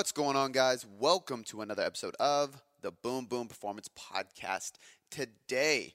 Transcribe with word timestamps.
What's 0.00 0.12
going 0.12 0.34
on, 0.34 0.52
guys? 0.52 0.86
Welcome 0.98 1.44
to 1.44 1.60
another 1.60 1.82
episode 1.82 2.14
of 2.18 2.62
the 2.80 2.90
Boom 2.90 3.26
Boom 3.26 3.48
Performance 3.48 3.86
Podcast. 3.88 4.78
Today, 5.10 5.92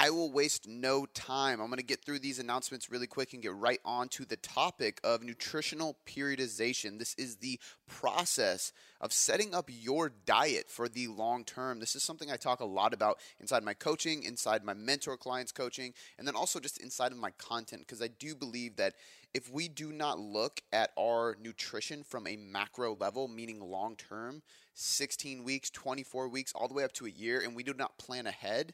I 0.00 0.10
will 0.10 0.32
waste 0.32 0.66
no 0.66 1.06
time. 1.06 1.60
I'm 1.60 1.68
going 1.68 1.78
to 1.78 1.84
get 1.84 2.04
through 2.04 2.18
these 2.18 2.40
announcements 2.40 2.90
really 2.90 3.06
quick 3.06 3.32
and 3.32 3.42
get 3.42 3.54
right 3.54 3.78
on 3.84 4.08
to 4.08 4.24
the 4.24 4.36
topic 4.36 5.00
of 5.04 5.22
nutritional 5.22 5.96
periodization. 6.06 6.98
This 6.98 7.14
is 7.14 7.36
the 7.36 7.60
process 7.86 8.72
of 9.00 9.12
setting 9.12 9.54
up 9.54 9.70
your 9.72 10.10
diet 10.26 10.68
for 10.68 10.88
the 10.88 11.06
long 11.06 11.44
term. 11.44 11.78
This 11.78 11.94
is 11.94 12.02
something 12.02 12.32
I 12.32 12.36
talk 12.36 12.58
a 12.58 12.64
lot 12.64 12.92
about 12.92 13.20
inside 13.38 13.62
my 13.62 13.74
coaching, 13.74 14.24
inside 14.24 14.64
my 14.64 14.74
mentor 14.74 15.16
clients 15.16 15.52
coaching, 15.52 15.94
and 16.18 16.26
then 16.26 16.34
also 16.34 16.58
just 16.58 16.82
inside 16.82 17.12
of 17.12 17.18
my 17.18 17.30
content 17.38 17.82
because 17.82 18.02
I 18.02 18.08
do 18.08 18.34
believe 18.34 18.74
that 18.76 18.94
if 19.36 19.52
we 19.52 19.68
do 19.68 19.92
not 19.92 20.18
look 20.18 20.62
at 20.72 20.92
our 20.98 21.36
nutrition 21.38 22.02
from 22.02 22.26
a 22.26 22.36
macro 22.36 22.96
level, 22.98 23.28
meaning 23.28 23.60
long 23.60 23.94
term, 23.94 24.40
16 24.72 25.44
weeks, 25.44 25.68
24 25.68 26.30
weeks, 26.30 26.54
all 26.54 26.68
the 26.68 26.72
way 26.72 26.84
up 26.84 26.92
to 26.92 27.04
a 27.04 27.10
year, 27.10 27.42
and 27.44 27.54
we 27.54 27.62
do 27.62 27.74
not 27.74 27.98
plan 27.98 28.26
ahead, 28.26 28.72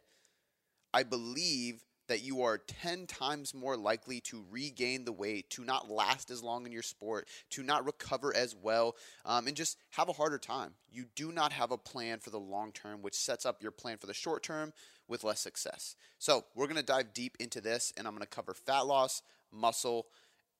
I 0.95 1.02
believe 1.02 1.83
that 2.07 2.23
you 2.23 2.43
are 2.43 2.59
10 2.59 3.09
times 3.09 3.55
more 3.55 3.77
likely 3.77 4.21
to 4.21 4.45
regain 4.52 5.05
the 5.05 5.11
weight, 5.11 5.51
to 5.51 5.65
not 5.65 5.91
last 5.91 6.30
as 6.30 6.45
long 6.45 6.65
in 6.65 6.71
your 6.71 6.83
sport, 6.83 7.27
to 7.51 7.65
not 7.65 7.85
recover 7.85 8.33
as 8.33 8.55
well, 8.55 8.95
um, 9.24 9.49
and 9.49 9.57
just 9.57 9.79
have 9.91 10.09
a 10.09 10.13
harder 10.13 10.38
time. 10.38 10.74
You 10.93 11.07
do 11.16 11.33
not 11.33 11.52
have 11.52 11.73
a 11.73 11.79
plan 11.79 12.21
for 12.21 12.30
the 12.30 12.38
long 12.38 12.71
term, 12.71 13.02
which 13.02 13.15
sets 13.15 13.45
up 13.45 13.63
your 13.63 13.73
plan 13.73 13.99
for 13.99 14.07
the 14.07 14.15
short 14.15 14.45
term 14.45 14.73
with 15.09 15.24
less 15.24 15.40
success. 15.40 15.96
So, 16.21 16.45
we're 16.55 16.68
gonna 16.68 16.85
dive 16.85 17.15
deep 17.15 17.37
into 17.40 17.60
this, 17.60 17.93
and 17.96 18.07
I'm 18.07 18.15
gonna 18.15 18.27
cover 18.27 18.55
fat 18.55 18.87
loss, 18.87 19.23
muscle, 19.51 20.07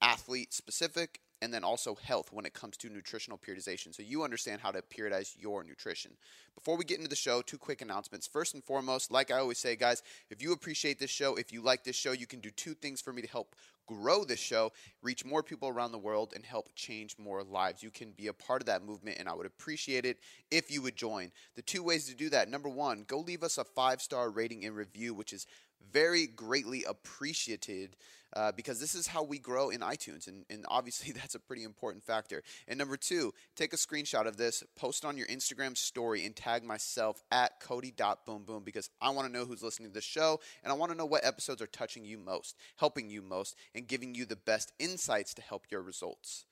athlete 0.03 0.53
specific, 0.53 1.21
and 1.43 1.53
then 1.53 1.65
also 1.65 1.97
health 1.97 2.33
when 2.33 2.47
it 2.47 2.55
comes 2.55 2.77
to 2.77 2.89
nutritional 2.89 3.37
periodization. 3.37 3.93
So 3.93 4.03
you 4.05 4.23
understand 4.23 4.61
how 4.61 4.71
to 4.71 4.81
periodize 4.81 5.35
your 5.37 5.65
nutrition. 5.65 6.13
Before 6.55 6.77
we 6.77 6.85
get 6.85 6.99
into 6.99 7.11
the 7.11 7.17
show, 7.17 7.43
two 7.43 7.59
quick 7.59 7.83
announcements. 7.83 8.29
First 8.29 8.55
and 8.55 8.63
foremost, 8.63 9.11
like 9.11 9.33
I 9.33 9.39
always 9.39 9.59
say, 9.59 9.75
guys, 9.75 10.05
if 10.31 10.41
you 10.41 10.53
appreciate 10.53 11.01
this 11.01 11.11
show, 11.11 11.35
if 11.35 11.53
you 11.53 11.61
like 11.61 11.83
this 11.83 11.97
show, 11.97 12.13
you 12.13 12.29
can 12.29 12.39
do 12.39 12.51
two 12.51 12.75
things 12.75 13.01
for 13.01 13.13
me 13.13 13.23
to 13.23 13.29
help 13.29 13.57
grow 13.87 14.25
this 14.25 14.39
show, 14.39 14.71
reach 15.03 15.25
more 15.25 15.43
people 15.43 15.69
around 15.69 15.91
the 15.91 15.99
world, 15.99 16.33
and 16.37 16.45
help 16.45 16.69
change 16.77 17.17
more 17.19 17.43
lives. 17.43 17.83
You 17.83 17.91
can 17.91 18.13
be 18.13 18.29
a 18.29 18.33
part 18.33 18.63
of 18.63 18.67
that 18.67 18.85
movement, 18.85 19.19
and 19.19 19.29
I 19.29 19.35
would 19.35 19.47
appreciate 19.47 20.05
it 20.05 20.19
if 20.53 20.71
you 20.71 20.81
would 20.83 20.95
join. 20.95 21.33
The 21.57 21.63
two 21.63 21.83
ways 21.83 22.07
to 22.07 22.15
do 22.15 22.31
that 22.31 22.49
number 22.49 22.69
one, 22.69 23.05
go 23.09 23.19
leave 23.19 23.43
us 23.43 23.59
a 23.59 23.65
five 23.65 24.01
star 24.01 24.31
rating 24.31 24.65
and 24.65 24.77
review, 24.77 25.13
which 25.13 25.33
is 25.33 25.47
very 25.93 26.27
greatly 26.27 26.85
appreciated 26.85 27.97
uh, 28.35 28.51
because 28.53 28.81
this 28.81 28.95
is 28.95 29.07
how 29.07 29.23
we 29.23 29.39
grow 29.39 29.71
in 29.71 29.81
iTunes. 29.81 30.27
And, 30.27 30.45
and 30.49 30.65
obviously, 30.69 31.13
that's 31.17 31.35
a 31.35 31.41
pretty 31.41 31.65
important 31.65 32.05
factor. 32.05 32.43
And 32.67 32.79
number 32.79 32.97
two, 32.97 33.33
take 33.57 33.73
a 33.73 33.77
screenshot 33.77 34.27
of 34.27 34.37
this, 34.37 34.65
post 34.77 35.05
on 35.05 35.17
your 35.17 35.27
Instagram 35.27 35.77
story, 35.77 36.25
and 36.25 36.35
tag 36.35 36.65
myself 36.65 37.23
at 37.31 37.61
Cody.boomboom 37.61 38.65
because 38.65 38.91
I 39.01 39.11
want 39.11 39.27
to 39.27 39.33
know 39.33 39.45
who's 39.45 39.63
listening 39.63 39.91
to 39.91 39.95
the 39.95 40.01
show 40.01 40.41
and 40.63 40.73
I 40.73 40.77
want 40.77 40.93
to 40.93 40.99
know 40.99 41.07
what 41.07 41.25
episodes 41.25 41.61
are 41.63 41.67
touching 41.67 42.05
you 42.05 42.19
most, 42.19 42.57
helping 42.77 43.11
you 43.11 43.23
most, 43.23 43.57
and 43.75 43.87
giving 43.87 44.15
you 44.15 44.25
the 44.25 44.37
best 44.37 44.73
insights 44.79 45.35
to 45.35 45.43
help 45.43 45.67
your 45.71 45.83
results. 45.83 46.47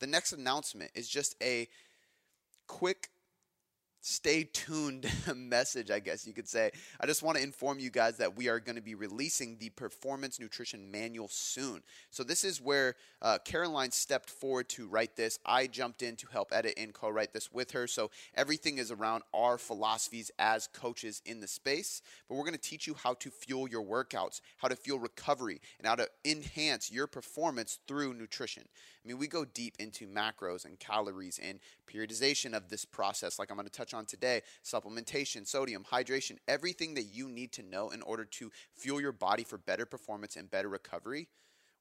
The 0.00 0.06
next 0.06 0.32
announcement 0.32 0.92
is 0.94 1.08
just 1.08 1.36
a 1.42 1.68
quick 2.66 3.10
stay 4.00 4.44
tuned 4.44 5.10
message, 5.34 5.90
I 5.90 6.00
guess 6.00 6.26
you 6.26 6.32
could 6.32 6.48
say. 6.48 6.70
I 7.00 7.06
just 7.06 7.22
want 7.22 7.36
to 7.36 7.42
inform 7.42 7.78
you 7.78 7.90
guys 7.90 8.16
that 8.18 8.36
we 8.36 8.48
are 8.48 8.60
going 8.60 8.76
to 8.76 8.82
be 8.82 8.94
releasing 8.94 9.56
the 9.58 9.70
Performance 9.70 10.40
Nutrition 10.40 10.90
Manual 10.90 11.28
soon. 11.28 11.82
So, 12.10 12.24
this 12.24 12.44
is 12.44 12.60
where 12.60 12.96
uh, 13.22 13.38
Caroline 13.44 13.90
stepped 13.90 14.30
forward 14.30 14.68
to 14.70 14.86
write 14.86 15.16
this. 15.16 15.38
I 15.44 15.66
jumped 15.66 16.02
in 16.02 16.16
to 16.16 16.26
help 16.28 16.48
edit 16.52 16.74
and 16.76 16.92
co 16.92 17.10
write 17.10 17.32
this 17.32 17.52
with 17.52 17.72
her. 17.72 17.86
So, 17.86 18.10
everything 18.34 18.78
is 18.78 18.90
around 18.90 19.22
our 19.34 19.58
philosophies 19.58 20.30
as 20.38 20.66
coaches 20.66 21.22
in 21.24 21.40
the 21.40 21.48
space. 21.48 22.02
But 22.28 22.36
we're 22.36 22.44
going 22.44 22.54
to 22.54 22.58
teach 22.58 22.86
you 22.86 22.94
how 22.94 23.14
to 23.14 23.30
fuel 23.30 23.68
your 23.68 23.84
workouts, 23.84 24.40
how 24.58 24.68
to 24.68 24.76
fuel 24.76 24.98
recovery, 24.98 25.60
and 25.78 25.86
how 25.86 25.96
to 25.96 26.08
enhance 26.24 26.90
your 26.90 27.06
performance 27.06 27.78
through 27.86 28.14
nutrition. 28.14 28.64
I 29.02 29.08
mean, 29.08 29.18
we 29.18 29.28
go 29.28 29.44
deep 29.46 29.76
into 29.78 30.06
macros 30.06 30.66
and 30.66 30.78
calories 30.78 31.40
and 31.42 31.58
periodization 31.90 32.52
of 32.52 32.68
this 32.68 32.84
process, 32.84 33.38
like 33.38 33.50
I'm 33.50 33.56
going 33.56 33.66
to 33.66 33.72
touch 33.72 33.94
on 33.94 34.04
today 34.04 34.42
supplementation, 34.64 35.46
sodium, 35.46 35.84
hydration, 35.90 36.36
everything 36.46 36.94
that 36.94 37.04
you 37.04 37.28
need 37.28 37.52
to 37.52 37.62
know 37.62 37.90
in 37.90 38.02
order 38.02 38.24
to 38.24 38.50
fuel 38.76 39.00
your 39.00 39.12
body 39.12 39.42
for 39.42 39.56
better 39.56 39.86
performance 39.86 40.36
and 40.36 40.50
better 40.50 40.68
recovery. 40.68 41.28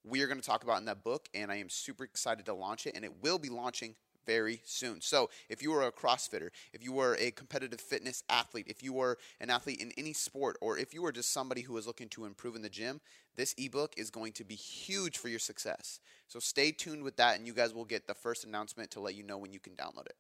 We 0.05 0.21
are 0.21 0.27
going 0.27 0.39
to 0.39 0.45
talk 0.45 0.63
about 0.63 0.79
in 0.79 0.85
that 0.85 1.03
book, 1.03 1.27
and 1.33 1.51
I 1.51 1.57
am 1.57 1.69
super 1.69 2.05
excited 2.05 2.45
to 2.45 2.53
launch 2.53 2.87
it, 2.87 2.95
and 2.95 3.03
it 3.03 3.21
will 3.21 3.37
be 3.37 3.49
launching 3.49 3.95
very 4.29 4.61
soon. 4.63 5.01
So, 5.01 5.31
if 5.49 5.63
you 5.63 5.73
are 5.73 5.87
a 5.87 5.91
CrossFitter, 5.91 6.49
if 6.71 6.83
you 6.83 6.99
are 6.99 7.15
a 7.15 7.31
competitive 7.31 7.81
fitness 7.81 8.23
athlete, 8.29 8.67
if 8.67 8.83
you 8.83 8.99
are 8.99 9.17
an 9.41 9.49
athlete 9.49 9.81
in 9.81 9.91
any 9.97 10.13
sport, 10.13 10.55
or 10.61 10.77
if 10.77 10.93
you 10.93 11.03
are 11.07 11.11
just 11.11 11.33
somebody 11.33 11.61
who 11.61 11.75
is 11.77 11.87
looking 11.87 12.09
to 12.09 12.25
improve 12.25 12.55
in 12.55 12.61
the 12.61 12.69
gym, 12.69 13.01
this 13.35 13.55
ebook 13.57 13.95
is 13.97 14.11
going 14.11 14.33
to 14.33 14.43
be 14.43 14.53
huge 14.53 15.17
for 15.17 15.29
your 15.29 15.39
success. 15.39 15.99
So, 16.27 16.37
stay 16.37 16.71
tuned 16.71 17.01
with 17.01 17.17
that, 17.17 17.37
and 17.39 17.47
you 17.47 17.53
guys 17.53 17.73
will 17.73 17.85
get 17.85 18.05
the 18.05 18.13
first 18.13 18.45
announcement 18.45 18.91
to 18.91 18.99
let 18.99 19.15
you 19.15 19.23
know 19.23 19.39
when 19.39 19.51
you 19.51 19.59
can 19.59 19.73
download 19.73 20.05
it. 20.05 20.15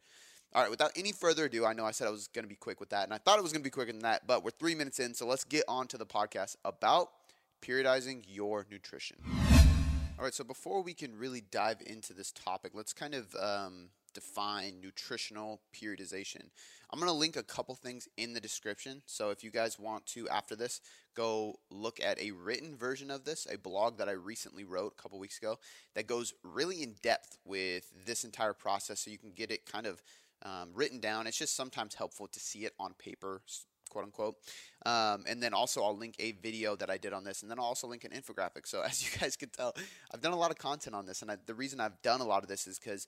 All 0.55 0.63
right, 0.63 0.71
without 0.71 0.91
any 0.95 1.11
further 1.11 1.45
ado, 1.45 1.67
I 1.67 1.73
know 1.73 1.85
I 1.85 1.91
said 1.91 2.07
I 2.07 2.11
was 2.11 2.27
going 2.29 2.45
to 2.45 2.49
be 2.49 2.55
quick 2.55 2.79
with 2.79 2.89
that, 2.89 3.03
and 3.03 3.13
I 3.13 3.19
thought 3.19 3.37
it 3.37 3.43
was 3.43 3.51
going 3.51 3.61
to 3.61 3.67
be 3.67 3.69
quicker 3.69 3.91
than 3.91 4.01
that, 4.01 4.25
but 4.25 4.43
we're 4.43 4.49
three 4.49 4.73
minutes 4.73 4.97
in, 4.97 5.13
so 5.13 5.27
let's 5.27 5.43
get 5.43 5.65
on 5.67 5.85
to 5.89 5.99
the 5.99 6.07
podcast 6.07 6.55
about 6.65 7.09
periodizing 7.61 8.23
your 8.27 8.65
nutrition. 8.71 9.17
All 10.19 10.25
right, 10.25 10.33
so 10.33 10.43
before 10.43 10.83
we 10.83 10.93
can 10.93 11.17
really 11.17 11.39
dive 11.39 11.77
into 11.85 12.11
this 12.11 12.33
topic, 12.33 12.73
let's 12.75 12.91
kind 12.91 13.15
of 13.15 13.33
um, 13.39 13.87
define 14.09 14.81
nutritional 14.81 15.61
periodization. 15.73 16.49
I'm 16.91 16.99
going 16.99 17.11
to 17.11 17.17
link 17.17 17.35
a 17.35 17.43
couple 17.43 17.75
things 17.75 18.07
in 18.17 18.33
the 18.33 18.39
description. 18.39 19.01
So 19.05 19.29
if 19.29 19.43
you 19.43 19.51
guys 19.51 19.77
want 19.77 20.05
to, 20.07 20.27
after 20.29 20.55
this, 20.55 20.81
go 21.15 21.59
look 21.69 21.99
at 22.03 22.19
a 22.19 22.31
written 22.31 22.75
version 22.75 23.11
of 23.11 23.25
this, 23.25 23.47
a 23.51 23.57
blog 23.57 23.97
that 23.97 24.09
I 24.09 24.13
recently 24.13 24.63
wrote 24.63 24.93
a 24.97 25.01
couple 25.01 25.19
weeks 25.19 25.37
ago 25.37 25.59
that 25.93 26.07
goes 26.07 26.33
really 26.43 26.81
in 26.81 26.95
depth 27.03 27.37
with 27.45 27.91
this 28.05 28.23
entire 28.23 28.53
process 28.53 29.01
so 29.01 29.11
you 29.11 29.17
can 29.19 29.31
get 29.31 29.51
it 29.51 29.65
kind 29.65 29.85
of 29.85 30.01
um, 30.43 30.69
written 30.73 30.99
down. 30.99 31.27
It's 31.27 31.37
just 31.37 31.55
sometimes 31.55 31.95
helpful 31.95 32.27
to 32.27 32.39
see 32.39 32.65
it 32.65 32.73
on 32.79 32.93
paper, 32.93 33.41
quote 33.89 34.05
unquote. 34.05 34.35
Um, 34.85 35.25
and 35.27 35.43
then 35.43 35.53
also 35.53 35.83
I'll 35.83 35.97
link 35.97 36.15
a 36.19 36.31
video 36.33 36.75
that 36.77 36.89
I 36.89 36.97
did 36.97 37.13
on 37.13 37.23
this, 37.23 37.41
and 37.41 37.51
then 37.51 37.59
I'll 37.59 37.65
also 37.65 37.87
link 37.87 38.05
an 38.05 38.11
infographic. 38.11 38.65
So 38.65 38.81
as 38.85 39.03
you 39.03 39.19
guys 39.19 39.35
can 39.35 39.49
tell, 39.49 39.75
I've 40.13 40.21
done 40.21 40.33
a 40.33 40.37
lot 40.37 40.51
of 40.51 40.57
content 40.57 40.95
on 40.95 41.05
this, 41.05 41.21
and 41.21 41.29
I, 41.29 41.37
the 41.45 41.53
reason 41.55 41.79
I've 41.79 42.01
done 42.01 42.21
a 42.21 42.25
lot 42.25 42.43
of 42.43 42.49
this 42.49 42.67
is 42.67 42.79
because 42.79 43.07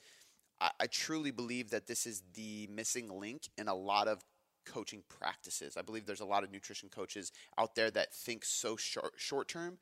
I, 0.61 0.71
I 0.81 0.87
truly 0.87 1.31
believe 1.31 1.71
that 1.71 1.87
this 1.87 2.05
is 2.05 2.23
the 2.33 2.69
missing 2.71 3.09
link 3.09 3.49
in 3.57 3.67
a 3.67 3.73
lot 3.73 4.07
of 4.07 4.23
coaching 4.65 5.03
practices. 5.09 5.75
I 5.75 5.81
believe 5.81 6.05
there's 6.05 6.21
a 6.21 6.25
lot 6.25 6.43
of 6.43 6.51
nutrition 6.51 6.87
coaches 6.89 7.31
out 7.57 7.75
there 7.75 7.91
that 7.91 8.13
think 8.13 8.45
so 8.45 8.77
short, 8.77 9.13
short 9.17 9.47
term, 9.47 9.79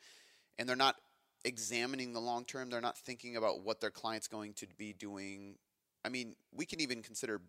and 0.57 0.67
they're 0.67 0.75
not 0.75 0.95
examining 1.45 2.13
the 2.13 2.19
long 2.19 2.45
term. 2.45 2.69
They're 2.69 2.81
not 2.81 2.97
thinking 2.97 3.35
about 3.35 3.63
what 3.63 3.81
their 3.81 3.91
client's 3.91 4.27
going 4.27 4.53
to 4.53 4.67
be 4.77 4.93
doing. 4.93 5.55
I 6.05 6.09
mean, 6.09 6.35
we 6.55 6.65
can 6.65 6.79
even 6.79 7.03
consider 7.03 7.41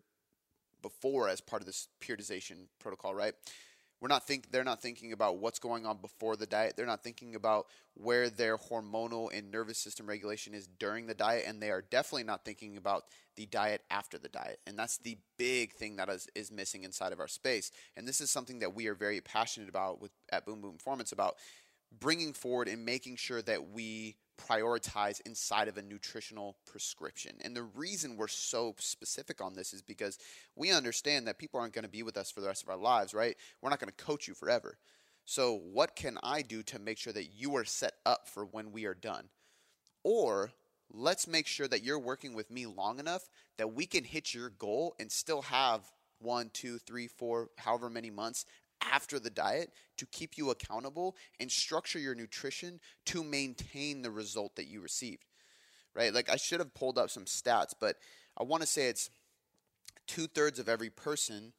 before 0.81 1.29
as 1.29 1.41
part 1.41 1.61
of 1.61 1.65
this 1.65 1.87
periodization 2.01 2.65
protocol, 2.79 3.13
right? 3.13 3.33
We're 4.01 4.07
not 4.07 4.25
think 4.25 4.51
they're 4.51 4.63
not 4.63 4.81
thinking 4.81 5.13
about 5.13 5.37
what's 5.37 5.59
going 5.59 5.85
on 5.85 5.97
before 5.97 6.35
the 6.35 6.47
diet. 6.47 6.73
They're 6.75 6.87
not 6.87 7.03
thinking 7.03 7.35
about 7.35 7.67
where 7.93 8.31
their 8.31 8.57
hormonal 8.57 9.29
and 9.31 9.51
nervous 9.51 9.77
system 9.77 10.07
regulation 10.07 10.55
is 10.55 10.67
during 10.67 11.05
the 11.05 11.13
diet, 11.13 11.45
and 11.47 11.61
they 11.61 11.69
are 11.69 11.83
definitely 11.83 12.23
not 12.23 12.43
thinking 12.43 12.77
about 12.77 13.05
the 13.35 13.45
diet 13.45 13.83
after 13.91 14.17
the 14.17 14.27
diet. 14.27 14.59
And 14.65 14.77
that's 14.77 14.97
the 14.97 15.17
big 15.37 15.73
thing 15.73 15.97
that 15.97 16.09
is, 16.09 16.27
is 16.33 16.51
missing 16.51 16.83
inside 16.83 17.13
of 17.13 17.19
our 17.19 17.27
space. 17.27 17.71
And 17.95 18.07
this 18.07 18.21
is 18.21 18.31
something 18.31 18.59
that 18.59 18.73
we 18.73 18.87
are 18.87 18.95
very 18.95 19.21
passionate 19.21 19.69
about 19.69 20.01
with 20.01 20.11
at 20.31 20.45
Boom 20.47 20.61
Boom 20.61 20.73
Performance 20.73 21.11
about 21.11 21.35
bringing 21.99 22.33
forward 22.33 22.67
and 22.67 22.83
making 22.83 23.17
sure 23.17 23.43
that 23.43 23.69
we 23.69 24.15
prioritize 24.47 25.21
inside 25.25 25.67
of 25.67 25.77
a 25.77 25.81
nutritional 25.81 26.57
prescription. 26.65 27.35
And 27.41 27.55
the 27.55 27.63
reason 27.63 28.17
we're 28.17 28.27
so 28.27 28.75
specific 28.77 29.41
on 29.41 29.53
this 29.53 29.73
is 29.73 29.81
because 29.81 30.17
we 30.55 30.71
understand 30.71 31.27
that 31.27 31.37
people 31.37 31.59
aren't 31.59 31.73
going 31.73 31.83
to 31.83 31.89
be 31.89 32.03
with 32.03 32.17
us 32.17 32.31
for 32.31 32.41
the 32.41 32.47
rest 32.47 32.63
of 32.63 32.69
our 32.69 32.77
lives, 32.77 33.13
right? 33.13 33.35
We're 33.61 33.69
not 33.69 33.79
going 33.79 33.91
to 33.95 34.03
coach 34.03 34.27
you 34.27 34.33
forever. 34.33 34.77
So, 35.25 35.61
what 35.71 35.95
can 35.95 36.17
I 36.23 36.41
do 36.41 36.63
to 36.63 36.79
make 36.79 36.97
sure 36.97 37.13
that 37.13 37.31
you 37.33 37.55
are 37.55 37.65
set 37.65 37.93
up 38.05 38.27
for 38.27 38.45
when 38.45 38.71
we 38.71 38.85
are 38.85 38.95
done? 38.95 39.29
Or 40.03 40.51
let's 40.91 41.27
make 41.27 41.47
sure 41.47 41.67
that 41.67 41.83
you're 41.83 41.99
working 41.99 42.33
with 42.33 42.49
me 42.49 42.65
long 42.65 42.99
enough 42.99 43.29
that 43.57 43.73
we 43.73 43.85
can 43.85 44.03
hit 44.03 44.33
your 44.33 44.49
goal 44.49 44.95
and 44.99 45.11
still 45.11 45.43
have 45.43 45.81
one, 46.19 46.49
two, 46.53 46.77
three, 46.79 47.07
four, 47.07 47.49
however 47.57 47.89
many 47.89 48.09
months 48.09 48.45
after 48.81 49.19
the 49.19 49.29
diet 49.29 49.71
to 49.97 50.05
keep 50.07 50.37
you 50.37 50.49
accountable 50.49 51.15
and 51.39 51.51
structure 51.51 51.99
your 51.99 52.15
nutrition 52.15 52.79
to 53.05 53.23
maintain 53.23 54.01
the 54.01 54.11
result 54.11 54.55
that 54.55 54.67
you 54.67 54.81
received. 54.81 55.25
Right? 55.93 56.13
Like 56.13 56.29
I 56.29 56.37
should 56.37 56.59
have 56.59 56.73
pulled 56.73 56.97
up 56.97 57.09
some 57.09 57.25
stats, 57.25 57.73
but 57.79 57.97
I 58.37 58.43
want 58.43 58.61
to 58.61 58.67
say 58.67 58.87
it's 58.87 59.09
two 60.07 60.27
thirds 60.27 60.59
of 60.59 60.69
every 60.69 60.89
person. 60.89 61.53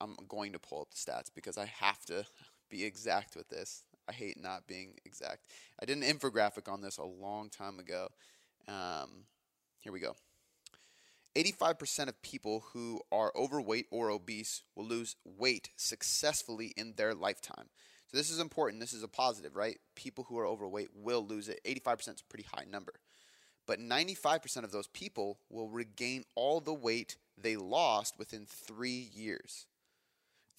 I'm 0.00 0.16
going 0.28 0.52
to 0.52 0.58
pull 0.58 0.82
up 0.82 0.90
the 0.90 0.96
stats 0.96 1.30
because 1.32 1.56
I 1.56 1.66
have 1.66 2.04
to 2.06 2.24
be 2.70 2.84
exact 2.84 3.36
with 3.36 3.48
this. 3.48 3.84
I 4.08 4.12
hate 4.12 4.40
not 4.40 4.66
being 4.66 4.94
exact. 5.04 5.46
I 5.80 5.84
did 5.84 5.96
an 5.96 6.02
infographic 6.02 6.70
on 6.72 6.80
this 6.80 6.98
a 6.98 7.04
long 7.04 7.50
time 7.50 7.78
ago. 7.78 8.08
Um, 8.66 9.26
here 9.78 9.92
we 9.92 10.00
go. 10.00 10.16
85% 11.34 12.08
of 12.08 12.22
people 12.22 12.64
who 12.72 13.00
are 13.10 13.32
overweight 13.34 13.86
or 13.90 14.10
obese 14.10 14.62
will 14.76 14.84
lose 14.84 15.16
weight 15.24 15.70
successfully 15.76 16.72
in 16.76 16.94
their 16.96 17.14
lifetime. 17.14 17.68
So 18.08 18.18
this 18.18 18.30
is 18.30 18.38
important. 18.38 18.80
This 18.80 18.92
is 18.92 19.02
a 19.02 19.08
positive, 19.08 19.56
right? 19.56 19.78
People 19.94 20.24
who 20.24 20.38
are 20.38 20.46
overweight 20.46 20.90
will 20.94 21.26
lose 21.26 21.48
it. 21.48 21.60
85% 21.64 21.98
is 22.00 22.20
a 22.20 22.24
pretty 22.28 22.46
high 22.54 22.66
number. 22.70 22.92
But 23.66 23.78
95% 23.78 24.64
of 24.64 24.72
those 24.72 24.88
people 24.88 25.38
will 25.48 25.68
regain 25.68 26.24
all 26.34 26.60
the 26.60 26.74
weight 26.74 27.16
they 27.38 27.56
lost 27.56 28.18
within 28.18 28.44
three 28.44 29.08
years. 29.14 29.66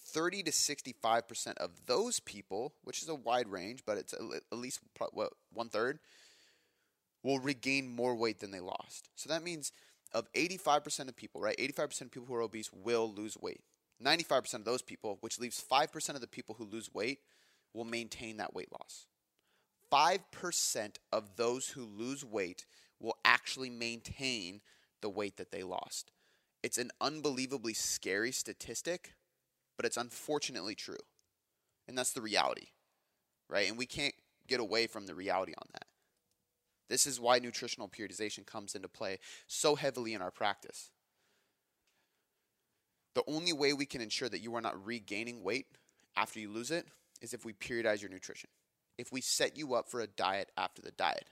30 0.05 0.43
to 0.43 0.51
65% 0.51 1.57
of 1.57 1.85
those 1.85 2.19
people, 2.19 2.73
which 2.83 3.01
is 3.01 3.09
a 3.09 3.15
wide 3.15 3.47
range, 3.47 3.81
but 3.85 3.97
it's 3.97 4.13
at 4.13 4.57
least 4.57 4.79
what 5.11 5.33
one 5.51 5.69
third, 5.69 5.99
will 7.23 7.39
regain 7.39 7.87
more 7.87 8.15
weight 8.15 8.39
than 8.39 8.51
they 8.51 8.59
lost. 8.59 9.09
So 9.15 9.29
that 9.29 9.43
means 9.43 9.71
of 10.13 10.31
85% 10.33 11.09
of 11.09 11.15
people, 11.15 11.41
right? 11.41 11.57
85% 11.57 12.01
of 12.01 12.11
people 12.11 12.27
who 12.27 12.35
are 12.35 12.41
obese 12.41 12.71
will 12.71 13.11
lose 13.11 13.37
weight. 13.39 13.61
95% 14.03 14.53
of 14.55 14.65
those 14.65 14.81
people, 14.81 15.17
which 15.21 15.39
leaves 15.39 15.63
5% 15.71 16.09
of 16.09 16.21
the 16.21 16.27
people 16.27 16.55
who 16.57 16.65
lose 16.65 16.93
weight, 16.93 17.19
will 17.73 17.85
maintain 17.85 18.37
that 18.37 18.53
weight 18.53 18.71
loss. 18.71 19.07
5% 19.91 20.95
of 21.11 21.35
those 21.35 21.69
who 21.69 21.85
lose 21.85 22.25
weight 22.25 22.65
will 22.99 23.17
actually 23.23 23.69
maintain 23.69 24.61
the 25.01 25.09
weight 25.09 25.37
that 25.37 25.51
they 25.51 25.63
lost. 25.63 26.11
It's 26.63 26.77
an 26.77 26.91
unbelievably 27.01 27.73
scary 27.73 28.31
statistic, 28.31 29.15
but 29.77 29.85
it's 29.85 29.97
unfortunately 29.97 30.75
true. 30.75 30.95
And 31.87 31.97
that's 31.97 32.13
the 32.13 32.21
reality, 32.21 32.67
right? 33.49 33.67
And 33.67 33.77
we 33.77 33.85
can't 33.85 34.15
get 34.47 34.59
away 34.59 34.87
from 34.87 35.05
the 35.05 35.15
reality 35.15 35.53
on 35.57 35.67
that. 35.73 35.85
This 36.89 37.07
is 37.07 37.19
why 37.19 37.39
nutritional 37.39 37.89
periodization 37.89 38.45
comes 38.45 38.75
into 38.75 38.87
play 38.87 39.19
so 39.47 39.75
heavily 39.75 40.13
in 40.13 40.21
our 40.21 40.31
practice. 40.31 40.91
The 43.15 43.23
only 43.27 43.53
way 43.53 43.73
we 43.73 43.85
can 43.85 44.01
ensure 44.01 44.29
that 44.29 44.41
you 44.41 44.55
are 44.55 44.61
not 44.61 44.85
regaining 44.85 45.43
weight 45.43 45.67
after 46.15 46.39
you 46.39 46.49
lose 46.49 46.71
it 46.71 46.87
is 47.21 47.33
if 47.33 47.45
we 47.45 47.53
periodize 47.53 48.01
your 48.01 48.09
nutrition. 48.09 48.49
If 48.97 49.11
we 49.11 49.21
set 49.21 49.57
you 49.57 49.73
up 49.73 49.89
for 49.89 50.01
a 50.01 50.07
diet 50.07 50.51
after 50.57 50.81
the 50.81 50.91
diet, 50.91 51.25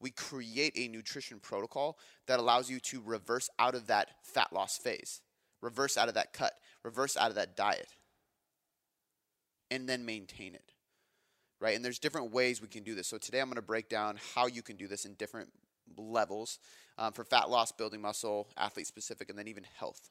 we 0.00 0.10
create 0.10 0.74
a 0.76 0.88
nutrition 0.88 1.40
protocol 1.40 1.98
that 2.26 2.38
allows 2.38 2.70
you 2.70 2.78
to 2.80 3.02
reverse 3.04 3.50
out 3.58 3.74
of 3.74 3.88
that 3.88 4.10
fat 4.22 4.52
loss 4.52 4.78
phase, 4.78 5.20
reverse 5.60 5.96
out 5.96 6.08
of 6.08 6.14
that 6.14 6.32
cut, 6.32 6.54
reverse 6.84 7.16
out 7.16 7.30
of 7.30 7.34
that 7.34 7.56
diet, 7.56 7.88
and 9.70 9.88
then 9.88 10.04
maintain 10.04 10.54
it. 10.54 10.72
Right? 11.60 11.74
And 11.74 11.84
there's 11.84 11.98
different 11.98 12.32
ways 12.32 12.62
we 12.62 12.68
can 12.68 12.84
do 12.84 12.94
this. 12.94 13.08
So 13.08 13.18
today 13.18 13.40
I'm 13.40 13.48
going 13.48 13.56
to 13.56 13.62
break 13.62 13.88
down 13.88 14.18
how 14.34 14.46
you 14.46 14.62
can 14.62 14.76
do 14.76 14.86
this 14.86 15.04
in 15.04 15.14
different 15.14 15.50
levels 15.96 16.58
um, 16.98 17.12
for 17.12 17.24
fat 17.24 17.50
loss, 17.50 17.72
building 17.72 18.00
muscle, 18.00 18.48
athlete 18.56 18.86
specific, 18.86 19.28
and 19.28 19.38
then 19.38 19.48
even 19.48 19.64
health 19.78 20.10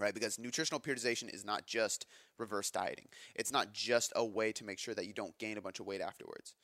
right? 0.00 0.14
Because 0.14 0.38
nutritional 0.38 0.80
periodization 0.80 1.32
is 1.32 1.44
not 1.44 1.66
just 1.66 2.06
reverse 2.38 2.70
dieting. 2.70 3.06
It's 3.34 3.52
not 3.52 3.72
just 3.72 4.12
a 4.16 4.24
way 4.24 4.50
to 4.52 4.64
make 4.64 4.78
sure 4.78 4.94
that 4.94 5.06
you 5.06 5.12
don't 5.12 5.36
gain 5.38 5.58
a 5.58 5.60
bunch 5.60 5.78
of 5.78 5.86
weight 5.86 6.00
afterwards, 6.00 6.54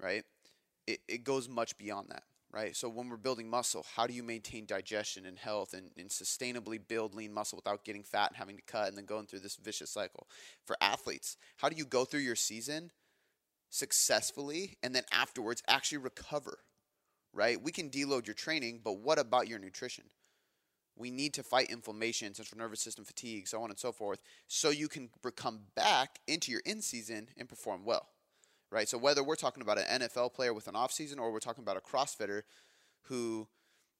right? 0.00 0.24
It, 0.86 1.00
it 1.08 1.24
goes 1.24 1.48
much 1.48 1.76
beyond 1.78 2.10
that, 2.10 2.24
right? 2.52 2.76
So 2.76 2.88
when 2.88 3.08
we're 3.08 3.16
building 3.16 3.48
muscle, 3.48 3.86
how 3.96 4.06
do 4.06 4.12
you 4.12 4.22
maintain 4.22 4.66
digestion 4.66 5.24
and 5.24 5.38
health 5.38 5.72
and, 5.72 5.90
and 5.96 6.10
sustainably 6.10 6.78
build 6.86 7.14
lean 7.14 7.32
muscle 7.32 7.56
without 7.56 7.84
getting 7.84 8.02
fat 8.02 8.28
and 8.28 8.36
having 8.36 8.56
to 8.56 8.62
cut 8.62 8.88
and 8.88 8.96
then 8.96 9.06
going 9.06 9.26
through 9.26 9.40
this 9.40 9.56
vicious 9.56 9.90
cycle? 9.90 10.28
For 10.64 10.76
athletes, 10.82 11.38
how 11.56 11.70
do 11.70 11.76
you 11.76 11.86
go 11.86 12.04
through 12.04 12.20
your 12.20 12.36
season 12.36 12.90
successfully 13.70 14.76
and 14.82 14.94
then 14.94 15.04
afterwards 15.12 15.62
actually 15.68 15.98
recover, 15.98 16.58
right? 17.32 17.60
We 17.60 17.72
can 17.72 17.88
deload 17.88 18.26
your 18.26 18.34
training, 18.34 18.80
but 18.84 18.98
what 18.98 19.18
about 19.18 19.48
your 19.48 19.58
nutrition? 19.58 20.04
we 21.00 21.10
need 21.10 21.34
to 21.34 21.42
fight 21.42 21.70
inflammation, 21.70 22.34
central 22.34 22.58
nervous 22.58 22.80
system 22.80 23.04
fatigue, 23.04 23.48
so 23.48 23.62
on 23.62 23.70
and 23.70 23.78
so 23.78 23.90
forth, 23.90 24.20
so 24.46 24.68
you 24.70 24.86
can 24.86 25.08
come 25.34 25.60
back 25.74 26.20
into 26.28 26.52
your 26.52 26.60
in 26.64 26.82
season 26.82 27.28
and 27.36 27.48
perform 27.48 27.84
well. 27.84 28.08
Right? 28.70 28.88
So 28.88 28.98
whether 28.98 29.24
we're 29.24 29.34
talking 29.34 29.62
about 29.62 29.78
an 29.78 30.02
NFL 30.02 30.32
player 30.34 30.54
with 30.54 30.68
an 30.68 30.76
off 30.76 30.92
season 30.92 31.18
or 31.18 31.32
we're 31.32 31.40
talking 31.40 31.64
about 31.64 31.76
a 31.76 31.80
CrossFitter 31.80 32.42
who 33.04 33.48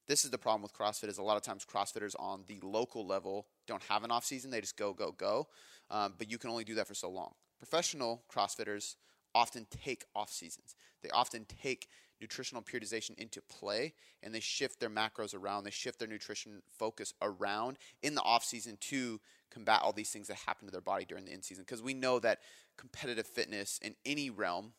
this 0.07 0.25
is 0.25 0.31
the 0.31 0.39
problem 0.39 0.63
with 0.63 0.73
CrossFit 0.73 1.09
is 1.09 1.19
a 1.19 1.23
lot 1.23 1.37
of 1.37 1.43
times 1.43 1.65
CrossFitters 1.65 2.15
on 2.19 2.45
the 2.47 2.61
local 2.63 3.07
level 3.07 3.47
don't 3.67 3.83
have 3.85 4.05
an 4.05 4.11
off 4.11 4.25
season; 4.25 4.51
they 4.51 4.61
just 4.61 4.77
go, 4.77 4.93
go, 4.93 5.13
go. 5.13 5.49
Um, 5.91 6.15
but 6.19 6.31
you 6.31 6.39
can 6.39 6.51
only 6.51 6.65
do 6.65 6.75
that 6.77 6.87
for 6.87 6.95
so 6.95 7.11
long. 7.11 7.33
Professional 7.59 8.23
CrossFitters 8.33 8.97
often 9.35 9.67
take 9.71 10.05
off 10.15 10.31
seasons. 10.31 10.75
They 11.03 11.11
often 11.11 11.47
take 11.63 11.89
nutritional 12.21 12.63
periodization 12.63 13.17
into 13.19 13.41
play 13.41 13.95
and 14.23 14.35
they 14.35 14.41
shift 14.41 14.81
their 14.81 14.91
macros 14.91 15.35
around, 15.35 15.65
they 15.65 15.71
shift 15.71 15.99
their 15.99 16.09
nutrition 16.09 16.63
focus 16.79 17.15
around 17.23 17.79
in 18.03 18.15
the 18.15 18.23
off 18.23 18.45
season 18.45 18.77
to 18.81 19.21
combat 19.51 19.81
all 19.83 19.93
these 19.93 20.11
things 20.11 20.29
that 20.29 20.37
happen 20.47 20.67
to 20.67 20.73
their 20.73 20.81
body 20.81 21.05
during 21.05 21.25
the 21.25 21.33
in 21.33 21.43
season 21.43 21.65
because 21.67 21.83
we 21.83 21.95
know 21.95 22.19
that 22.19 22.41
competitive 22.77 23.27
fitness 23.27 23.81
in 23.83 23.95
any 24.05 24.31
realm 24.31 24.73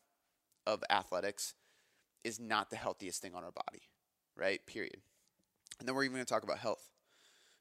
of 0.66 0.82
athletics 0.90 1.54
is 2.24 2.38
not 2.38 2.70
the 2.70 2.76
healthiest 2.76 3.20
thing 3.20 3.34
on 3.34 3.44
our 3.44 3.50
body, 3.50 3.82
right? 4.36 4.64
Period. 4.66 4.98
And 5.78 5.88
then 5.88 5.94
we're 5.94 6.04
even 6.04 6.14
going 6.14 6.24
to 6.24 6.32
talk 6.32 6.44
about 6.44 6.58
health. 6.58 6.88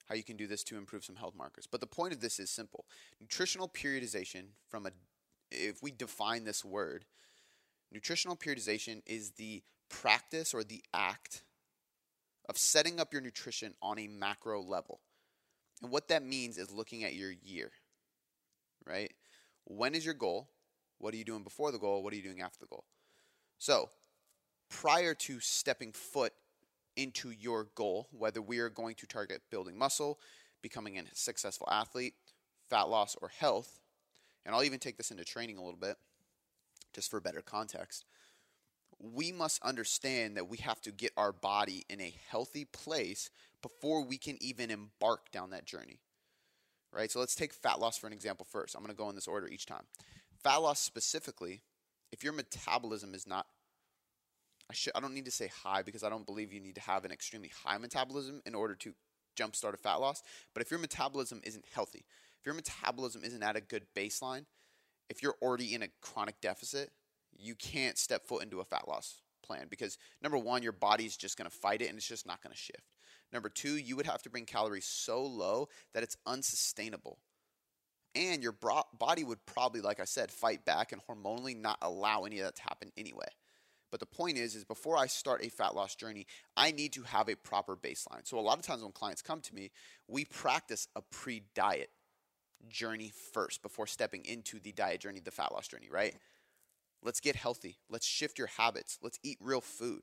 How 0.08 0.16
you 0.16 0.24
can 0.24 0.36
do 0.36 0.46
this 0.46 0.64
to 0.66 0.78
improve 0.78 1.06
some 1.06 1.16
health 1.16 1.36
markers. 1.36 1.68
But 1.72 1.80
the 1.80 1.88
point 1.88 2.14
of 2.14 2.20
this 2.20 2.40
is 2.40 2.50
simple. 2.50 2.86
Nutritional 3.20 3.70
periodization 3.70 4.50
from 4.68 4.86
a 4.86 4.92
if 5.52 5.84
we 5.84 5.92
define 5.92 6.44
this 6.44 6.66
word, 6.66 7.06
Nutritional 7.92 8.38
periodization 8.38 9.02
is 9.06 9.32
the 9.32 9.62
practice 9.90 10.54
or 10.54 10.64
the 10.64 10.84
act 10.94 11.44
of 12.48 12.58
setting 12.58 13.00
up 13.00 13.12
your 13.12 13.22
nutrition 13.22 13.74
on 13.82 14.00
a 14.00 14.08
macro 14.08 14.62
level. 14.62 15.02
And 15.82 15.92
what 15.92 16.08
that 16.08 16.24
means 16.24 16.58
is 16.58 16.72
looking 16.72 17.04
at 17.04 17.16
your 17.16 17.32
year, 17.32 17.72
right? 18.86 19.12
When 19.66 19.94
is 19.94 20.06
your 20.06 20.14
goal? 20.14 20.50
What 21.00 21.14
are 21.14 21.18
you 21.18 21.26
doing 21.26 21.44
before 21.44 21.72
the 21.72 21.80
goal? 21.80 22.04
What 22.04 22.14
are 22.14 22.16
you 22.16 22.24
doing 22.24 22.42
after 22.42 22.60
the 22.60 22.68
goal? 22.68 22.86
So, 23.58 23.90
prior 24.70 25.14
to 25.14 25.40
stepping 25.40 25.92
foot 25.92 26.34
into 26.96 27.32
your 27.32 27.68
goal, 27.76 28.08
whether 28.12 28.42
we 28.42 28.60
are 28.60 28.70
going 28.70 28.96
to 28.96 29.08
target 29.08 29.42
building 29.50 29.78
muscle, 29.78 30.20
becoming 30.62 30.98
a 30.98 31.04
successful 31.14 31.68
athlete, 31.70 32.14
fat 32.70 32.84
loss, 32.84 33.16
or 33.22 33.30
health, 33.30 33.81
and 34.46 34.56
I'll 34.56 34.64
even 34.64 34.80
take 34.80 34.98
this 34.98 35.12
into 35.12 35.24
training 35.24 35.58
a 35.58 35.64
little 35.64 35.80
bit 35.80 35.98
just 36.94 37.10
for 37.10 37.20
better 37.20 37.42
context, 37.42 38.06
we 39.00 39.32
must 39.32 39.62
understand 39.64 40.38
that 40.38 40.50
we 40.50 40.58
have 40.58 40.82
to 40.82 40.92
get 40.92 41.12
our 41.18 41.32
body 41.32 41.86
in 41.90 42.02
a 42.02 42.14
healthy 42.30 42.66
place 42.66 43.30
before 43.62 44.04
we 44.04 44.18
can 44.18 44.38
even 44.42 44.70
embark 44.70 45.32
down 45.32 45.52
that 45.52 45.66
journey. 45.66 46.00
Right? 46.92 47.10
So 47.10 47.20
let's 47.20 47.36
take 47.36 47.54
fat 47.54 47.80
loss 47.80 47.98
for 47.98 48.08
an 48.08 48.14
example 48.14 48.46
first. 48.50 48.76
I'm 48.76 48.82
going 48.82 48.94
to 48.94 48.98
go 48.98 49.10
in 49.10 49.16
this 49.16 49.28
order 49.28 49.48
each 49.48 49.66
time. 49.66 49.84
Fat 50.44 50.58
loss 50.58 50.80
specifically, 50.80 51.62
if 52.12 52.24
your 52.24 52.34
metabolism 52.34 53.14
is 53.14 53.26
not 53.26 53.48
I 54.70 54.74
should 54.74 54.94
I 54.96 55.02
don't 55.02 55.14
need 55.14 55.26
to 55.26 55.32
say 55.32 55.48
high 55.64 55.82
because 55.82 56.02
I 56.02 56.10
don't 56.10 56.26
believe 56.26 56.54
you 56.54 56.62
need 56.62 56.76
to 56.76 56.82
have 56.82 57.04
an 57.04 57.12
extremely 57.12 57.52
high 57.64 57.78
metabolism 57.78 58.42
in 58.46 58.56
order 58.56 58.74
to 58.76 58.94
jumpstart 59.36 59.74
a 59.74 59.78
fat 59.78 59.96
loss. 59.96 60.24
But 60.54 60.62
if 60.62 60.72
your 60.72 60.80
metabolism 60.80 61.42
isn't 61.44 61.66
healthy, 61.74 62.06
if 62.42 62.46
your 62.48 62.56
metabolism 62.56 63.24
isn't 63.24 63.44
at 63.44 63.56
a 63.56 63.62
good 63.62 63.86
baseline, 63.96 64.46
if 65.10 65.22
you're 65.22 65.36
already 65.42 65.76
in 65.76 65.84
a 65.84 65.90
chronic 66.02 66.42
deficit, 66.42 66.90
you 67.38 67.54
can't 67.54 67.98
step 67.98 68.26
foot 68.26 68.44
into 68.44 68.60
a 68.60 68.66
fat 68.66 68.88
loss 68.88 69.22
plan 69.46 69.68
because 69.70 69.98
number 70.24 70.38
one, 70.38 70.64
your 70.64 70.72
body's 70.72 71.16
just 71.16 71.38
going 71.38 71.50
to 71.50 71.56
fight 71.56 71.82
it 71.82 71.90
and 71.90 71.98
it's 71.98 72.08
just 72.08 72.26
not 72.26 72.42
going 72.42 72.52
to 72.52 72.58
shift. 72.58 72.84
Number 73.32 73.48
two, 73.48 73.78
you 73.78 73.96
would 73.96 74.08
have 74.08 74.24
to 74.24 74.30
bring 74.30 74.46
calories 74.46 74.86
so 74.86 75.24
low 75.24 75.70
that 75.94 76.04
it's 76.04 76.18
unsustainable. 76.26 77.20
And 78.16 78.42
your 78.44 78.52
bro- 78.52 78.82
body 78.98 79.24
would 79.24 79.46
probably, 79.46 79.82
like 79.82 80.00
I 80.00 80.06
said, 80.06 80.32
fight 80.32 80.66
back 80.66 80.92
and 80.92 81.02
hormonally 81.08 81.56
not 81.56 81.78
allow 81.82 82.24
any 82.24 82.40
of 82.40 82.46
that 82.46 82.56
to 82.56 82.64
happen 82.64 82.92
anyway. 82.98 83.28
But 83.92 84.00
the 84.00 84.06
point 84.06 84.38
is, 84.38 84.56
is 84.56 84.64
before 84.64 84.98
I 84.98 85.08
start 85.08 85.46
a 85.46 85.50
fat 85.50 85.76
loss 85.76 85.96
journey, 85.96 86.26
I 86.58 86.72
need 86.72 86.94
to 86.94 87.04
have 87.04 87.30
a 87.30 87.36
proper 87.36 87.76
baseline. 87.76 88.26
So 88.26 88.40
a 88.40 88.42
lot 88.42 88.58
of 88.58 88.66
times 88.66 88.82
when 88.82 88.92
clients 88.92 89.22
come 89.22 89.42
to 89.42 89.56
me, 89.56 89.72
we 90.08 90.26
practice 90.26 90.88
a 90.96 91.02
pre-diet 91.02 91.90
journey 92.70 93.12
first 93.34 93.62
before 93.62 93.88
stepping 93.88 94.26
into 94.26 94.60
the 94.60 94.72
diet 94.72 95.02
journey, 95.02 95.20
the 95.20 95.32
fat 95.32 95.52
loss 95.52 95.68
journey, 95.68 95.90
right? 95.90 96.16
Let's 97.04 97.20
get 97.20 97.36
healthy. 97.36 97.78
Let's 97.90 98.06
shift 98.06 98.38
your 98.38 98.48
habits. 98.48 99.00
Let's 99.02 99.20
eat 99.24 99.38
real 99.42 99.62
food. 99.62 100.02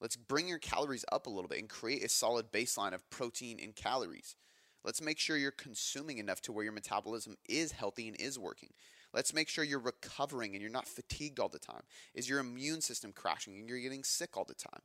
Let's 0.00 0.16
bring 0.16 0.48
your 0.48 0.58
calories 0.58 1.04
up 1.12 1.26
a 1.26 1.30
little 1.30 1.48
bit 1.48 1.58
and 1.58 1.68
create 1.68 2.02
a 2.02 2.08
solid 2.08 2.50
baseline 2.50 2.94
of 2.94 3.08
protein 3.10 3.58
and 3.62 3.76
calories. 3.76 4.34
Let's 4.82 5.02
make 5.02 5.18
sure 5.18 5.36
you're 5.36 5.50
consuming 5.50 6.18
enough 6.18 6.40
to 6.42 6.52
where 6.52 6.64
your 6.64 6.72
metabolism 6.72 7.36
is 7.48 7.72
healthy 7.72 8.08
and 8.08 8.18
is 8.18 8.38
working. 8.38 8.70
Let's 9.12 9.34
make 9.34 9.48
sure 9.48 9.62
you're 9.64 9.78
recovering 9.78 10.54
and 10.54 10.62
you're 10.62 10.70
not 10.70 10.88
fatigued 10.88 11.38
all 11.38 11.48
the 11.48 11.58
time. 11.58 11.82
Is 12.14 12.28
your 12.28 12.38
immune 12.38 12.80
system 12.80 13.12
crashing 13.12 13.58
and 13.58 13.68
you're 13.68 13.80
getting 13.80 14.04
sick 14.04 14.36
all 14.36 14.44
the 14.44 14.54
time? 14.54 14.80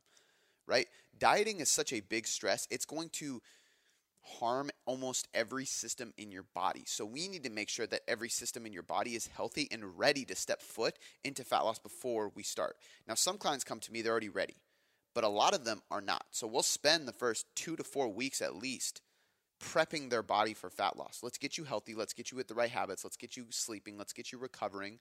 Right? 0.66 0.86
Dieting 1.16 1.60
is 1.60 1.70
such 1.70 1.92
a 1.92 2.00
big 2.00 2.26
stress. 2.26 2.66
It's 2.70 2.84
going 2.84 3.08
to 3.10 3.40
harm 4.26 4.70
almost 4.86 5.28
every 5.32 5.64
system 5.64 6.12
in 6.18 6.32
your 6.32 6.44
body. 6.54 6.82
So 6.86 7.04
we 7.04 7.28
need 7.28 7.44
to 7.44 7.50
make 7.50 7.68
sure 7.68 7.86
that 7.86 8.02
every 8.08 8.28
system 8.28 8.66
in 8.66 8.72
your 8.72 8.82
body 8.82 9.14
is 9.14 9.28
healthy 9.28 9.68
and 9.70 9.98
ready 9.98 10.24
to 10.26 10.34
step 10.34 10.62
foot 10.62 10.98
into 11.24 11.44
fat 11.44 11.60
loss 11.60 11.78
before 11.78 12.30
we 12.34 12.42
start. 12.42 12.76
Now, 13.06 13.14
some 13.14 13.38
clients 13.38 13.64
come 13.64 13.80
to 13.80 13.92
me, 13.92 14.02
they're 14.02 14.12
already 14.12 14.28
ready. 14.28 14.56
but 15.16 15.24
a 15.24 15.28
lot 15.28 15.54
of 15.54 15.64
them 15.64 15.80
are 15.90 16.02
not. 16.02 16.26
So 16.30 16.46
we'll 16.46 16.62
spend 16.62 17.08
the 17.08 17.12
first 17.12 17.46
two 17.56 17.74
to 17.76 17.82
four 17.82 18.06
weeks 18.06 18.42
at 18.42 18.54
least 18.54 19.00
prepping 19.58 20.10
their 20.10 20.22
body 20.22 20.52
for 20.52 20.68
fat 20.68 20.98
loss. 20.98 21.20
Let's 21.22 21.38
get 21.38 21.56
you 21.56 21.64
healthy. 21.64 21.94
Let's 21.94 22.12
get 22.12 22.30
you 22.30 22.36
with 22.36 22.48
the 22.48 22.54
right 22.54 22.68
habits. 22.68 23.02
Let's 23.02 23.16
get 23.16 23.34
you 23.34 23.46
sleeping. 23.48 23.96
Let's 23.96 24.12
get 24.12 24.30
you 24.30 24.36
recovering. 24.36 24.98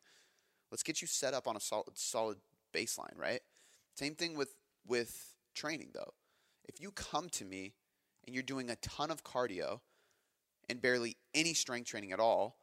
Let's 0.72 0.84
get 0.84 1.02
you 1.02 1.08
set 1.08 1.34
up 1.34 1.50
on 1.50 1.58
a 1.58 1.60
solid, 1.60 1.98
solid 1.98 2.38
baseline, 2.74 3.18
right? 3.18 3.42
Same 3.96 4.16
thing 4.16 4.38
with 4.38 4.56
with 4.88 5.34
training 5.54 5.90
though. 5.94 6.14
If 6.64 6.80
you 6.80 6.92
come 6.92 7.28
to 7.32 7.44
me 7.44 7.74
and 8.26 8.36
you're 8.36 8.44
doing 8.44 8.70
a 8.70 8.76
ton 8.78 9.12
of 9.12 9.24
cardio 9.24 9.80
and 10.70 10.82
barely 10.82 11.18
any 11.34 11.54
strength 11.54 11.88
training 11.88 12.12
at 12.12 12.20
all, 12.20 12.58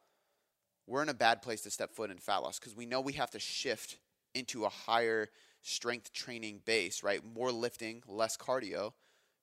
we're 0.87 1.01
in 1.01 1.09
a 1.09 1.13
bad 1.13 1.41
place 1.41 1.61
to 1.61 1.71
step 1.71 1.93
foot 1.93 2.11
in 2.11 2.17
fat 2.17 2.37
loss 2.37 2.59
because 2.59 2.75
we 2.75 2.85
know 2.85 2.99
we 2.99 3.13
have 3.13 3.31
to 3.31 3.39
shift 3.39 3.97
into 4.35 4.65
a 4.65 4.69
higher 4.69 5.29
strength 5.61 6.11
training 6.11 6.61
base, 6.65 7.03
right? 7.03 7.21
More 7.23 7.51
lifting, 7.51 8.03
less 8.07 8.35
cardio, 8.35 8.91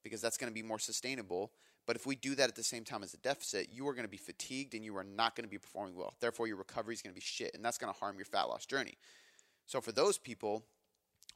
because 0.03 0.21
that's 0.21 0.37
going 0.37 0.50
to 0.50 0.55
be 0.55 0.67
more 0.67 0.79
sustainable. 0.79 1.53
But 1.87 1.97
if 1.97 2.07
we 2.07 2.15
do 2.15 2.35
that 2.35 2.49
at 2.49 2.55
the 2.55 2.62
same 2.62 2.85
time 2.85 3.03
as 3.03 3.15
a 3.15 3.19
deficit, 3.19 3.69
you 3.73 3.89
are 3.89 3.95
going 3.95 4.05
to 4.05 4.11
be 4.11 4.19
fatigued 4.19 4.75
and 4.75 4.85
you 4.85 4.97
are 4.97 5.05
not 5.05 5.35
going 5.35 5.45
to 5.45 5.50
be 5.50 5.59
performing 5.59 5.97
well. 5.97 6.15
Therefore, 6.21 6.47
your 6.47 6.57
recovery 6.57 6.95
is 6.95 7.03
going 7.03 7.12
to 7.12 7.19
be 7.19 7.25
shit, 7.25 7.55
and 7.55 7.65
that's 7.65 7.79
going 7.79 7.93
to 7.93 7.99
harm 7.99 8.17
your 8.17 8.27
fat 8.27 8.45
loss 8.45 8.67
journey. 8.67 8.99
So, 9.67 9.81
for 9.81 9.93
those 9.93 10.19
people, 10.19 10.65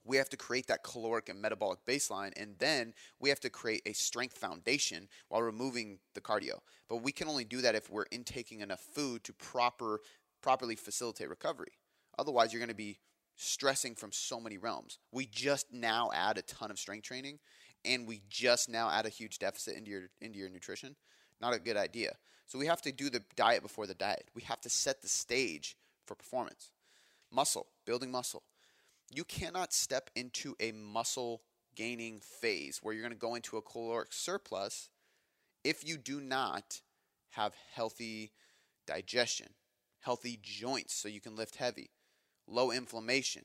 we 0.04 0.18
have 0.18 0.28
to 0.28 0.36
create 0.36 0.66
that 0.66 0.84
caloric 0.84 1.28
and 1.28 1.40
metabolic 1.40 1.84
baseline, 1.86 2.32
and 2.36 2.54
then 2.58 2.92
we 3.18 3.30
have 3.30 3.40
to 3.40 3.50
create 3.50 3.82
a 3.86 3.94
strength 3.94 4.36
foundation 4.36 5.08
while 5.28 5.42
removing 5.42 5.98
the 6.14 6.20
cardio. 6.20 6.58
But 6.88 7.02
we 7.02 7.12
can 7.12 7.28
only 7.28 7.44
do 7.44 7.62
that 7.62 7.74
if 7.74 7.90
we're 7.90 8.04
intaking 8.10 8.60
enough 8.60 8.80
food 8.80 9.24
to 9.24 9.32
proper 9.32 10.00
properly 10.42 10.76
facilitate 10.76 11.30
recovery. 11.30 11.72
Otherwise, 12.18 12.52
you're 12.52 12.60
going 12.60 12.68
to 12.68 12.74
be 12.74 12.98
stressing 13.36 13.94
from 13.94 14.12
so 14.12 14.38
many 14.38 14.58
realms. 14.58 14.98
We 15.10 15.24
just 15.24 15.72
now 15.72 16.10
add 16.14 16.36
a 16.36 16.42
ton 16.42 16.70
of 16.70 16.78
strength 16.78 17.04
training, 17.04 17.38
and 17.82 18.06
we 18.06 18.20
just 18.28 18.68
now 18.68 18.90
add 18.90 19.06
a 19.06 19.10
huge 19.10 19.38
deficit 19.38 19.74
into 19.76 19.90
your 19.90 20.02
into 20.20 20.38
your 20.38 20.50
nutrition. 20.50 20.96
Not 21.40 21.54
a 21.54 21.58
good 21.58 21.78
idea. 21.78 22.16
So 22.46 22.58
we 22.58 22.66
have 22.66 22.82
to 22.82 22.92
do 22.92 23.08
the 23.08 23.22
diet 23.36 23.62
before 23.62 23.86
the 23.86 23.94
diet. 23.94 24.28
We 24.34 24.42
have 24.42 24.60
to 24.60 24.68
set 24.68 25.00
the 25.00 25.08
stage 25.08 25.76
for 26.06 26.14
performance. 26.14 26.72
Muscle, 27.32 27.66
building 27.86 28.10
muscle 28.10 28.42
you 29.12 29.24
cannot 29.24 29.72
step 29.72 30.10
into 30.14 30.54
a 30.60 30.72
muscle 30.72 31.42
gaining 31.74 32.20
phase 32.20 32.80
where 32.82 32.94
you're 32.94 33.02
going 33.02 33.12
to 33.12 33.18
go 33.18 33.34
into 33.34 33.56
a 33.56 33.62
caloric 33.62 34.12
surplus 34.12 34.90
if 35.64 35.86
you 35.86 35.96
do 35.96 36.20
not 36.20 36.82
have 37.30 37.54
healthy 37.72 38.32
digestion, 38.86 39.48
healthy 40.00 40.38
joints 40.40 40.94
so 40.94 41.08
you 41.08 41.20
can 41.20 41.34
lift 41.34 41.56
heavy, 41.56 41.90
low 42.46 42.70
inflammation, 42.70 43.44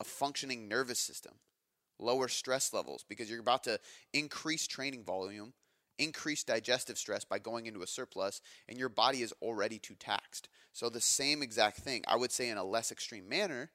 a 0.00 0.04
functioning 0.04 0.66
nervous 0.66 0.98
system, 0.98 1.34
lower 1.98 2.28
stress 2.28 2.72
levels 2.72 3.04
because 3.08 3.30
you're 3.30 3.40
about 3.40 3.64
to 3.64 3.78
increase 4.12 4.66
training 4.66 5.04
volume, 5.04 5.52
increase 5.98 6.42
digestive 6.42 6.96
stress 6.96 7.24
by 7.24 7.38
going 7.38 7.66
into 7.66 7.82
a 7.82 7.86
surplus, 7.86 8.40
and 8.68 8.78
your 8.78 8.88
body 8.88 9.22
is 9.22 9.34
already 9.42 9.78
too 9.78 9.94
taxed. 9.94 10.48
So, 10.72 10.88
the 10.88 11.00
same 11.00 11.42
exact 11.42 11.78
thing, 11.78 12.04
I 12.06 12.16
would 12.16 12.32
say 12.32 12.48
in 12.48 12.56
a 12.56 12.64
less 12.64 12.92
extreme 12.92 13.28
manner, 13.28 13.70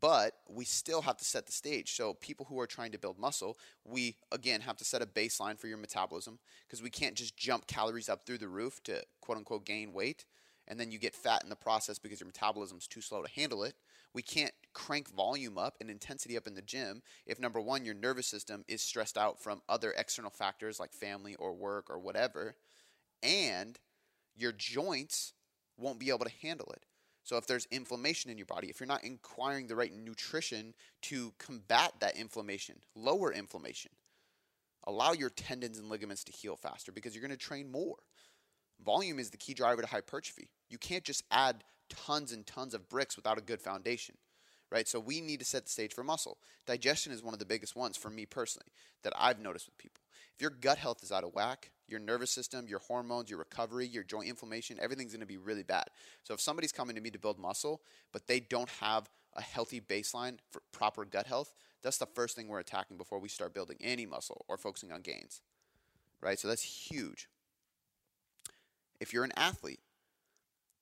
but 0.00 0.34
we 0.48 0.64
still 0.64 1.02
have 1.02 1.16
to 1.16 1.24
set 1.24 1.46
the 1.46 1.52
stage. 1.52 1.94
So, 1.94 2.14
people 2.14 2.46
who 2.46 2.58
are 2.60 2.66
trying 2.66 2.92
to 2.92 2.98
build 2.98 3.18
muscle, 3.18 3.58
we 3.84 4.16
again 4.32 4.60
have 4.62 4.76
to 4.78 4.84
set 4.84 5.02
a 5.02 5.06
baseline 5.06 5.58
for 5.58 5.66
your 5.66 5.78
metabolism 5.78 6.38
because 6.66 6.82
we 6.82 6.90
can't 6.90 7.14
just 7.14 7.36
jump 7.36 7.66
calories 7.66 8.08
up 8.08 8.26
through 8.26 8.38
the 8.38 8.48
roof 8.48 8.82
to 8.84 9.02
quote 9.20 9.38
unquote 9.38 9.64
gain 9.64 9.92
weight 9.92 10.24
and 10.68 10.78
then 10.78 10.90
you 10.92 10.98
get 10.98 11.14
fat 11.14 11.42
in 11.42 11.48
the 11.48 11.56
process 11.56 11.98
because 11.98 12.20
your 12.20 12.26
metabolism's 12.26 12.86
too 12.86 13.00
slow 13.00 13.22
to 13.22 13.30
handle 13.30 13.64
it. 13.64 13.74
We 14.12 14.22
can't 14.22 14.52
crank 14.74 15.08
volume 15.08 15.58
up 15.58 15.76
and 15.80 15.90
intensity 15.90 16.36
up 16.36 16.46
in 16.46 16.54
the 16.54 16.62
gym 16.62 17.02
if 17.26 17.40
number 17.40 17.60
one, 17.60 17.84
your 17.84 17.94
nervous 17.94 18.26
system 18.26 18.64
is 18.68 18.82
stressed 18.82 19.18
out 19.18 19.42
from 19.42 19.62
other 19.68 19.92
external 19.96 20.30
factors 20.30 20.78
like 20.78 20.92
family 20.92 21.34
or 21.36 21.54
work 21.54 21.86
or 21.88 21.98
whatever, 21.98 22.54
and 23.22 23.78
your 24.36 24.52
joints 24.52 25.32
won't 25.76 25.98
be 25.98 26.10
able 26.10 26.24
to 26.24 26.32
handle 26.42 26.70
it. 26.72 26.84
So 27.28 27.36
if 27.36 27.46
there's 27.46 27.66
inflammation 27.70 28.30
in 28.30 28.38
your 28.38 28.46
body, 28.46 28.68
if 28.68 28.80
you're 28.80 28.86
not 28.86 29.04
acquiring 29.04 29.66
the 29.66 29.76
right 29.76 29.92
nutrition 29.94 30.72
to 31.02 31.34
combat 31.38 31.92
that 32.00 32.16
inflammation, 32.16 32.76
lower 32.94 33.30
inflammation, 33.30 33.90
allow 34.84 35.12
your 35.12 35.28
tendons 35.28 35.78
and 35.78 35.90
ligaments 35.90 36.24
to 36.24 36.32
heal 36.32 36.56
faster 36.56 36.90
because 36.90 37.14
you're 37.14 37.20
going 37.20 37.30
to 37.30 37.36
train 37.36 37.70
more. 37.70 37.96
Volume 38.82 39.18
is 39.18 39.28
the 39.28 39.36
key 39.36 39.52
driver 39.52 39.82
to 39.82 39.88
hypertrophy. 39.88 40.48
You 40.70 40.78
can't 40.78 41.04
just 41.04 41.22
add 41.30 41.64
tons 41.90 42.32
and 42.32 42.46
tons 42.46 42.72
of 42.72 42.88
bricks 42.88 43.14
without 43.14 43.36
a 43.36 43.42
good 43.42 43.60
foundation 43.60 44.14
right? 44.70 44.86
So 44.86 45.00
we 45.00 45.22
need 45.22 45.38
to 45.38 45.46
set 45.46 45.64
the 45.64 45.70
stage 45.70 45.94
for 45.94 46.04
muscle. 46.04 46.36
Digestion 46.66 47.10
is 47.10 47.22
one 47.22 47.32
of 47.32 47.40
the 47.40 47.46
biggest 47.46 47.74
ones 47.74 47.96
for 47.96 48.10
me 48.10 48.26
personally 48.26 48.66
that 49.02 49.14
I've 49.16 49.40
noticed 49.40 49.64
with 49.64 49.78
people. 49.78 50.02
If 50.34 50.42
your 50.42 50.50
gut 50.50 50.76
health 50.76 51.02
is 51.02 51.10
out 51.10 51.24
of 51.24 51.34
whack, 51.34 51.70
your 51.88 52.00
nervous 52.00 52.30
system, 52.30 52.66
your 52.68 52.80
hormones, 52.80 53.30
your 53.30 53.38
recovery, 53.38 53.86
your 53.86 54.04
joint 54.04 54.28
inflammation, 54.28 54.78
everything's 54.80 55.12
going 55.12 55.20
to 55.20 55.26
be 55.26 55.36
really 55.36 55.62
bad. 55.62 55.84
So 56.22 56.34
if 56.34 56.40
somebody's 56.40 56.72
coming 56.72 56.94
to 56.96 57.02
me 57.02 57.10
to 57.10 57.18
build 57.18 57.38
muscle, 57.38 57.80
but 58.12 58.26
they 58.26 58.40
don't 58.40 58.68
have 58.80 59.08
a 59.34 59.42
healthy 59.42 59.80
baseline 59.80 60.38
for 60.50 60.62
proper 60.72 61.04
gut 61.04 61.26
health, 61.26 61.54
that's 61.82 61.98
the 61.98 62.06
first 62.06 62.36
thing 62.36 62.48
we're 62.48 62.58
attacking 62.58 62.96
before 62.96 63.18
we 63.18 63.28
start 63.28 63.54
building 63.54 63.76
any 63.80 64.06
muscle 64.06 64.44
or 64.48 64.56
focusing 64.56 64.92
on 64.92 65.00
gains. 65.00 65.40
Right? 66.20 66.38
So 66.38 66.48
that's 66.48 66.62
huge. 66.62 67.28
If 69.00 69.12
you're 69.12 69.24
an 69.24 69.32
athlete, 69.36 69.80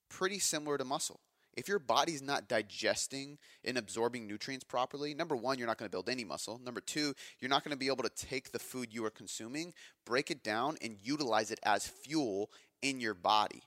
pretty 0.08 0.38
similar 0.38 0.78
to 0.78 0.84
muscle 0.84 1.20
if 1.56 1.68
your 1.68 1.78
body's 1.78 2.22
not 2.22 2.48
digesting 2.48 3.38
and 3.64 3.78
absorbing 3.78 4.26
nutrients 4.26 4.64
properly, 4.64 5.14
number 5.14 5.34
one, 5.34 5.58
you're 5.58 5.66
not 5.66 5.78
going 5.78 5.88
to 5.88 5.94
build 5.94 6.08
any 6.08 6.24
muscle. 6.24 6.60
Number 6.62 6.80
two, 6.80 7.14
you're 7.40 7.48
not 7.48 7.64
going 7.64 7.72
to 7.72 7.78
be 7.78 7.86
able 7.86 8.04
to 8.04 8.10
take 8.10 8.52
the 8.52 8.58
food 8.58 8.92
you 8.92 9.04
are 9.06 9.10
consuming, 9.10 9.72
break 10.04 10.30
it 10.30 10.44
down, 10.44 10.76
and 10.82 10.96
utilize 11.02 11.50
it 11.50 11.60
as 11.62 11.86
fuel 11.86 12.50
in 12.82 13.00
your 13.00 13.14
body. 13.14 13.62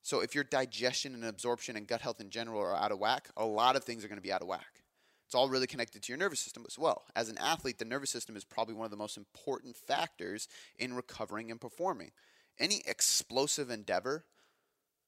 So 0.00 0.20
if 0.20 0.34
your 0.34 0.44
digestion 0.44 1.14
and 1.14 1.24
absorption 1.24 1.76
and 1.76 1.86
gut 1.86 2.00
health 2.00 2.20
in 2.20 2.30
general 2.30 2.60
are 2.60 2.74
out 2.74 2.90
of 2.90 2.98
whack, 2.98 3.28
a 3.36 3.44
lot 3.44 3.76
of 3.76 3.84
things 3.84 4.04
are 4.04 4.08
going 4.08 4.18
to 4.18 4.22
be 4.22 4.32
out 4.32 4.42
of 4.42 4.48
whack. 4.48 4.82
It's 5.26 5.34
all 5.34 5.48
really 5.48 5.66
connected 5.66 6.02
to 6.02 6.12
your 6.12 6.18
nervous 6.18 6.40
system 6.40 6.64
as 6.66 6.78
well. 6.78 7.04
As 7.14 7.28
an 7.28 7.38
athlete, 7.38 7.78
the 7.78 7.84
nervous 7.84 8.10
system 8.10 8.36
is 8.36 8.44
probably 8.44 8.74
one 8.74 8.84
of 8.84 8.90
the 8.90 8.96
most 8.96 9.16
important 9.16 9.76
factors 9.76 10.48
in 10.78 10.94
recovering 10.94 11.50
and 11.50 11.60
performing. 11.60 12.10
Any 12.58 12.82
explosive 12.86 13.70
endeavor 13.70 14.24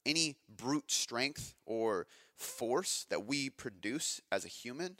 any 0.06 0.36
brute 0.48 0.90
strength 0.90 1.54
or 1.66 2.06
force 2.36 3.06
that 3.10 3.26
we 3.26 3.50
produce 3.50 4.20
as 4.30 4.44
a 4.44 4.48
human 4.48 4.98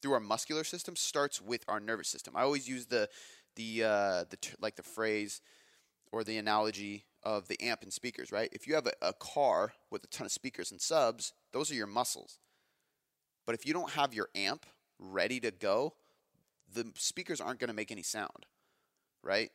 through 0.00 0.12
our 0.12 0.20
muscular 0.20 0.64
system 0.64 0.96
starts 0.96 1.40
with 1.40 1.64
our 1.68 1.80
nervous 1.80 2.08
system. 2.08 2.34
I 2.36 2.42
always 2.42 2.68
use 2.68 2.86
the 2.86 3.08
the 3.56 3.84
uh, 3.84 4.24
the 4.30 4.38
like 4.60 4.76
the 4.76 4.82
phrase 4.82 5.40
or 6.12 6.24
the 6.24 6.38
analogy 6.38 7.04
of 7.22 7.48
the 7.48 7.60
amp 7.60 7.82
and 7.82 7.92
speakers, 7.92 8.32
right? 8.32 8.48
If 8.52 8.66
you 8.66 8.74
have 8.74 8.86
a, 8.86 8.92
a 9.02 9.12
car 9.12 9.72
with 9.90 10.04
a 10.04 10.06
ton 10.06 10.24
of 10.24 10.32
speakers 10.32 10.70
and 10.70 10.80
subs, 10.80 11.32
those 11.52 11.70
are 11.70 11.74
your 11.74 11.86
muscles. 11.86 12.38
But 13.44 13.54
if 13.54 13.66
you 13.66 13.72
don't 13.72 13.90
have 13.90 14.14
your 14.14 14.28
amp 14.34 14.66
ready 14.98 15.40
to 15.40 15.50
go, 15.50 15.94
the 16.72 16.90
speakers 16.96 17.40
aren't 17.40 17.60
going 17.60 17.68
to 17.68 17.74
make 17.74 17.90
any 17.90 18.02
sound, 18.02 18.46
right? 19.22 19.50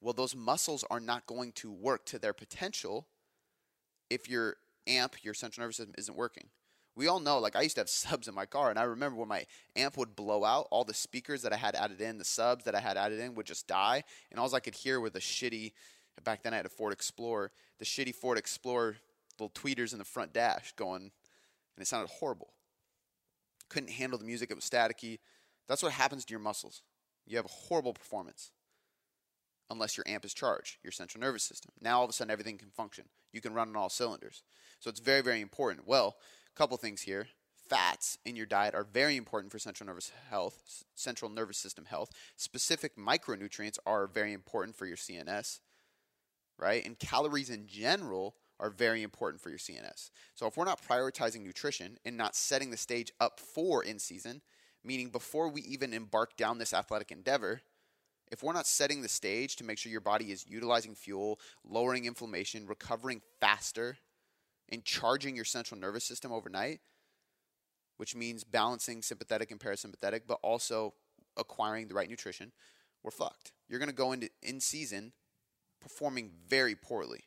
Well, 0.00 0.14
those 0.14 0.36
muscles 0.36 0.84
are 0.90 1.00
not 1.00 1.26
going 1.26 1.52
to 1.52 1.72
work 1.72 2.06
to 2.06 2.18
their 2.18 2.32
potential 2.32 3.08
if 4.10 4.28
your 4.28 4.56
amp, 4.86 5.22
your 5.22 5.34
central 5.34 5.62
nervous 5.62 5.76
system 5.76 5.94
isn't 5.98 6.16
working. 6.16 6.48
We 6.96 7.06
all 7.06 7.20
know, 7.20 7.38
like 7.38 7.54
I 7.54 7.62
used 7.62 7.76
to 7.76 7.82
have 7.82 7.88
subs 7.90 8.28
in 8.28 8.34
my 8.34 8.46
car, 8.46 8.70
and 8.70 8.78
I 8.78 8.84
remember 8.84 9.18
when 9.18 9.28
my 9.28 9.44
amp 9.76 9.96
would 9.96 10.16
blow 10.16 10.44
out, 10.44 10.68
all 10.70 10.84
the 10.84 10.94
speakers 10.94 11.42
that 11.42 11.52
I 11.52 11.56
had 11.56 11.74
added 11.74 12.00
in, 12.00 12.18
the 12.18 12.24
subs 12.24 12.64
that 12.64 12.74
I 12.74 12.80
had 12.80 12.96
added 12.96 13.20
in 13.20 13.34
would 13.34 13.46
just 13.46 13.66
die, 13.66 14.02
and 14.30 14.40
all 14.40 14.52
I 14.54 14.60
could 14.60 14.74
hear 14.74 15.00
were 15.00 15.10
the 15.10 15.20
shitty. 15.20 15.72
Back 16.24 16.42
then, 16.42 16.52
I 16.52 16.56
had 16.56 16.66
a 16.66 16.70
Ford 16.70 16.92
Explorer, 16.92 17.52
the 17.78 17.84
shitty 17.84 18.14
Ford 18.14 18.38
Explorer 18.38 18.96
little 19.38 19.50
tweeters 19.50 19.92
in 19.92 19.98
the 19.98 20.04
front 20.04 20.32
dash 20.32 20.72
going, 20.76 21.02
and 21.02 21.12
it 21.80 21.86
sounded 21.86 22.10
horrible. 22.10 22.48
Couldn't 23.68 23.90
handle 23.90 24.18
the 24.18 24.24
music; 24.24 24.50
it 24.50 24.54
was 24.54 24.64
staticky. 24.64 25.18
That's 25.68 25.82
what 25.82 25.92
happens 25.92 26.24
to 26.24 26.32
your 26.32 26.40
muscles. 26.40 26.82
You 27.26 27.36
have 27.36 27.44
a 27.44 27.48
horrible 27.48 27.92
performance 27.92 28.50
unless 29.70 29.96
your 29.96 30.08
amp 30.08 30.24
is 30.24 30.34
charged, 30.34 30.76
your 30.82 30.92
central 30.92 31.20
nervous 31.20 31.42
system. 31.42 31.72
Now 31.80 31.98
all 31.98 32.04
of 32.04 32.10
a 32.10 32.12
sudden 32.12 32.30
everything 32.30 32.58
can 32.58 32.70
function. 32.70 33.04
You 33.32 33.40
can 33.40 33.54
run 33.54 33.68
on 33.68 33.76
all 33.76 33.88
cylinders. 33.88 34.42
So 34.80 34.90
it's 34.90 35.00
very, 35.00 35.20
very 35.20 35.40
important. 35.40 35.86
Well, 35.86 36.16
a 36.54 36.56
couple 36.56 36.76
things 36.76 37.02
here. 37.02 37.28
Fats 37.68 38.16
in 38.24 38.34
your 38.34 38.46
diet 38.46 38.74
are 38.74 38.84
very 38.84 39.16
important 39.16 39.52
for 39.52 39.58
central 39.58 39.86
nervous 39.86 40.10
health, 40.30 40.84
central 40.94 41.30
nervous 41.30 41.58
system 41.58 41.84
health. 41.84 42.10
Specific 42.36 42.96
micronutrients 42.96 43.78
are 43.84 44.06
very 44.06 44.32
important 44.32 44.74
for 44.74 44.86
your 44.86 44.96
CNS, 44.96 45.60
right? 46.58 46.84
And 46.86 46.98
calories 46.98 47.50
in 47.50 47.66
general 47.66 48.36
are 48.58 48.70
very 48.70 49.02
important 49.02 49.42
for 49.42 49.50
your 49.50 49.58
CNS. 49.58 50.10
So 50.34 50.46
if 50.46 50.56
we're 50.56 50.64
not 50.64 50.82
prioritizing 50.82 51.42
nutrition 51.42 51.98
and 52.06 52.16
not 52.16 52.34
setting 52.34 52.70
the 52.70 52.76
stage 52.78 53.12
up 53.20 53.38
for 53.38 53.84
in 53.84 53.98
season, 53.98 54.40
meaning 54.82 55.10
before 55.10 55.48
we 55.48 55.60
even 55.62 55.92
embark 55.92 56.36
down 56.36 56.58
this 56.58 56.72
athletic 56.72 57.12
endeavor, 57.12 57.60
if 58.30 58.42
we're 58.42 58.52
not 58.52 58.66
setting 58.66 59.02
the 59.02 59.08
stage 59.08 59.56
to 59.56 59.64
make 59.64 59.78
sure 59.78 59.90
your 59.90 60.00
body 60.00 60.32
is 60.32 60.46
utilizing 60.46 60.94
fuel, 60.94 61.38
lowering 61.64 62.04
inflammation, 62.04 62.66
recovering 62.66 63.20
faster, 63.40 63.98
and 64.68 64.84
charging 64.84 65.34
your 65.34 65.44
central 65.44 65.80
nervous 65.80 66.04
system 66.04 66.32
overnight, 66.32 66.80
which 67.96 68.14
means 68.14 68.44
balancing 68.44 69.02
sympathetic 69.02 69.50
and 69.50 69.60
parasympathetic, 69.60 70.22
but 70.26 70.38
also 70.42 70.94
acquiring 71.36 71.88
the 71.88 71.94
right 71.94 72.10
nutrition, 72.10 72.52
we're 73.02 73.10
fucked. 73.10 73.52
You're 73.68 73.78
going 73.78 73.90
to 73.90 73.94
go 73.94 74.12
into 74.12 74.28
in 74.42 74.60
season 74.60 75.12
performing 75.80 76.30
very 76.48 76.74
poorly. 76.74 77.20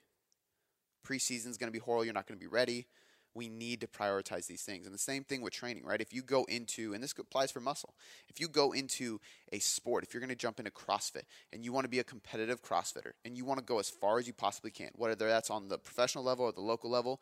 Preseason 1.05 1.47
is 1.47 1.57
going 1.57 1.67
to 1.67 1.71
be 1.71 1.79
horrible. 1.79 2.05
You're 2.05 2.13
not 2.13 2.27
going 2.27 2.39
to 2.39 2.43
be 2.43 2.49
ready. 2.49 2.87
We 3.33 3.47
need 3.47 3.81
to 3.81 3.87
prioritize 3.87 4.47
these 4.47 4.63
things. 4.63 4.85
And 4.85 4.93
the 4.93 4.99
same 4.99 5.23
thing 5.23 5.41
with 5.41 5.53
training, 5.53 5.85
right? 5.85 6.01
If 6.01 6.13
you 6.13 6.21
go 6.21 6.43
into, 6.45 6.93
and 6.93 7.01
this 7.01 7.13
applies 7.17 7.51
for 7.51 7.59
muscle, 7.59 7.93
if 8.27 8.39
you 8.39 8.47
go 8.47 8.73
into 8.73 9.19
a 9.51 9.59
sport, 9.59 10.03
if 10.03 10.13
you're 10.13 10.21
going 10.21 10.29
to 10.29 10.35
jump 10.35 10.59
into 10.59 10.71
CrossFit 10.71 11.23
and 11.53 11.63
you 11.63 11.71
want 11.71 11.85
to 11.85 11.89
be 11.89 11.99
a 11.99 12.03
competitive 12.03 12.61
CrossFitter 12.61 13.13
and 13.23 13.37
you 13.37 13.45
want 13.45 13.59
to 13.59 13.65
go 13.65 13.79
as 13.79 13.89
far 13.89 14.19
as 14.19 14.27
you 14.27 14.33
possibly 14.33 14.71
can, 14.71 14.89
whether 14.95 15.15
that's 15.15 15.49
on 15.49 15.69
the 15.69 15.77
professional 15.77 16.23
level 16.23 16.45
or 16.45 16.51
the 16.51 16.61
local 16.61 16.89
level, 16.89 17.21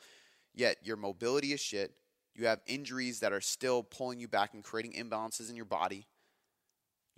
yet 0.55 0.77
your 0.83 0.97
mobility 0.97 1.53
is 1.53 1.59
shit, 1.59 1.93
you 2.35 2.45
have 2.45 2.61
injuries 2.67 3.19
that 3.19 3.33
are 3.33 3.41
still 3.41 3.83
pulling 3.83 4.19
you 4.19 4.27
back 4.27 4.53
and 4.53 4.63
creating 4.63 4.93
imbalances 4.93 5.49
in 5.49 5.55
your 5.55 5.65
body, 5.65 6.07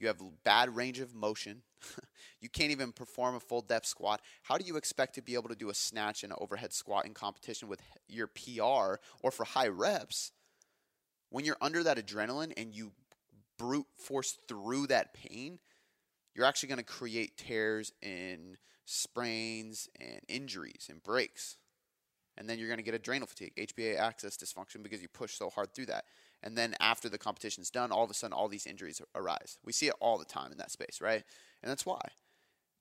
you 0.02 0.08
have 0.08 0.22
bad 0.44 0.76
range 0.76 1.00
of 1.00 1.14
motion. 1.14 1.62
you 2.42 2.50
can't 2.50 2.72
even 2.72 2.92
perform 2.92 3.36
a 3.36 3.40
full 3.40 3.62
depth 3.62 3.86
squat. 3.86 4.22
How 4.44 4.58
do 4.58 4.66
you 4.66 4.78
expect 4.78 5.16
to 5.16 5.22
be 5.22 5.36
able 5.36 5.50
to 5.50 5.56
do 5.56 5.70
a 5.70 5.74
snatch 5.74 6.24
and 6.24 6.32
an 6.32 6.38
overhead 6.42 6.74
squat 6.74 7.06
in 7.06 7.14
competition 7.14 7.68
with 7.68 7.82
your 8.08 8.28
PR 8.28 9.00
or 9.22 9.32
for 9.32 9.44
high 9.44 9.68
reps 9.68 10.32
when 11.30 11.46
you're 11.46 11.58
under 11.62 11.84
that 11.84 11.98
adrenaline 11.98 12.54
and 12.58 12.74
you 12.76 12.92
brute 13.58 13.88
force 13.96 14.38
through 14.48 14.88
that 14.88 15.14
pain? 15.14 15.60
You're 16.34 16.46
actually 16.46 16.70
going 16.70 16.80
to 16.80 16.86
create 16.86 17.38
tears 17.38 17.92
and 18.02 18.58
sprains 18.86 19.90
and 20.00 20.22
injuries 20.28 20.88
and 20.90 21.04
breaks. 21.04 21.58
And 22.38 22.50
then 22.50 22.58
you're 22.58 22.70
going 22.70 22.80
to 22.80 22.84
get 22.84 22.94
adrenal 22.94 23.28
fatigue, 23.28 23.54
HPA 23.58 24.00
axis 24.00 24.38
dysfunction 24.38 24.82
because 24.82 25.02
you 25.02 25.08
push 25.10 25.34
so 25.36 25.50
hard 25.50 25.74
through 25.74 25.88
that. 25.88 26.06
And 26.44 26.58
then 26.58 26.76
after 26.80 27.08
the 27.08 27.18
competition's 27.18 27.70
done, 27.70 27.92
all 27.92 28.04
of 28.04 28.10
a 28.10 28.14
sudden 28.14 28.34
all 28.34 28.48
these 28.48 28.66
injuries 28.66 29.02
arise. 29.16 29.60
We 29.64 29.74
see 29.74 29.88
it 29.88 29.96
all 30.00 30.18
the 30.18 30.26
time 30.26 30.52
in 30.52 30.58
that 30.58 30.72
space, 30.72 31.00
right? 31.02 31.24
And 31.62 31.70
that's 31.70 31.86
why. 31.86 32.02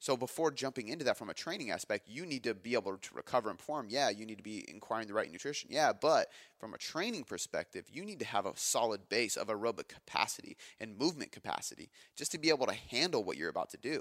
So 0.00 0.16
before 0.16 0.50
jumping 0.50 0.88
into 0.88 1.04
that 1.04 1.18
from 1.18 1.28
a 1.28 1.34
training 1.34 1.70
aspect, 1.70 2.08
you 2.08 2.24
need 2.24 2.42
to 2.44 2.54
be 2.54 2.72
able 2.72 2.96
to 2.96 3.14
recover 3.14 3.50
and 3.50 3.58
perform. 3.58 3.88
Yeah, 3.90 4.08
you 4.08 4.24
need 4.24 4.38
to 4.38 4.42
be 4.42 4.64
inquiring 4.66 5.06
the 5.06 5.12
right 5.12 5.30
nutrition. 5.30 5.68
Yeah, 5.70 5.92
but 5.92 6.28
from 6.58 6.72
a 6.72 6.78
training 6.78 7.24
perspective, 7.24 7.84
you 7.92 8.02
need 8.02 8.18
to 8.20 8.24
have 8.24 8.46
a 8.46 8.56
solid 8.56 9.10
base 9.10 9.36
of 9.36 9.48
aerobic 9.48 9.88
capacity 9.88 10.56
and 10.80 10.96
movement 10.96 11.32
capacity 11.32 11.90
just 12.16 12.32
to 12.32 12.38
be 12.38 12.48
able 12.48 12.66
to 12.66 12.72
handle 12.72 13.22
what 13.22 13.36
you're 13.36 13.50
about 13.50 13.68
to 13.70 13.76
do. 13.76 14.00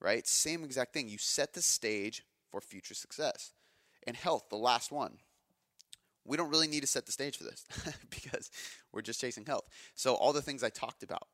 Right? 0.00 0.26
Same 0.26 0.64
exact 0.64 0.94
thing. 0.94 1.10
You 1.10 1.18
set 1.18 1.52
the 1.52 1.62
stage 1.62 2.24
for 2.50 2.62
future 2.62 2.94
success. 2.94 3.52
And 4.06 4.16
health, 4.16 4.48
the 4.48 4.56
last 4.56 4.90
one 4.90 5.18
we 6.24 6.36
don't 6.36 6.50
really 6.50 6.68
need 6.68 6.80
to 6.80 6.86
set 6.86 7.06
the 7.06 7.12
stage 7.12 7.36
for 7.36 7.44
this 7.44 7.64
because 8.10 8.50
we're 8.92 9.02
just 9.02 9.20
chasing 9.20 9.44
health. 9.44 9.64
So 9.94 10.14
all 10.14 10.32
the 10.32 10.42
things 10.42 10.62
I 10.62 10.70
talked 10.70 11.02
about, 11.02 11.28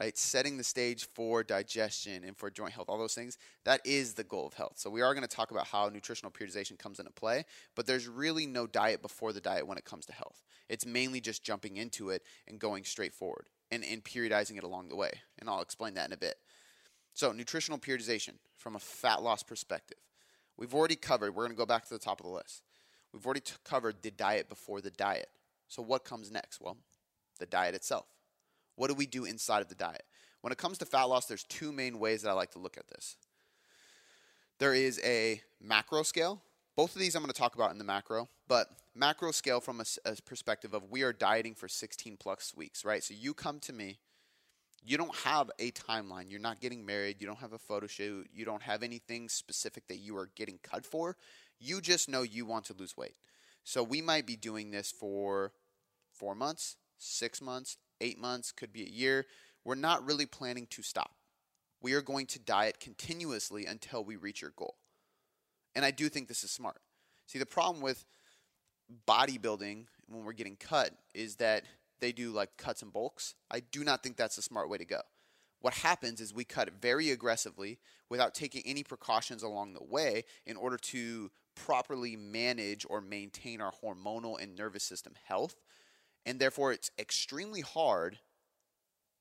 right? 0.00 0.16
Setting 0.16 0.56
the 0.56 0.64
stage 0.64 1.06
for 1.14 1.42
digestion 1.42 2.24
and 2.24 2.36
for 2.36 2.50
joint 2.50 2.72
health, 2.72 2.88
all 2.88 2.98
those 2.98 3.14
things, 3.14 3.36
that 3.64 3.80
is 3.84 4.14
the 4.14 4.24
goal 4.24 4.46
of 4.46 4.54
health. 4.54 4.74
So 4.76 4.88
we 4.88 5.02
are 5.02 5.14
going 5.14 5.26
to 5.26 5.36
talk 5.36 5.50
about 5.50 5.66
how 5.66 5.88
nutritional 5.88 6.32
periodization 6.32 6.78
comes 6.78 6.98
into 6.98 7.12
play, 7.12 7.44
but 7.76 7.86
there's 7.86 8.08
really 8.08 8.46
no 8.46 8.66
diet 8.66 9.02
before 9.02 9.32
the 9.32 9.40
diet 9.40 9.66
when 9.66 9.78
it 9.78 9.84
comes 9.84 10.06
to 10.06 10.12
health. 10.12 10.42
It's 10.68 10.86
mainly 10.86 11.20
just 11.20 11.44
jumping 11.44 11.76
into 11.76 12.10
it 12.10 12.22
and 12.48 12.58
going 12.58 12.84
straight 12.84 13.12
forward 13.12 13.48
and, 13.70 13.84
and 13.84 14.02
periodizing 14.02 14.56
it 14.56 14.64
along 14.64 14.88
the 14.88 14.96
way. 14.96 15.10
And 15.38 15.50
I'll 15.50 15.60
explain 15.60 15.94
that 15.94 16.06
in 16.06 16.12
a 16.12 16.16
bit. 16.16 16.36
So 17.12 17.32
nutritional 17.32 17.78
periodization 17.78 18.34
from 18.56 18.76
a 18.76 18.78
fat 18.78 19.22
loss 19.22 19.42
perspective. 19.42 19.98
We've 20.56 20.74
already 20.74 20.96
covered, 20.96 21.34
we're 21.34 21.44
going 21.44 21.56
to 21.56 21.58
go 21.58 21.66
back 21.66 21.84
to 21.86 21.94
the 21.94 21.98
top 21.98 22.20
of 22.20 22.26
the 22.26 22.32
list 22.32 22.62
We've 23.12 23.24
already 23.24 23.40
t- 23.40 23.54
covered 23.64 24.02
the 24.02 24.10
diet 24.10 24.48
before 24.48 24.80
the 24.80 24.90
diet. 24.90 25.28
So, 25.68 25.82
what 25.82 26.04
comes 26.04 26.30
next? 26.30 26.60
Well, 26.60 26.76
the 27.38 27.46
diet 27.46 27.74
itself. 27.74 28.06
What 28.76 28.88
do 28.88 28.94
we 28.94 29.06
do 29.06 29.24
inside 29.24 29.62
of 29.62 29.68
the 29.68 29.74
diet? 29.74 30.04
When 30.40 30.52
it 30.52 30.58
comes 30.58 30.78
to 30.78 30.86
fat 30.86 31.04
loss, 31.04 31.26
there's 31.26 31.44
two 31.44 31.72
main 31.72 31.98
ways 31.98 32.22
that 32.22 32.30
I 32.30 32.32
like 32.32 32.52
to 32.52 32.58
look 32.58 32.76
at 32.76 32.88
this. 32.88 33.16
There 34.58 34.74
is 34.74 35.00
a 35.04 35.42
macro 35.60 36.02
scale. 36.02 36.42
Both 36.76 36.94
of 36.94 37.00
these 37.00 37.14
I'm 37.14 37.22
going 37.22 37.32
to 37.32 37.38
talk 37.38 37.54
about 37.54 37.72
in 37.72 37.78
the 37.78 37.84
macro, 37.84 38.28
but 38.48 38.68
macro 38.94 39.32
scale 39.32 39.60
from 39.60 39.80
a, 39.80 39.84
a 40.04 40.16
perspective 40.22 40.72
of 40.72 40.90
we 40.90 41.02
are 41.02 41.12
dieting 41.12 41.54
for 41.54 41.68
16 41.68 42.16
plus 42.18 42.54
weeks, 42.56 42.84
right? 42.84 43.02
So 43.02 43.14
you 43.14 43.34
come 43.34 43.58
to 43.60 43.72
me, 43.72 43.98
you 44.82 44.96
don't 44.96 45.14
have 45.16 45.50
a 45.58 45.70
timeline. 45.72 46.30
You're 46.30 46.40
not 46.40 46.60
getting 46.60 46.86
married. 46.86 47.16
You 47.20 47.26
don't 47.26 47.38
have 47.38 47.52
a 47.52 47.58
photo 47.58 47.86
shoot. 47.86 48.28
You 48.32 48.44
don't 48.44 48.62
have 48.62 48.82
anything 48.82 49.28
specific 49.28 49.86
that 49.88 49.98
you 49.98 50.16
are 50.16 50.30
getting 50.36 50.58
cut 50.62 50.86
for. 50.86 51.16
You 51.60 51.80
just 51.80 52.08
know 52.08 52.22
you 52.22 52.46
want 52.46 52.64
to 52.66 52.74
lose 52.74 52.96
weight. 52.96 53.14
So 53.64 53.82
we 53.82 54.00
might 54.00 54.26
be 54.26 54.36
doing 54.36 54.70
this 54.70 54.90
for 54.90 55.52
four 56.12 56.34
months, 56.34 56.76
six 56.98 57.40
months, 57.40 57.76
eight 58.00 58.18
months, 58.18 58.50
could 58.50 58.72
be 58.72 58.82
a 58.82 58.88
year. 58.88 59.26
We're 59.64 59.74
not 59.74 60.04
really 60.04 60.26
planning 60.26 60.66
to 60.70 60.82
stop. 60.82 61.12
We 61.82 61.92
are 61.92 62.02
going 62.02 62.26
to 62.26 62.38
diet 62.38 62.80
continuously 62.80 63.66
until 63.66 64.02
we 64.02 64.16
reach 64.16 64.40
your 64.40 64.52
goal. 64.56 64.76
And 65.74 65.84
I 65.84 65.90
do 65.90 66.08
think 66.08 66.28
this 66.28 66.42
is 66.42 66.50
smart. 66.50 66.80
See, 67.26 67.38
the 67.38 67.46
problem 67.46 67.82
with 67.82 68.04
bodybuilding 69.06 69.86
when 70.08 70.24
we're 70.24 70.32
getting 70.32 70.56
cut 70.56 70.92
is 71.14 71.36
that 71.36 71.64
they 72.00 72.12
do 72.12 72.32
like 72.32 72.56
cuts 72.56 72.82
and 72.82 72.92
bulks. 72.92 73.34
I 73.50 73.60
do 73.60 73.84
not 73.84 74.02
think 74.02 74.16
that's 74.16 74.38
a 74.38 74.42
smart 74.42 74.68
way 74.68 74.78
to 74.78 74.84
go. 74.84 75.00
What 75.60 75.74
happens 75.74 76.20
is 76.20 76.32
we 76.34 76.44
cut 76.44 76.70
very 76.80 77.10
aggressively 77.10 77.78
without 78.08 78.34
taking 78.34 78.62
any 78.64 78.82
precautions 78.82 79.42
along 79.42 79.74
the 79.74 79.84
way 79.84 80.24
in 80.46 80.56
order 80.56 80.78
to 80.78 81.30
properly 81.66 82.16
manage 82.16 82.86
or 82.88 83.00
maintain 83.00 83.60
our 83.60 83.72
hormonal 83.84 84.40
and 84.40 84.56
nervous 84.56 84.84
system 84.84 85.12
health. 85.26 85.56
And 86.24 86.38
therefore, 86.38 86.72
it's 86.72 86.90
extremely 86.98 87.60
hard 87.60 88.18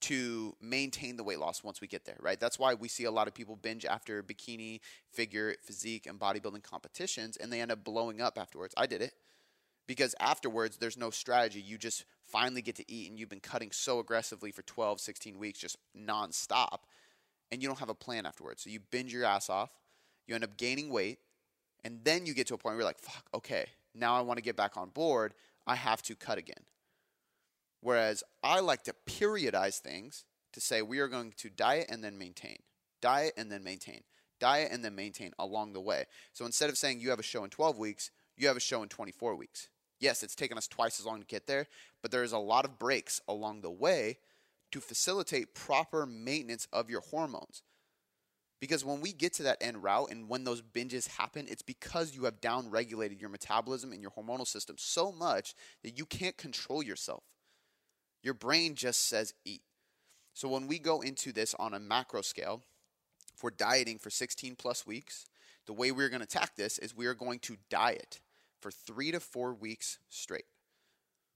to 0.02 0.56
maintain 0.62 1.17
the 1.17 1.23
weight 1.23 1.39
loss 1.39 1.63
once 1.63 1.82
we 1.82 1.88
get 1.88 2.06
there, 2.06 2.15
right? 2.21 2.39
That's 2.39 2.58
why 2.58 2.73
we 2.73 2.88
see 2.88 3.04
a 3.04 3.12
lot 3.12 3.28
of 3.28 3.34
people 3.34 3.58
binge 3.58 3.86
after 3.86 4.23
bikini, 4.23 4.80
figure, 5.12 5.56
physique, 5.63 6.08
and 6.08 6.17
bodybuilding 6.17 6.63
competitions, 6.63 7.36
and 7.36 7.52
they 7.52 7.60
end 7.60 7.71
up 7.71 7.84
blowing 7.84 8.21
up 8.21 8.38
afterwards. 8.38 8.73
I 8.78 8.86
did 8.86 9.02
it 9.02 9.13
because 9.88 10.15
afterwards, 10.19 10.78
there's 10.78 10.97
no 10.97 11.10
strategy. 11.10 11.60
You 11.60 11.78
just 11.78 12.06
finally 12.23 12.62
get 12.62 12.75
to 12.78 12.89
eat, 12.89 13.10
and 13.10 13.19
you've 13.19 13.30
been 13.30 13.41
cutting 13.41 13.71
so 13.71 13.99
aggressively 13.99 14.52
for 14.52 14.62
12, 14.62 15.02
16 15.02 15.38
weeks, 15.38 15.60
just 15.60 15.78
nonstop, 15.97 16.80
and 17.52 17.62
you 17.62 17.67
don't 17.67 17.80
have 17.80 17.89
a 17.89 17.95
plan 17.95 18.25
afterwards. 18.25 18.63
So 18.63 18.69
you 18.69 18.80
binge 18.91 19.12
your 19.12 19.25
ass 19.25 19.49
off, 19.49 19.71
you 20.28 20.36
end 20.36 20.45
up 20.45 20.56
gaining 20.56 20.89
weight, 20.89 21.19
and 21.83 21.99
then 22.03 22.25
you 22.25 22.33
get 22.33 22.47
to 22.47 22.53
a 22.53 22.57
point 22.57 22.75
where 22.75 22.81
you're 22.81 22.89
like, 22.89 22.99
fuck, 22.99 23.25
okay, 23.33 23.65
now 23.95 24.15
I 24.15 24.21
want 24.21 24.37
to 24.37 24.43
get 24.43 24.55
back 24.55 24.77
on 24.77 24.89
board. 24.89 25.33
I 25.65 25.75
have 25.75 26.01
to 26.03 26.15
cut 26.15 26.37
again. 26.37 26.63
Whereas 27.81 28.23
I 28.43 28.59
like 28.59 28.83
to 28.83 28.95
periodize 29.07 29.79
things 29.79 30.25
to 30.53 30.61
say 30.61 30.81
we 30.81 30.99
are 30.99 31.07
going 31.07 31.33
to 31.37 31.49
diet 31.49 31.87
and 31.89 32.03
then 32.03 32.17
maintain, 32.17 32.57
diet 33.01 33.33
and 33.37 33.51
then 33.51 33.63
maintain, 33.63 34.01
diet 34.39 34.71
and 34.71 34.83
then 34.83 34.95
maintain 34.95 35.31
along 35.39 35.73
the 35.73 35.81
way. 35.81 36.05
So 36.33 36.45
instead 36.45 36.69
of 36.69 36.77
saying 36.77 36.99
you 36.99 37.09
have 37.09 37.19
a 37.19 37.23
show 37.23 37.43
in 37.43 37.49
12 37.49 37.77
weeks, 37.77 38.11
you 38.35 38.47
have 38.47 38.57
a 38.57 38.61
show 38.61 38.83
in 38.83 38.89
24 38.89 39.35
weeks. 39.35 39.69
Yes, 39.99 40.23
it's 40.23 40.35
taken 40.35 40.57
us 40.57 40.67
twice 40.67 40.99
as 40.99 41.05
long 41.05 41.19
to 41.19 41.25
get 41.25 41.45
there, 41.45 41.67
but 42.01 42.11
there's 42.11 42.31
a 42.31 42.37
lot 42.37 42.65
of 42.65 42.79
breaks 42.79 43.21
along 43.27 43.61
the 43.61 43.71
way 43.71 44.17
to 44.71 44.79
facilitate 44.79 45.55
proper 45.55 46.05
maintenance 46.05 46.67
of 46.71 46.89
your 46.89 47.01
hormones. 47.01 47.63
Because 48.60 48.84
when 48.84 49.00
we 49.00 49.13
get 49.13 49.34
to 49.36 49.43
that 49.43 49.58
end 49.62 49.82
route 49.84 50.12
and 50.12 50.28
when 50.28 50.43
those 50.43 50.62
binges 50.62 51.08
happen, 51.08 51.48
it's 51.50 51.62
because 51.62 52.15
you 52.15 52.26
have 52.26 52.41
down 52.41 52.69
regulated 52.69 53.22
your 53.22 53.30
metabolism 53.30 53.93
and 53.93 54.02
your 54.02 54.12
hormonal 54.12 54.48
system 54.48 54.76
so 54.78 55.12
much 55.12 55.56
that 55.84 55.98
you 55.98 56.06
can't 56.06 56.38
control 56.38 56.84
yourself. 56.84 57.24
Your 58.22 58.34
brain 58.34 58.76
just 58.76 59.08
says 59.08 59.34
eat. 59.45 59.62
So 60.34 60.50
when 60.50 60.67
we 60.67 60.78
go 60.78 61.00
into 61.02 61.32
this 61.32 61.56
on 61.58 61.74
a 61.74 61.80
macro 61.80 62.22
scale, 62.22 62.63
for 63.39 63.50
dieting 63.50 63.98
for 63.98 64.10
16 64.10 64.56
plus 64.58 64.86
weeks, 64.86 65.26
the 65.65 65.74
way 65.74 65.91
we're 65.91 66.10
going 66.10 66.19
to 66.19 66.26
attack 66.26 66.56
this 66.56 66.78
is 66.78 66.95
we 66.95 67.06
are 67.06 67.13
going 67.13 67.39
to 67.39 67.58
diet 67.69 68.19
for 68.60 68.69
three 68.69 69.12
to 69.12 69.19
four 69.19 69.54
weeks 69.54 69.98
straight. 70.10 70.45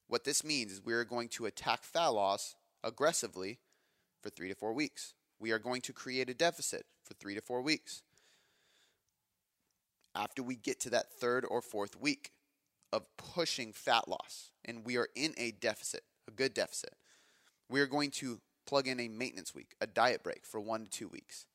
What 0.08 0.26
this 0.26 0.44
means 0.44 0.74
is 0.74 0.86
we 0.86 0.94
are 0.94 1.06
going 1.06 1.30
to 1.30 1.46
attack 1.46 1.84
fat 1.84 2.08
loss 2.08 2.56
aggressively 2.84 3.60
for 4.22 4.30
three 4.30 4.50
to 4.50 4.56
four 4.56 4.74
weeks. 4.74 5.14
We 5.44 5.52
are 5.52 5.60
going 5.60 5.82
to 5.82 5.92
create 5.92 6.30
a 6.30 6.34
deficit 6.34 6.86
for 7.04 7.16
three 7.16 7.36
to 7.36 7.42
four 7.42 7.62
weeks. 7.62 8.02
After 10.16 10.42
we 10.42 10.56
get 10.56 10.80
to 10.80 10.90
that 10.92 11.12
third 11.12 11.44
or 11.44 11.62
fourth 11.62 12.00
week 12.00 12.32
of 12.94 13.04
pushing 13.18 13.74
fat 13.74 14.08
loss, 14.08 14.52
and 14.64 14.86
we 14.86 14.96
are 14.96 15.10
in 15.16 15.34
a 15.36 15.52
deficit, 15.52 16.04
a 16.30 16.32
good 16.32 16.54
deficit, 16.54 16.96
we 17.68 17.82
are 17.82 17.88
going 17.88 18.10
to 18.12 18.40
plug 18.66 18.88
in 18.88 19.02
a 19.02 19.10
maintenance 19.10 19.54
week, 19.54 19.76
a 19.82 19.88
diet 19.88 20.24
break 20.24 20.46
for 20.46 20.62
one 20.62 20.86
to 20.86 20.90
two 20.90 21.10
weeks. 21.10 21.46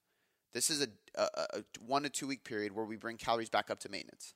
This 0.53 0.69
is 0.69 0.83
a, 0.83 0.89
a, 1.15 1.29
a 1.55 1.63
one 1.81 2.03
to 2.03 2.11
two 2.11 2.27
week 2.27 2.45
period 2.45 2.77
where 2.77 2.85
we 2.85 2.97
bring 2.97 3.17
calories 3.17 3.49
back 3.49 3.71
up 3.71 3.81
to 3.81 3.89
maintenance. 3.89 4.35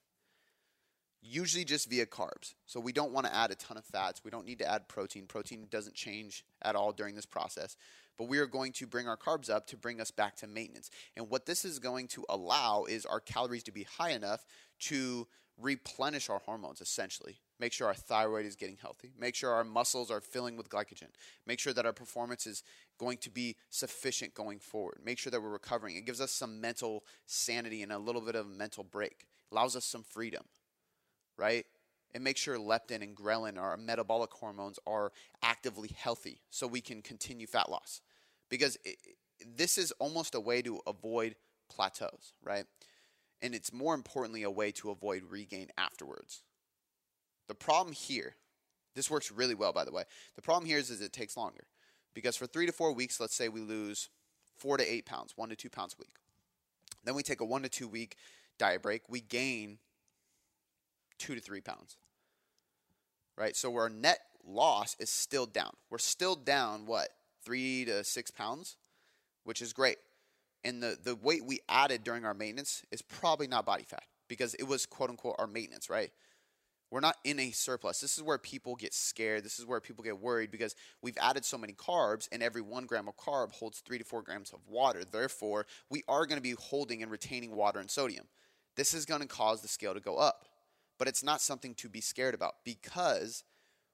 Usually 1.23 1.65
just 1.65 1.89
via 1.89 2.05
carbs. 2.05 2.55
So 2.67 2.81
we 2.81 2.93
don't 2.93 3.13
want 3.13 3.27
to 3.27 3.35
add 3.35 3.51
a 3.51 3.55
ton 3.55 3.77
of 3.77 3.85
fats. 3.85 4.23
We 4.25 4.31
don't 4.31 4.47
need 4.47 4.59
to 4.59 4.71
add 4.71 4.89
protein. 4.89 5.27
Protein 5.27 5.69
doesn't 5.71 5.95
change 5.95 6.45
at 6.63 6.75
all 6.75 6.93
during 6.93 7.15
this 7.15 7.27
process. 7.27 7.77
But 8.19 8.29
we 8.29 8.39
are 8.39 8.47
going 8.47 8.73
to 8.73 8.87
bring 8.87 9.09
our 9.09 9.17
carbs 9.17 9.49
up 9.49 9.67
to 9.69 9.77
bring 9.77 10.01
us 10.01 10.11
back 10.11 10.37
to 10.37 10.47
maintenance. 10.47 10.91
And 11.17 11.31
what 11.31 11.47
this 11.47 11.65
is 11.65 11.79
going 11.79 12.09
to 12.09 12.25
allow 12.29 12.85
is 12.85 13.07
our 13.07 13.21
calories 13.21 13.63
to 13.65 13.73
be 13.73 13.85
high 13.85 14.11
enough 14.11 14.45
to 14.81 15.27
replenish 15.61 16.29
our 16.29 16.41
hormones 16.41 16.81
essentially. 16.81 17.39
Make 17.61 17.73
sure 17.73 17.87
our 17.87 17.95
thyroid 17.95 18.45
is 18.45 18.57
getting 18.57 18.77
healthy. 18.77 19.13
Make 19.17 19.37
sure 19.37 19.53
our 19.53 19.65
muscles 19.65 20.11
are 20.11 20.21
filling 20.21 20.57
with 20.57 20.69
glycogen. 20.69 21.11
Make 21.47 21.61
sure 21.61 21.73
that 21.73 21.87
our 21.87 21.93
performance 21.93 22.47
is 22.47 22.65
going 22.99 23.19
to 23.19 23.31
be 23.31 23.57
sufficient 23.71 24.35
going 24.35 24.59
forward. 24.59 24.99
Make 25.05 25.19
sure 25.19 25.31
that 25.31 25.41
we're 25.41 25.51
recovering. 25.51 25.97
It 25.97 26.05
gives 26.05 26.21
us 26.21 26.33
some 26.33 26.61
mental 26.61 27.05
sanity 27.27 27.83
and 27.83 27.93
a 27.93 27.99
little 27.99 28.21
bit 28.21 28.35
of 28.35 28.47
a 28.47 28.51
mental 28.51 28.83
break. 28.83 29.27
Allows 29.53 29.77
us 29.77 29.85
some 29.85 30.03
freedom 30.03 30.45
right? 31.37 31.67
And 32.15 32.23
make 32.23 32.37
sure 32.37 32.59
leptin 32.59 33.03
and 33.03 33.17
ghrelin, 33.17 33.59
our 33.59 33.77
metabolic 33.77 34.33
hormones, 34.33 34.79
are 34.87 35.13
actively 35.43 35.91
healthy 35.97 36.41
so 36.51 36.67
we 36.67 36.81
can 36.81 37.03
continue 37.03 37.47
fat 37.47 37.71
loss. 37.71 38.01
Because 38.51 38.77
it, 38.85 38.97
this 39.57 39.79
is 39.79 39.93
almost 39.93 40.35
a 40.35 40.41
way 40.41 40.63
to 40.63 40.81
avoid 40.87 41.37
plateaus, 41.71 42.35
right? 42.43 42.65
And 43.41 43.55
it's 43.55 43.73
more 43.73 43.95
importantly 43.95 44.43
a 44.43 44.51
way 44.51 44.73
to 44.73 44.91
avoid 44.91 45.23
regain 45.29 45.69
afterwards. 45.79 46.43
The 47.49 47.55
problem 47.55 47.95
here, 47.95 48.37
this 48.95 49.11
works 49.11 49.33
really 49.33 49.55
well, 49.55 49.73
by 49.73 49.85
the 49.85 49.93
way. 49.93 50.05
The 50.37 50.43
problem 50.43 50.67
here 50.67 50.79
is, 50.79 50.91
is 50.91 51.01
it 51.01 51.13
takes 51.13 51.37
longer. 51.37 51.65
Because 52.15 52.37
for 52.37 52.47
three 52.47 52.67
to 52.67 52.73
four 52.73 52.93
weeks, 52.93 53.21
let's 53.21 53.35
say 53.35 53.49
we 53.49 53.61
lose 53.61 54.11
four 54.57 54.77
to 54.77 54.85
eight 54.85 55.07
pounds, 55.07 55.33
one 55.35 55.49
to 55.49 55.57
two 55.57 55.71
pounds 55.71 55.95
a 55.95 56.01
week. 56.01 56.17
Then 57.05 57.15
we 57.15 57.23
take 57.23 57.41
a 57.41 57.45
one 57.45 57.63
to 57.63 57.69
two 57.69 57.89
week 57.89 58.17
diet 58.59 58.83
break. 58.83 59.03
We 59.09 59.21
gain 59.21 59.79
two 61.23 61.35
to 61.35 61.41
three 61.41 61.61
pounds. 61.61 61.97
Right? 63.39 63.57
So 63.57 63.75
our 63.77 63.89
net 63.89 64.19
loss 64.45 64.97
is 64.99 65.09
still 65.09 65.47
down. 65.47 65.71
We're 65.89 65.99
still 65.99 66.35
down, 66.35 66.85
what, 66.87 67.09
three 67.45 67.85
to 67.85 68.03
six 68.05 68.31
pounds, 68.31 68.77
which 69.45 69.63
is 69.63 69.73
great. 69.73 69.99
And 70.65 70.83
the, 70.83 70.99
the 71.03 71.15
weight 71.15 71.45
we 71.45 71.61
added 71.69 72.05
during 72.05 72.25
our 72.25 72.35
maintenance 72.35 72.83
is 72.91 73.03
probably 73.03 73.47
not 73.47 73.65
body 73.65 73.85
fat 73.85 74.05
because 74.29 74.55
it 74.55 74.65
was 74.65 74.85
quote 74.85 75.11
unquote 75.11 75.37
our 75.39 75.47
maintenance, 75.47 75.89
right? 75.89 76.11
We're 76.91 77.01
not 77.01 77.17
in 77.25 77.41
a 77.41 77.53
surplus. 77.53 78.01
This 78.01 78.19
is 78.19 78.23
where 78.23 78.37
people 78.37 78.75
get 78.77 78.93
scared. 78.93 79.45
This 79.45 79.59
is 79.59 79.65
where 79.65 79.81
people 79.81 80.05
get 80.05 80.21
worried 80.21 80.51
because 80.51 80.77
we've 81.01 81.17
added 81.19 81.43
so 81.43 81.57
many 81.57 81.73
carbs, 81.73 82.29
and 82.31 82.43
every 82.43 82.61
one 82.61 82.85
gram 82.85 83.09
of 83.09 83.17
carb 83.17 83.51
holds 83.51 83.81
three 83.81 83.97
to 83.97 84.05
four 84.05 84.21
grams 84.21 84.53
of 84.53 84.59
water. 84.69 85.03
Therefore, 85.11 85.67
we 85.89 86.03
are 86.07 86.27
going 86.27 86.37
to 86.37 86.43
be 86.43 86.55
holding 86.59 87.03
and 87.03 87.11
retaining 87.11 87.57
water 87.57 87.81
and 87.81 87.91
sodium. 87.91 88.27
This 88.77 88.93
is 88.93 89.07
going 89.07 89.23
to 89.23 89.27
cause 89.27 89.63
the 89.63 89.69
scale 89.69 89.95
to 89.95 90.01
go 90.01 90.19
up 90.19 90.45
but 91.03 91.09
it's 91.09 91.25
not 91.25 91.41
something 91.41 91.75
to 91.75 91.89
be 91.89 92.01
scared 92.01 92.33
about 92.33 92.59
because 92.65 93.43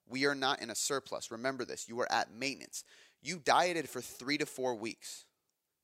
we 0.06 0.26
are 0.26 0.34
not 0.34 0.60
in 0.60 0.68
a 0.68 0.74
surplus. 0.74 1.30
Remember 1.30 1.64
this 1.64 1.88
you 1.88 1.98
are 2.00 2.12
at 2.12 2.30
maintenance. 2.30 2.84
You 3.22 3.40
dieted 3.42 3.88
for 3.88 4.02
three 4.02 4.36
to 4.36 4.44
four 4.44 4.74
weeks. 4.74 5.24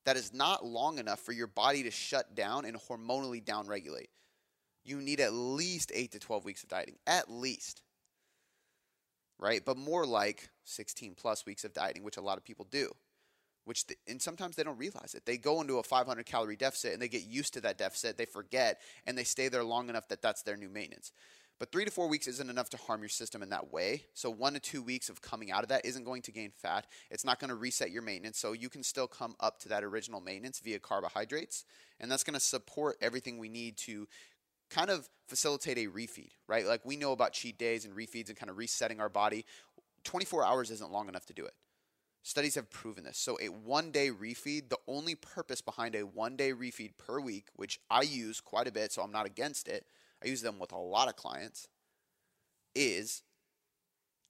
That 0.04 0.18
is 0.18 0.34
not 0.34 0.66
long 0.66 0.98
enough 0.98 1.20
for 1.20 1.32
your 1.32 1.46
body 1.46 1.82
to 1.84 1.90
shut 1.90 2.34
down 2.34 2.66
and 2.66 2.76
hormonally 2.76 3.42
downregulate. 3.42 4.08
You 4.84 5.00
need 5.00 5.18
at 5.18 5.32
least 5.32 5.90
eight 5.94 6.12
to 6.12 6.18
12 6.18 6.44
weeks 6.44 6.62
of 6.62 6.68
dieting, 6.68 6.96
at 7.06 7.30
least. 7.30 7.80
Right? 9.38 9.64
But 9.64 9.78
more 9.78 10.04
like 10.04 10.50
16 10.64 11.14
plus 11.14 11.46
weeks 11.46 11.64
of 11.64 11.72
dieting, 11.72 12.02
which 12.02 12.18
a 12.18 12.20
lot 12.20 12.36
of 12.36 12.44
people 12.44 12.66
do 12.70 12.90
which 13.64 13.86
the, 13.86 13.96
and 14.06 14.20
sometimes 14.20 14.56
they 14.56 14.62
don't 14.62 14.78
realize 14.78 15.14
it. 15.14 15.24
They 15.26 15.36
go 15.36 15.60
into 15.60 15.78
a 15.78 15.82
500 15.82 16.26
calorie 16.26 16.56
deficit 16.56 16.92
and 16.92 17.00
they 17.00 17.08
get 17.08 17.24
used 17.24 17.54
to 17.54 17.60
that 17.62 17.78
deficit. 17.78 18.16
They 18.16 18.24
forget 18.24 18.80
and 19.06 19.16
they 19.16 19.24
stay 19.24 19.48
there 19.48 19.64
long 19.64 19.88
enough 19.88 20.08
that 20.08 20.22
that's 20.22 20.42
their 20.42 20.56
new 20.56 20.68
maintenance. 20.68 21.12
But 21.58 21.70
three 21.70 21.84
to 21.84 21.90
four 21.90 22.08
weeks 22.08 22.26
isn't 22.26 22.50
enough 22.50 22.68
to 22.70 22.76
harm 22.76 23.00
your 23.00 23.08
system 23.08 23.42
in 23.42 23.50
that 23.50 23.72
way. 23.72 24.04
So 24.12 24.28
one 24.28 24.54
to 24.54 24.60
two 24.60 24.82
weeks 24.82 25.08
of 25.08 25.22
coming 25.22 25.52
out 25.52 25.62
of 25.62 25.68
that 25.68 25.86
isn't 25.86 26.04
going 26.04 26.22
to 26.22 26.32
gain 26.32 26.50
fat. 26.50 26.86
It's 27.10 27.24
not 27.24 27.38
going 27.38 27.50
to 27.50 27.54
reset 27.54 27.90
your 27.90 28.02
maintenance. 28.02 28.38
So 28.38 28.52
you 28.52 28.68
can 28.68 28.82
still 28.82 29.06
come 29.06 29.36
up 29.38 29.60
to 29.60 29.68
that 29.68 29.84
original 29.84 30.20
maintenance 30.20 30.58
via 30.58 30.80
carbohydrates, 30.80 31.64
and 32.00 32.10
that's 32.10 32.24
going 32.24 32.34
to 32.34 32.40
support 32.40 32.96
everything 33.00 33.38
we 33.38 33.48
need 33.48 33.76
to 33.78 34.08
kind 34.68 34.90
of 34.90 35.08
facilitate 35.28 35.78
a 35.78 35.86
refeed, 35.86 36.32
right? 36.48 36.66
Like 36.66 36.84
we 36.84 36.96
know 36.96 37.12
about 37.12 37.32
cheat 37.32 37.56
days 37.56 37.84
and 37.84 37.94
refeeds 37.94 38.28
and 38.28 38.36
kind 38.36 38.50
of 38.50 38.58
resetting 38.58 39.00
our 39.00 39.08
body. 39.08 39.44
24 40.02 40.44
hours 40.44 40.70
isn't 40.72 40.90
long 40.90 41.08
enough 41.08 41.26
to 41.26 41.32
do 41.32 41.44
it. 41.44 41.54
Studies 42.26 42.54
have 42.54 42.70
proven 42.70 43.04
this. 43.04 43.18
So, 43.18 43.36
a 43.38 43.50
one 43.50 43.90
day 43.90 44.08
refeed, 44.08 44.70
the 44.70 44.78
only 44.88 45.14
purpose 45.14 45.60
behind 45.60 45.94
a 45.94 46.06
one 46.06 46.36
day 46.36 46.52
refeed 46.52 46.96
per 46.96 47.20
week, 47.20 47.48
which 47.54 47.78
I 47.90 48.00
use 48.00 48.40
quite 48.40 48.66
a 48.66 48.72
bit, 48.72 48.92
so 48.92 49.02
I'm 49.02 49.12
not 49.12 49.26
against 49.26 49.68
it, 49.68 49.86
I 50.24 50.28
use 50.28 50.40
them 50.40 50.58
with 50.58 50.72
a 50.72 50.78
lot 50.78 51.08
of 51.08 51.16
clients, 51.16 51.68
is 52.74 53.22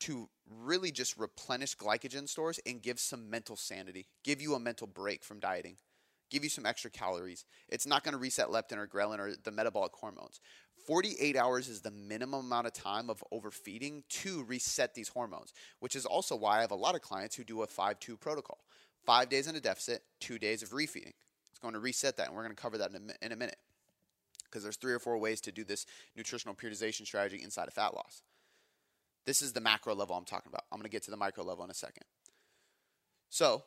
to 0.01 0.29
really 0.51 0.91
just 0.91 1.17
replenish 1.17 1.77
glycogen 1.77 2.29
stores 2.29 2.59
and 2.67 2.83
give 2.83 2.99
some 2.99 3.31
mental 3.31 3.55
sanity, 3.55 4.09
give 4.25 4.43
you 4.43 4.55
a 4.55 4.61
mental 4.61 4.89
break 4.89 5.23
from 5.23 5.39
dieting 5.39 5.77
give 6.35 6.45
you 6.45 6.51
some 6.51 6.67
extra 6.67 6.91
calories. 6.91 7.45
It's 7.69 7.87
not 7.87 8.05
going 8.05 8.13
to 8.13 8.19
reset 8.19 8.49
leptin 8.49 8.77
or 8.77 8.87
ghrelin 8.87 9.19
or 9.19 9.33
the 9.43 9.51
metabolic 9.51 9.93
hormones. 9.93 10.41
48 10.87 11.37
hours 11.37 11.69
is 11.69 11.81
the 11.81 11.91
minimum 11.91 12.47
amount 12.47 12.67
of 12.67 12.73
time 12.73 13.09
of 13.09 13.23
overfeeding 13.33 14.03
to 14.09 14.43
reset 14.45 14.95
these 14.95 15.09
hormones, 15.09 15.55
which 15.81 15.97
is 15.97 16.05
also 16.05 16.37
why 16.37 16.59
I 16.59 16.61
have 16.61 16.73
a 16.73 16.77
lot 16.77 16.95
of 16.95 17.01
clients 17.01 17.37
who 17.37 17.45
do 17.45 17.63
a 17.63 17.67
5 17.67 18.01
2 18.01 18.17
protocol. 18.17 18.59
Five 19.07 19.29
days 19.29 19.47
in 19.47 19.57
a 19.57 19.61
deficit, 19.61 20.03
two 20.21 20.39
days 20.39 20.63
of 20.63 20.71
refeeding. 20.71 21.13
It's 21.51 21.59
going 21.61 21.75
to 21.75 21.81
reset 21.81 22.17
that, 22.17 22.29
and 22.29 22.37
we're 22.37 22.43
going 22.43 22.57
to 22.57 22.61
cover 22.61 22.79
that 22.79 22.91
in 22.91 22.97
a, 22.97 23.25
in 23.25 23.33
a 23.33 23.37
minute 23.37 23.57
because 24.45 24.63
there's 24.63 24.77
three 24.77 24.93
or 24.93 24.99
four 24.99 25.19
ways 25.19 25.41
to 25.43 25.53
do 25.53 25.65
this 25.65 25.87
nutritional 26.17 26.55
periodization 26.55 27.07
strategy 27.07 27.43
inside 27.43 27.69
of 27.69 27.75
fat 27.75 27.95
loss. 27.95 28.23
This 29.27 29.43
is 29.43 29.53
the 29.53 29.61
macro 29.61 29.95
level 29.95 30.17
I'm 30.17 30.25
talking 30.25 30.51
about. 30.51 30.65
I'm 30.71 30.79
going 30.79 30.85
to 30.85 30.91
get 30.91 31.03
to 31.05 31.11
the 31.11 31.17
micro 31.17 31.45
level 31.45 31.65
in 31.65 31.71
a 31.71 31.75
second. 31.75 32.05
So, 33.31 33.65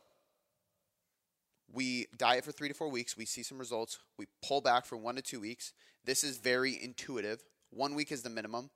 we 1.74 2.08
diet 2.18 2.46
for 2.46 2.52
three 2.52 2.68
to 2.68 2.74
four 2.74 2.90
weeks. 2.90 3.18
We 3.18 3.26
see 3.26 3.44
some 3.44 3.58
results. 3.58 4.00
We 4.18 4.28
pull 4.46 4.62
back 4.62 4.86
for 4.86 4.98
one 4.98 5.16
to 5.16 5.22
two 5.22 5.40
weeks. 5.40 5.74
This 6.06 6.24
is 6.24 6.38
very 6.38 6.82
intuitive. 6.82 7.44
One 7.70 7.96
week 7.96 8.12
is 8.12 8.22
the 8.22 8.30
minimum. 8.30 8.70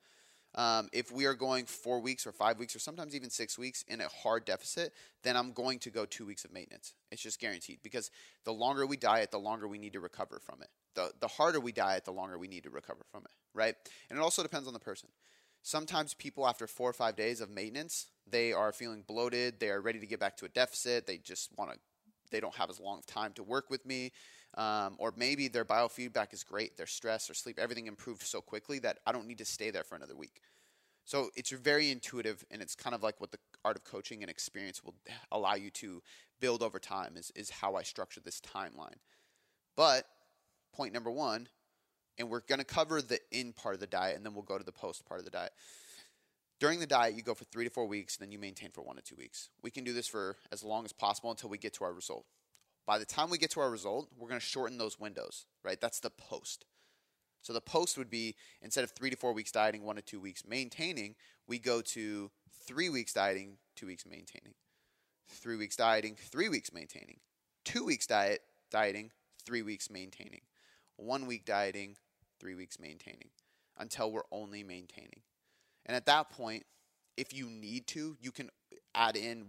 Um, 0.54 0.90
if 0.92 1.12
we 1.12 1.26
are 1.26 1.34
going 1.34 1.66
four 1.66 2.02
weeks 2.02 2.28
or 2.28 2.34
five 2.34 2.60
weeks 2.60 2.76
or 2.76 2.80
sometimes 2.80 3.16
even 3.16 3.30
six 3.30 3.58
weeks 3.58 3.86
in 3.88 4.02
a 4.02 4.10
hard 4.10 4.44
deficit, 4.44 4.94
then 5.24 5.38
I'm 5.38 5.54
going 5.54 5.80
to 5.80 5.90
go 5.90 6.06
two 6.06 6.26
weeks 6.26 6.44
of 6.44 6.52
maintenance. 6.52 6.94
It's 7.10 7.22
just 7.22 7.40
guaranteed 7.40 7.80
because 7.84 8.12
the 8.44 8.52
longer 8.52 8.86
we 8.86 8.98
diet, 8.98 9.32
the 9.32 9.40
longer 9.40 9.68
we 9.68 9.78
need 9.78 9.94
to 9.94 10.02
recover 10.02 10.42
from 10.44 10.62
it. 10.62 10.68
The, 10.94 11.14
the 11.22 11.30
harder 11.30 11.62
we 11.62 11.72
diet, 11.72 12.04
the 12.04 12.12
longer 12.12 12.38
we 12.38 12.50
need 12.50 12.64
to 12.64 12.70
recover 12.70 13.06
from 13.10 13.24
it, 13.24 13.32
right? 13.54 13.76
And 14.10 14.20
it 14.20 14.22
also 14.22 14.44
depends 14.44 14.68
on 14.68 14.74
the 14.74 14.80
person. 14.80 15.08
Sometimes 15.64 16.14
people, 16.14 16.46
after 16.46 16.68
four 16.68 16.90
or 16.90 16.94
five 16.94 17.16
days 17.16 17.40
of 17.40 17.50
maintenance, 17.50 18.08
they 18.28 18.52
are 18.52 18.74
feeling 18.74 19.06
bloated. 19.08 19.60
They 19.62 19.70
are 19.70 19.80
ready 19.80 20.00
to 20.00 20.06
get 20.06 20.20
back 20.20 20.36
to 20.38 20.46
a 20.46 20.50
deficit. 20.50 21.08
They 21.08 21.18
just 21.18 21.58
want 21.58 21.72
to 21.72 21.78
they 22.32 22.40
don't 22.40 22.56
have 22.56 22.70
as 22.70 22.80
long 22.80 23.00
of 23.00 23.06
time 23.06 23.34
to 23.34 23.44
work 23.44 23.70
with 23.70 23.86
me. 23.86 24.12
Um, 24.56 24.96
or 24.98 25.14
maybe 25.16 25.48
their 25.48 25.64
biofeedback 25.64 26.34
is 26.34 26.44
great, 26.44 26.76
their 26.76 26.88
stress, 26.88 27.30
or 27.30 27.34
sleep, 27.34 27.58
everything 27.58 27.88
improved 27.88 28.24
so 28.24 28.42
quickly 28.42 28.80
that 28.80 29.00
I 29.06 29.14
don't 29.14 29.28
need 29.28 29.38
to 29.38 29.46
stay 29.46 29.72
there 29.72 29.86
for 29.86 29.96
another 29.96 30.16
week. 30.16 30.42
So 31.06 31.30
it's 31.36 31.52
very 31.52 31.90
intuitive, 31.90 32.44
and 32.52 32.62
it's 32.62 32.76
kind 32.76 32.94
of 32.94 33.02
like 33.02 33.20
what 33.20 33.32
the 33.32 33.40
art 33.64 33.78
of 33.78 33.84
coaching 33.84 34.24
and 34.24 34.30
experience 34.30 34.84
will 34.84 34.96
allow 35.32 35.56
you 35.56 35.70
to 35.72 36.02
build 36.40 36.62
over 36.62 36.80
time. 36.80 37.18
Is 37.18 37.32
is 37.36 37.50
how 37.50 37.76
I 37.76 37.84
structure 37.84 38.20
this 38.20 38.42
timeline. 38.42 39.00
But 39.76 40.06
point 40.74 40.94
number 40.94 41.12
one, 41.12 41.48
and 42.18 42.30
we're 42.30 42.42
going 42.42 42.60
to 42.60 42.66
cover 42.66 43.02
the 43.02 43.20
in 43.32 43.54
part 43.54 43.74
of 43.74 43.82
the 43.82 43.88
diet, 43.88 44.16
and 44.16 44.26
then 44.26 44.34
we'll 44.34 44.44
go 44.44 44.58
to 44.58 44.64
the 44.64 44.72
post 44.72 45.06
part 45.06 45.20
of 45.20 45.26
the 45.26 45.32
diet. 45.32 45.54
During 46.62 46.80
the 46.80 46.86
diet, 46.86 47.16
you 47.16 47.24
go 47.24 47.34
for 47.34 47.44
three 47.46 47.64
to 47.64 47.72
four 47.72 47.88
weeks, 47.88 48.18
then 48.18 48.32
you 48.32 48.38
maintain 48.38 48.70
for 48.70 48.84
one 48.84 48.96
to 48.96 49.02
two 49.02 49.16
weeks. 49.16 49.50
We 49.64 49.72
can 49.72 49.84
do 49.84 49.94
this 49.94 50.08
for 50.08 50.38
as 50.52 50.64
long 50.64 50.86
as 50.86 50.94
possible 50.94 51.32
until 51.32 51.50
we 51.50 51.58
get 51.58 51.74
to 51.74 51.84
our 51.84 51.92
result. 51.92 52.24
By 52.86 53.00
the 53.00 53.06
time 53.06 53.32
we 53.32 53.40
get 53.40 53.50
to 53.52 53.62
our 53.62 53.72
result, 53.72 54.10
we're 54.16 54.28
going 54.28 54.40
to 54.40 54.46
shorten 54.46 54.78
those 54.78 55.00
windows, 55.00 55.48
right? 55.66 55.82
That's 55.82 56.00
the 56.00 56.12
post. 56.12 56.66
So 57.42 57.52
the 57.52 57.62
post 57.62 57.98
would 57.98 58.12
be 58.12 58.36
instead 58.62 58.84
of 58.84 58.92
three 58.92 59.10
to 59.10 59.16
four 59.16 59.34
weeks 59.34 59.52
dieting, 59.52 59.82
one 59.82 59.96
to 59.96 60.04
two 60.04 60.20
weeks 60.20 60.44
maintaining, 60.48 61.16
we 61.48 61.58
go 61.58 61.82
to 61.82 62.30
three 62.68 62.90
weeks 62.90 63.14
dieting, 63.14 63.58
two 63.76 63.88
weeks 63.88 64.06
maintaining. 64.06 64.54
Three 65.30 65.58
weeks 65.58 65.76
dieting, 65.76 66.16
three 66.16 66.48
weeks 66.48 66.72
maintaining. 66.72 67.22
Two 67.66 67.84
weeks 67.84 68.06
diet 68.06 68.42
dieting, 68.70 69.10
three 69.44 69.64
weeks 69.64 69.90
maintaining. 69.90 70.42
One 70.98 71.26
week 71.26 71.44
dieting, 71.44 71.98
three 72.40 72.54
weeks 72.54 72.80
maintaining 72.80 73.30
until 73.80 74.12
we're 74.12 74.22
only 74.32 74.62
maintaining. 74.62 75.22
And 75.86 75.96
at 75.96 76.06
that 76.06 76.30
point, 76.30 76.64
if 77.18 77.34
you 77.34 77.50
need 77.50 77.88
to, 77.88 78.18
you 78.20 78.32
can 78.32 78.50
add 78.96 79.16
in 79.16 79.46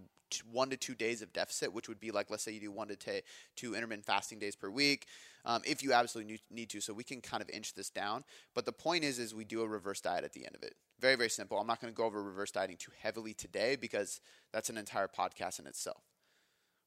one 0.51 0.69
to 0.69 0.77
two 0.77 0.95
days 0.95 1.21
of 1.21 1.31
deficit, 1.33 1.73
which 1.73 1.87
would 1.87 1.99
be 1.99 2.11
like, 2.11 2.29
let's 2.29 2.43
say 2.43 2.51
you 2.51 2.59
do 2.59 2.71
one 2.71 2.87
to 2.87 2.95
t- 2.95 3.21
two 3.55 3.75
intermittent 3.75 4.05
fasting 4.05 4.39
days 4.39 4.55
per 4.55 4.69
week, 4.69 5.05
um, 5.45 5.61
if 5.65 5.83
you 5.83 5.93
absolutely 5.93 6.39
need 6.49 6.69
to. 6.71 6.81
So 6.81 6.93
we 6.93 7.03
can 7.03 7.21
kind 7.21 7.41
of 7.41 7.49
inch 7.49 7.73
this 7.73 7.89
down. 7.89 8.23
But 8.55 8.65
the 8.65 8.71
point 8.71 9.03
is, 9.03 9.19
is 9.19 9.35
we 9.35 9.43
do 9.43 9.61
a 9.61 9.67
reverse 9.67 10.01
diet 10.01 10.23
at 10.23 10.33
the 10.33 10.45
end 10.45 10.55
of 10.55 10.63
it. 10.63 10.75
Very, 10.99 11.15
very 11.15 11.29
simple. 11.29 11.59
I'm 11.59 11.67
not 11.67 11.81
going 11.81 11.93
to 11.93 11.97
go 11.97 12.05
over 12.05 12.23
reverse 12.23 12.51
dieting 12.51 12.77
too 12.77 12.91
heavily 13.01 13.33
today 13.33 13.75
because 13.75 14.21
that's 14.51 14.69
an 14.69 14.77
entire 14.77 15.07
podcast 15.07 15.59
in 15.59 15.67
itself, 15.67 16.01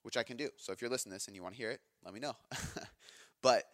which 0.03 0.17
I 0.17 0.23
can 0.23 0.37
do. 0.37 0.49
So 0.57 0.73
if 0.73 0.81
you're 0.81 0.91
listening 0.91 1.13
to 1.13 1.17
this 1.17 1.27
and 1.27 1.37
you 1.37 1.43
want 1.43 1.55
to 1.55 1.59
hear 1.61 1.71
it, 1.71 1.81
let 2.05 2.15
me 2.15 2.21
know. 2.21 2.35
but 3.43 3.65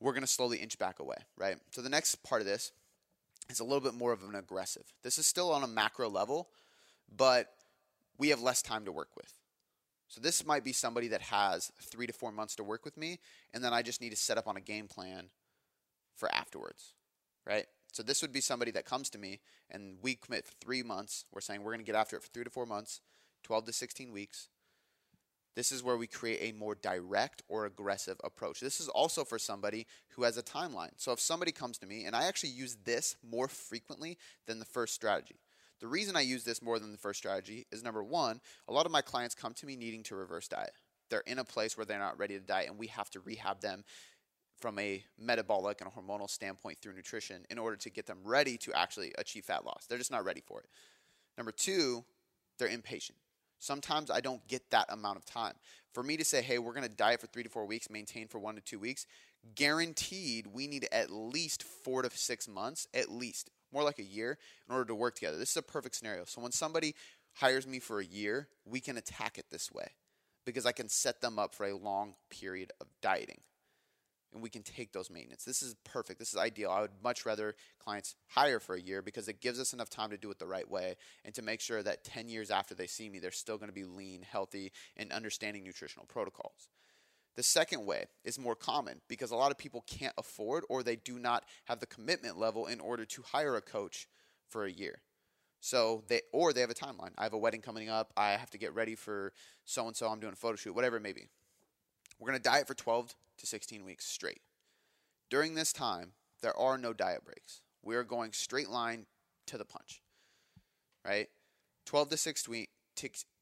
we're 0.00 0.12
going 0.12 0.22
to 0.22 0.28
slowly 0.28 0.58
inch 0.58 0.78
back 0.78 0.98
away, 0.98 1.16
right? 1.38 1.56
So 1.70 1.80
the 1.80 1.88
next 1.88 2.16
part 2.24 2.40
of 2.40 2.46
this 2.46 2.72
is 3.50 3.60
a 3.60 3.64
little 3.64 3.80
bit 3.80 3.94
more 3.94 4.12
of 4.12 4.22
an 4.22 4.34
aggressive. 4.34 4.84
This 5.02 5.18
is 5.18 5.26
still 5.26 5.52
on 5.52 5.62
a 5.62 5.66
macro 5.66 6.08
level, 6.08 6.48
but 7.14 7.48
we 8.18 8.28
have 8.28 8.40
less 8.40 8.62
time 8.62 8.84
to 8.84 8.92
work 8.92 9.16
with. 9.16 9.32
So 10.08 10.20
this 10.20 10.44
might 10.44 10.64
be 10.64 10.72
somebody 10.72 11.08
that 11.08 11.22
has 11.22 11.72
three 11.80 12.06
to 12.06 12.12
four 12.12 12.32
months 12.32 12.54
to 12.56 12.64
work 12.64 12.84
with 12.84 12.96
me, 12.96 13.18
and 13.54 13.64
then 13.64 13.72
I 13.72 13.82
just 13.82 14.00
need 14.00 14.10
to 14.10 14.16
set 14.16 14.36
up 14.36 14.46
on 14.46 14.56
a 14.56 14.60
game 14.60 14.86
plan 14.86 15.30
for 16.14 16.32
afterwards, 16.34 16.92
right? 17.46 17.66
So 17.92 18.02
this 18.02 18.22
would 18.22 18.32
be 18.32 18.40
somebody 18.40 18.70
that 18.72 18.86
comes 18.86 19.10
to 19.10 19.18
me 19.18 19.40
and 19.70 19.96
we 20.02 20.14
commit 20.14 20.46
for 20.46 20.52
three 20.60 20.82
months. 20.82 21.26
We're 21.32 21.40
saying 21.40 21.62
we're 21.62 21.72
going 21.72 21.84
to 21.84 21.90
get 21.90 21.94
after 21.94 22.16
it 22.16 22.22
for 22.22 22.28
three 22.28 22.44
to 22.44 22.50
four 22.50 22.66
months, 22.66 23.00
12 23.42 23.66
to 23.66 23.72
16 23.72 24.12
weeks. 24.12 24.48
This 25.54 25.70
is 25.70 25.82
where 25.82 25.96
we 25.96 26.06
create 26.06 26.38
a 26.40 26.56
more 26.56 26.74
direct 26.74 27.42
or 27.48 27.66
aggressive 27.66 28.18
approach. 28.24 28.60
This 28.60 28.80
is 28.80 28.88
also 28.88 29.24
for 29.24 29.38
somebody 29.38 29.86
who 30.10 30.22
has 30.22 30.38
a 30.38 30.42
timeline. 30.42 30.92
So 30.96 31.12
if 31.12 31.20
somebody 31.20 31.52
comes 31.52 31.78
to 31.78 31.86
me, 31.86 32.04
and 32.04 32.16
I 32.16 32.24
actually 32.24 32.50
use 32.50 32.78
this 32.84 33.16
more 33.22 33.48
frequently 33.48 34.16
than 34.46 34.58
the 34.58 34.64
first 34.64 34.94
strategy. 34.94 35.36
The 35.80 35.88
reason 35.88 36.16
I 36.16 36.20
use 36.20 36.44
this 36.44 36.62
more 36.62 36.78
than 36.78 36.92
the 36.92 36.98
first 36.98 37.18
strategy 37.18 37.66
is 37.70 37.82
number 37.82 38.02
one, 38.02 38.40
a 38.68 38.72
lot 38.72 38.86
of 38.86 38.92
my 38.92 39.02
clients 39.02 39.34
come 39.34 39.52
to 39.54 39.66
me 39.66 39.76
needing 39.76 40.02
to 40.04 40.14
reverse 40.14 40.48
diet. 40.48 40.72
They're 41.10 41.24
in 41.26 41.38
a 41.38 41.44
place 41.44 41.76
where 41.76 41.84
they're 41.84 41.98
not 41.98 42.18
ready 42.18 42.38
to 42.38 42.44
diet, 42.44 42.68
and 42.68 42.78
we 42.78 42.86
have 42.86 43.10
to 43.10 43.20
rehab 43.20 43.60
them 43.60 43.84
from 44.58 44.78
a 44.78 45.04
metabolic 45.18 45.80
and 45.80 45.90
a 45.90 45.92
hormonal 45.92 46.30
standpoint 46.30 46.78
through 46.80 46.94
nutrition 46.94 47.44
in 47.50 47.58
order 47.58 47.76
to 47.76 47.90
get 47.90 48.06
them 48.06 48.18
ready 48.24 48.56
to 48.58 48.72
actually 48.72 49.12
achieve 49.18 49.44
fat 49.44 49.64
loss. 49.64 49.84
They're 49.86 49.98
just 49.98 50.12
not 50.12 50.24
ready 50.24 50.40
for 50.40 50.60
it. 50.60 50.68
Number 51.36 51.52
two, 51.52 52.04
they're 52.58 52.68
impatient. 52.68 53.18
Sometimes 53.62 54.10
I 54.10 54.20
don't 54.20 54.44
get 54.48 54.70
that 54.70 54.86
amount 54.92 55.18
of 55.18 55.24
time. 55.24 55.54
For 55.94 56.02
me 56.02 56.16
to 56.16 56.24
say, 56.24 56.42
hey, 56.42 56.58
we're 56.58 56.72
going 56.72 56.82
to 56.82 56.88
diet 56.88 57.20
for 57.20 57.28
three 57.28 57.44
to 57.44 57.48
four 57.48 57.64
weeks, 57.64 57.88
maintain 57.88 58.26
for 58.26 58.40
one 58.40 58.56
to 58.56 58.60
two 58.60 58.80
weeks, 58.80 59.06
guaranteed 59.54 60.48
we 60.48 60.66
need 60.66 60.88
at 60.90 61.12
least 61.12 61.62
four 61.62 62.02
to 62.02 62.10
six 62.10 62.48
months, 62.48 62.88
at 62.92 63.08
least, 63.08 63.50
more 63.72 63.84
like 63.84 64.00
a 64.00 64.04
year, 64.04 64.36
in 64.68 64.74
order 64.74 64.86
to 64.86 64.96
work 64.96 65.14
together. 65.14 65.38
This 65.38 65.50
is 65.50 65.58
a 65.58 65.62
perfect 65.62 65.94
scenario. 65.94 66.24
So 66.24 66.40
when 66.40 66.50
somebody 66.50 66.96
hires 67.34 67.64
me 67.64 67.78
for 67.78 68.00
a 68.00 68.04
year, 68.04 68.48
we 68.64 68.80
can 68.80 68.96
attack 68.96 69.38
it 69.38 69.46
this 69.52 69.70
way 69.70 69.92
because 70.44 70.66
I 70.66 70.72
can 70.72 70.88
set 70.88 71.20
them 71.20 71.38
up 71.38 71.54
for 71.54 71.64
a 71.64 71.76
long 71.76 72.14
period 72.30 72.72
of 72.80 72.88
dieting 73.00 73.42
and 74.32 74.42
we 74.42 74.50
can 74.50 74.62
take 74.62 74.92
those 74.92 75.10
maintenance. 75.10 75.44
This 75.44 75.62
is 75.62 75.74
perfect. 75.84 76.18
This 76.18 76.30
is 76.30 76.36
ideal. 76.36 76.70
I 76.70 76.82
would 76.82 76.90
much 77.02 77.26
rather 77.26 77.54
clients 77.78 78.14
hire 78.28 78.60
for 78.60 78.74
a 78.74 78.80
year 78.80 79.02
because 79.02 79.28
it 79.28 79.40
gives 79.40 79.60
us 79.60 79.72
enough 79.72 79.90
time 79.90 80.10
to 80.10 80.16
do 80.16 80.30
it 80.30 80.38
the 80.38 80.46
right 80.46 80.68
way 80.68 80.96
and 81.24 81.34
to 81.34 81.42
make 81.42 81.60
sure 81.60 81.82
that 81.82 82.04
10 82.04 82.28
years 82.28 82.50
after 82.50 82.74
they 82.74 82.86
see 82.86 83.08
me, 83.08 83.18
they're 83.18 83.30
still 83.30 83.58
going 83.58 83.68
to 83.68 83.74
be 83.74 83.84
lean, 83.84 84.22
healthy, 84.22 84.72
and 84.96 85.12
understanding 85.12 85.64
nutritional 85.64 86.06
protocols. 86.06 86.68
The 87.34 87.42
second 87.42 87.86
way 87.86 88.06
is 88.24 88.38
more 88.38 88.54
common 88.54 89.00
because 89.08 89.30
a 89.30 89.36
lot 89.36 89.50
of 89.50 89.58
people 89.58 89.84
can't 89.86 90.14
afford 90.18 90.64
or 90.68 90.82
they 90.82 90.96
do 90.96 91.18
not 91.18 91.44
have 91.64 91.80
the 91.80 91.86
commitment 91.86 92.38
level 92.38 92.66
in 92.66 92.80
order 92.80 93.04
to 93.06 93.22
hire 93.22 93.56
a 93.56 93.62
coach 93.62 94.06
for 94.48 94.64
a 94.64 94.70
year. 94.70 95.00
So 95.60 96.02
they 96.08 96.22
or 96.32 96.52
they 96.52 96.60
have 96.60 96.70
a 96.70 96.74
timeline. 96.74 97.12
I 97.16 97.22
have 97.22 97.32
a 97.32 97.38
wedding 97.38 97.62
coming 97.62 97.88
up. 97.88 98.12
I 98.16 98.30
have 98.30 98.50
to 98.50 98.58
get 98.58 98.74
ready 98.74 98.96
for 98.96 99.32
so 99.64 99.86
and 99.86 99.96
so. 99.96 100.08
I'm 100.08 100.18
doing 100.18 100.32
a 100.32 100.36
photo 100.36 100.56
shoot, 100.56 100.74
whatever 100.74 100.96
it 100.96 101.02
may 101.02 101.12
be. 101.12 101.28
We're 102.22 102.30
going 102.30 102.40
to 102.40 102.50
diet 102.50 102.68
for 102.68 102.74
12 102.74 103.16
to 103.38 103.46
16 103.48 103.84
weeks 103.84 104.04
straight. 104.04 104.42
During 105.28 105.56
this 105.56 105.72
time, 105.72 106.12
there 106.40 106.56
are 106.56 106.78
no 106.78 106.92
diet 106.92 107.24
breaks. 107.24 107.62
We 107.82 107.96
are 107.96 108.04
going 108.04 108.32
straight 108.32 108.70
line 108.70 109.06
to 109.48 109.58
the 109.58 109.64
punch. 109.64 110.02
Right? 111.04 111.26
12 111.86 112.10
to 112.10 112.16
6 112.16 112.48
week 112.48 112.70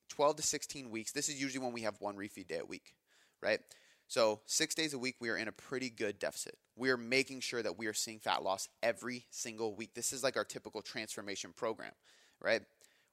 12 0.09 0.37
to 0.37 0.43
16 0.43 0.91
weeks. 0.91 1.13
This 1.13 1.29
is 1.29 1.39
usually 1.39 1.63
when 1.63 1.75
we 1.75 1.83
have 1.83 2.01
one 2.01 2.17
refeed 2.17 2.49
day 2.49 2.61
a 2.61 2.65
week, 2.65 2.95
right? 3.43 3.61
So, 4.09 4.41
6 4.47 4.75
days 4.75 4.95
a 4.95 4.99
week 4.99 5.17
we 5.21 5.29
are 5.29 5.37
in 5.37 5.49
a 5.49 5.53
pretty 5.53 5.91
good 5.91 6.19
deficit. 6.19 6.57
We 6.75 6.89
are 6.89 6.97
making 6.97 7.41
sure 7.41 7.63
that 7.63 7.77
we 7.77 7.87
are 7.87 7.93
seeing 7.93 8.19
fat 8.19 8.43
loss 8.43 8.67
every 8.83 9.27
single 9.31 9.75
week. 9.75 9.93
This 9.93 10.11
is 10.15 10.25
like 10.25 10.39
our 10.39 10.45
typical 10.45 10.81
transformation 10.81 11.53
program, 11.55 11.93
right? 12.41 12.63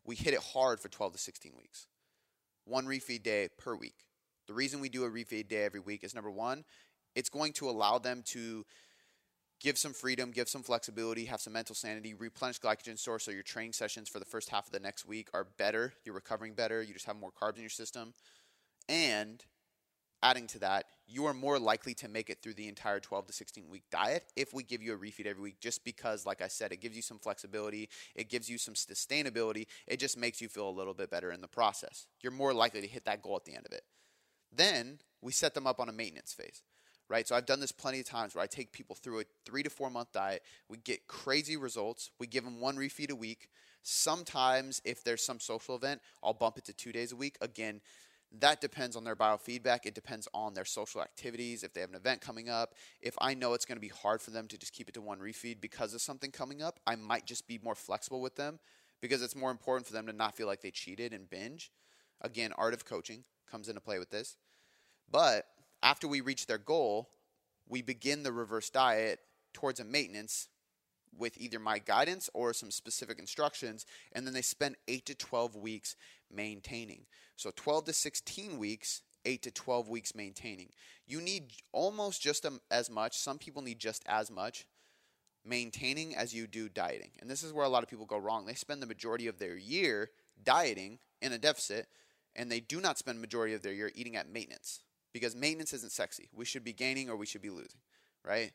We 0.05 0.15
hit 0.15 0.33
it 0.33 0.39
hard 0.39 0.79
for 0.79 0.87
12 0.87 1.11
to 1.13 1.19
16 1.19 1.51
weeks. 1.57 1.87
One 2.63 2.85
refeed 2.85 3.23
day 3.23 3.49
per 3.57 3.75
week. 3.75 4.06
The 4.47 4.53
reason 4.53 4.79
we 4.79 4.89
do 4.89 5.03
a 5.03 5.09
refeed 5.09 5.49
day 5.49 5.63
every 5.63 5.79
week 5.79 6.03
is 6.03 6.15
number 6.15 6.31
one, 6.31 6.63
it's 7.15 7.29
going 7.29 7.53
to 7.53 7.69
allow 7.69 7.97
them 7.97 8.23
to 8.27 8.65
give 9.59 9.77
some 9.77 9.93
freedom, 9.93 10.31
give 10.31 10.47
some 10.47 10.63
flexibility, 10.63 11.25
have 11.25 11.41
some 11.41 11.53
mental 11.53 11.75
sanity, 11.75 12.13
replenish 12.13 12.59
glycogen 12.59 12.97
stores 12.97 13.23
so 13.23 13.31
your 13.31 13.43
training 13.43 13.73
sessions 13.73 14.07
for 14.07 14.19
the 14.19 14.25
first 14.25 14.49
half 14.49 14.67
of 14.67 14.71
the 14.71 14.79
next 14.79 15.05
week 15.05 15.29
are 15.33 15.47
better, 15.57 15.93
you're 16.05 16.15
recovering 16.15 16.53
better, 16.53 16.81
you 16.81 16.93
just 16.93 17.05
have 17.05 17.15
more 17.15 17.31
carbs 17.31 17.55
in 17.55 17.61
your 17.61 17.69
system. 17.69 18.13
And 18.87 19.43
adding 20.21 20.47
to 20.47 20.59
that, 20.59 20.85
you 21.07 21.25
are 21.25 21.33
more 21.33 21.57
likely 21.57 21.93
to 21.95 22.07
make 22.07 22.29
it 22.29 22.41
through 22.41 22.53
the 22.53 22.67
entire 22.67 22.99
12 22.99 23.27
to 23.27 23.33
16 23.33 23.69
week 23.69 23.83
diet 23.91 24.25
if 24.35 24.53
we 24.53 24.63
give 24.63 24.81
you 24.81 24.93
a 24.93 24.97
refeed 24.97 25.25
every 25.25 25.41
week, 25.41 25.59
just 25.59 25.83
because, 25.83 26.25
like 26.25 26.41
I 26.41 26.47
said, 26.47 26.71
it 26.71 26.81
gives 26.81 26.95
you 26.95 27.01
some 27.01 27.17
flexibility, 27.17 27.89
it 28.15 28.29
gives 28.29 28.49
you 28.49 28.57
some 28.57 28.75
sustainability, 28.75 29.65
it 29.87 29.99
just 29.99 30.17
makes 30.17 30.39
you 30.39 30.49
feel 30.49 30.69
a 30.69 30.71
little 30.71 30.93
bit 30.93 31.09
better 31.09 31.31
in 31.31 31.41
the 31.41 31.47
process. 31.47 32.07
You're 32.21 32.31
more 32.31 32.53
likely 32.53 32.81
to 32.81 32.87
hit 32.87 33.05
that 33.05 33.21
goal 33.21 33.37
at 33.37 33.45
the 33.45 33.55
end 33.55 33.65
of 33.65 33.71
it. 33.71 33.83
Then 34.51 34.99
we 35.21 35.31
set 35.31 35.53
them 35.53 35.67
up 35.67 35.79
on 35.79 35.89
a 35.89 35.93
maintenance 35.93 36.33
phase, 36.33 36.63
right? 37.09 37.27
So 37.27 37.35
I've 37.35 37.45
done 37.45 37.59
this 37.59 37.71
plenty 37.71 37.99
of 37.99 38.05
times 38.05 38.35
where 38.35 38.43
I 38.43 38.47
take 38.47 38.71
people 38.71 38.95
through 38.95 39.21
a 39.21 39.23
three 39.45 39.63
to 39.63 39.69
four 39.69 39.89
month 39.89 40.11
diet. 40.11 40.43
We 40.69 40.77
get 40.77 41.07
crazy 41.07 41.57
results. 41.57 42.11
We 42.19 42.27
give 42.27 42.43
them 42.43 42.59
one 42.59 42.77
refeed 42.77 43.11
a 43.11 43.15
week. 43.15 43.49
Sometimes, 43.83 44.81
if 44.83 45.03
there's 45.03 45.23
some 45.23 45.39
social 45.39 45.75
event, 45.75 46.01
I'll 46.21 46.33
bump 46.33 46.57
it 46.57 46.65
to 46.65 46.73
two 46.73 46.91
days 46.91 47.13
a 47.13 47.15
week. 47.15 47.37
Again, 47.41 47.81
that 48.39 48.59
depends 48.59 48.97
on 48.97 49.05
their 49.05 49.15
biofeedback. 49.15 49.85
It 49.85 49.95
depends 49.95 50.27
on 50.33 50.53
their 50.53 50.65
social 50.65 51.01
activities. 51.01 51.63
If 51.63 51.73
they 51.73 51.81
have 51.81 51.89
an 51.89 51.95
event 51.95 52.19
coming 52.19 52.49
up, 52.49 52.73
if 53.01 53.15
I 53.21 53.33
know 53.33 53.53
it's 53.53 53.65
going 53.65 53.77
to 53.77 53.81
be 53.81 53.87
hard 53.87 54.21
for 54.21 54.31
them 54.31 54.47
to 54.49 54.57
just 54.57 54.73
keep 54.73 54.89
it 54.89 54.93
to 54.95 55.01
one 55.01 55.19
refeed 55.19 55.61
because 55.61 55.93
of 55.93 56.01
something 56.01 56.31
coming 56.31 56.61
up, 56.61 56.79
I 56.85 56.97
might 56.97 57.25
just 57.25 57.47
be 57.47 57.59
more 57.63 57.75
flexible 57.75 58.19
with 58.19 58.35
them 58.35 58.59
because 58.99 59.21
it's 59.21 59.35
more 59.35 59.51
important 59.51 59.87
for 59.87 59.93
them 59.93 60.07
to 60.07 60.13
not 60.13 60.35
feel 60.35 60.47
like 60.47 60.61
they 60.61 60.71
cheated 60.71 61.13
and 61.13 61.29
binge. 61.29 61.71
Again, 62.21 62.51
art 62.57 62.73
of 62.73 62.83
coaching 62.83 63.23
comes 63.49 63.69
into 63.69 63.81
play 63.81 63.99
with 63.99 64.09
this. 64.09 64.37
But 65.09 65.45
after 65.81 66.07
we 66.07 66.21
reach 66.21 66.47
their 66.47 66.57
goal, 66.57 67.09
we 67.67 67.81
begin 67.81 68.23
the 68.23 68.31
reverse 68.31 68.69
diet 68.69 69.19
towards 69.53 69.79
a 69.79 69.85
maintenance 69.85 70.49
with 71.17 71.39
either 71.39 71.59
my 71.59 71.79
guidance 71.79 72.29
or 72.33 72.53
some 72.53 72.71
specific 72.71 73.19
instructions, 73.19 73.85
and 74.13 74.25
then 74.25 74.33
they 74.33 74.41
spend 74.41 74.75
8 74.87 75.05
to 75.05 75.15
12 75.15 75.55
weeks 75.55 75.95
maintaining. 76.31 77.05
So 77.35 77.51
12 77.55 77.85
to 77.85 77.93
16 77.93 78.57
weeks, 78.57 79.01
8 79.25 79.41
to 79.43 79.51
12 79.51 79.89
weeks 79.89 80.15
maintaining. 80.15 80.69
You 81.05 81.21
need 81.21 81.53
almost 81.71 82.21
just 82.21 82.45
as 82.69 82.89
much, 82.89 83.17
some 83.17 83.37
people 83.37 83.61
need 83.61 83.79
just 83.79 84.03
as 84.07 84.29
much 84.29 84.65
maintaining 85.45 86.15
as 86.15 86.33
you 86.33 86.45
do 86.45 86.69
dieting. 86.69 87.11
And 87.19 87.29
this 87.29 87.43
is 87.43 87.53
where 87.53 87.65
a 87.65 87.69
lot 87.69 87.83
of 87.83 87.89
people 87.89 88.05
go 88.05 88.17
wrong. 88.17 88.45
They 88.45 88.53
spend 88.53 88.81
the 88.81 88.87
majority 88.87 89.27
of 89.27 89.39
their 89.39 89.55
year 89.55 90.09
dieting 90.43 90.99
in 91.21 91.31
a 91.31 91.37
deficit 91.37 91.87
and 92.37 92.51
they 92.51 92.59
do 92.59 92.79
not 92.79 92.97
spend 92.97 93.19
majority 93.19 93.53
of 93.53 93.63
their 93.63 93.73
year 93.73 93.91
eating 93.95 94.15
at 94.15 94.31
maintenance 94.31 94.81
because 95.11 95.35
maintenance 95.35 95.73
isn't 95.73 95.91
sexy. 95.91 96.29
We 96.33 96.45
should 96.45 96.63
be 96.63 96.73
gaining 96.73 97.09
or 97.09 97.15
we 97.15 97.25
should 97.25 97.41
be 97.41 97.49
losing, 97.49 97.81
right? 98.23 98.51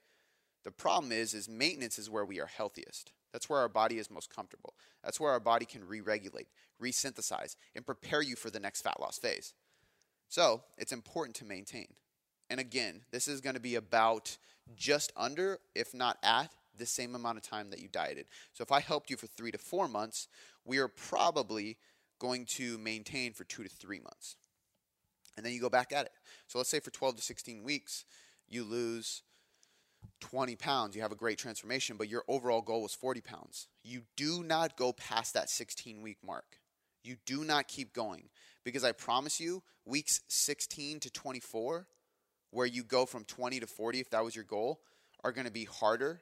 The 0.65 0.71
problem 0.71 1.13
is 1.13 1.35
is 1.35 1.49
maintenance 1.49 1.99
is 1.99 2.09
where 2.09 2.25
we 2.25 2.41
are 2.41 2.47
healthiest. 2.47 3.13
That's 3.33 3.49
where 3.49 3.61
our 3.61 3.69
body 3.69 3.99
is 3.99 4.11
most 4.11 4.35
comfortable. 4.35 4.75
That's 5.03 5.19
where 5.19 5.33
our 5.33 5.41
body 5.41 5.65
can 5.65 5.87
re-regulate, 5.87 6.49
resynthesize, 6.81 7.57
and 7.75 7.85
prepare 7.85 8.23
you 8.23 8.37
for 8.37 8.51
the 8.51 8.61
next 8.61 8.83
fat 8.83 9.01
loss 9.01 9.19
phase. 9.19 9.55
So, 10.29 10.63
it's 10.79 10.93
important 10.93 11.35
to 11.37 11.45
maintain. 11.45 11.89
And 12.49 12.61
again, 12.61 13.03
this 13.11 13.29
is 13.29 13.41
going 13.41 13.55
to 13.55 13.61
be 13.61 13.75
about 13.75 14.37
just 14.77 15.13
under, 15.17 15.59
if 15.75 15.95
not 15.95 16.19
at, 16.23 16.51
the 16.77 16.87
same 16.87 17.15
amount 17.15 17.39
of 17.39 17.43
time 17.43 17.71
that 17.71 17.81
you 17.81 17.89
dieted. 17.89 18.27
So 18.53 18.63
if 18.63 18.73
I 18.73 18.81
helped 18.81 19.11
you 19.11 19.17
for 19.17 19.27
three 19.27 19.51
to 19.53 19.59
four 19.59 19.89
months, 19.89 20.29
we 20.65 20.79
are 20.79 20.89
probably 20.89 21.77
going 22.23 22.47
to 22.47 22.79
maintain 22.79 23.33
for 23.33 23.43
two 23.43 23.65
to 23.65 23.69
three 23.69 23.99
months. 23.99 24.37
And 25.37 25.45
then 25.45 25.53
you 25.53 25.61
go 25.61 25.69
back 25.69 25.93
at 25.93 26.07
it. 26.07 26.13
So 26.47 26.59
let's 26.59 26.71
say 26.71 26.79
for 26.79 26.93
12 26.93 27.17
to 27.17 27.23
16 27.23 27.65
weeks, 27.65 28.05
you 28.49 28.63
lose 28.63 29.23
20 30.21 30.55
pounds. 30.55 30.95
You 30.95 31.03
have 31.03 31.11
a 31.11 31.17
great 31.17 31.37
transformation, 31.37 31.97
but 31.97 32.09
your 32.09 32.23
overall 32.29 32.63
goal 32.63 32.83
was 32.83 32.95
40 32.95 33.23
pounds. 33.23 33.67
You 33.83 34.03
do 34.17 34.45
not 34.45 34.77
go 34.77 34.93
past 34.93 35.35
that 35.35 35.51
16 35.51 36.01
week 36.01 36.19
mark. 36.25 36.61
You 37.03 37.17
do 37.27 37.45
not 37.45 37.67
keep 37.67 37.93
going 37.93 38.29
because 38.63 38.85
I 38.85 38.93
promise 38.93 39.41
you, 39.41 39.65
weeks 39.85 40.21
16 40.29 41.01
to 41.01 41.11
24, 41.11 41.89
where 42.53 42.67
you 42.67 42.85
go 42.85 43.05
from 43.05 43.25
20 43.25 43.59
to 43.59 43.67
40, 43.67 43.99
if 43.99 44.11
that 44.11 44.23
was 44.23 44.37
your 44.37 44.45
goal, 44.45 44.81
are 45.25 45.33
going 45.33 45.47
to 45.47 45.53
be 45.53 45.65
harder, 45.65 46.21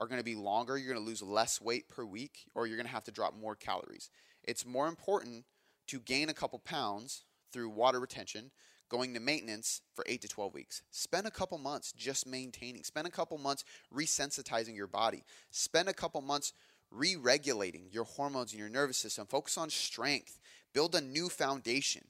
are 0.00 0.06
going 0.06 0.20
to 0.20 0.24
be 0.24 0.34
longer. 0.34 0.76
You're 0.76 0.92
going 0.92 1.02
to 1.02 1.08
lose 1.08 1.22
less 1.22 1.62
weight 1.62 1.88
per 1.88 2.04
week, 2.04 2.44
or 2.54 2.66
you're 2.66 2.76
going 2.76 2.86
to 2.86 2.92
have 2.92 3.04
to 3.04 3.12
drop 3.12 3.34
more 3.34 3.54
calories. 3.54 4.10
It's 4.46 4.66
more 4.66 4.88
important 4.88 5.44
to 5.88 6.00
gain 6.00 6.28
a 6.28 6.34
couple 6.34 6.58
pounds 6.58 7.24
through 7.52 7.70
water 7.70 8.00
retention, 8.00 8.50
going 8.88 9.14
to 9.14 9.20
maintenance 9.20 9.80
for 9.94 10.04
8 10.08 10.20
to 10.22 10.28
12 10.28 10.54
weeks. 10.54 10.82
Spend 10.90 11.26
a 11.26 11.30
couple 11.30 11.58
months 11.58 11.92
just 11.92 12.26
maintaining. 12.26 12.82
Spend 12.82 13.06
a 13.06 13.10
couple 13.10 13.38
months 13.38 13.64
resensitizing 13.94 14.76
your 14.76 14.86
body. 14.86 15.24
Spend 15.50 15.88
a 15.88 15.94
couple 15.94 16.20
months 16.20 16.52
re 16.90 17.16
regulating 17.16 17.88
your 17.90 18.04
hormones 18.04 18.52
and 18.52 18.60
your 18.60 18.68
nervous 18.68 18.98
system. 18.98 19.26
Focus 19.26 19.58
on 19.58 19.70
strength. 19.70 20.38
Build 20.72 20.94
a 20.94 21.00
new 21.00 21.28
foundation. 21.28 22.04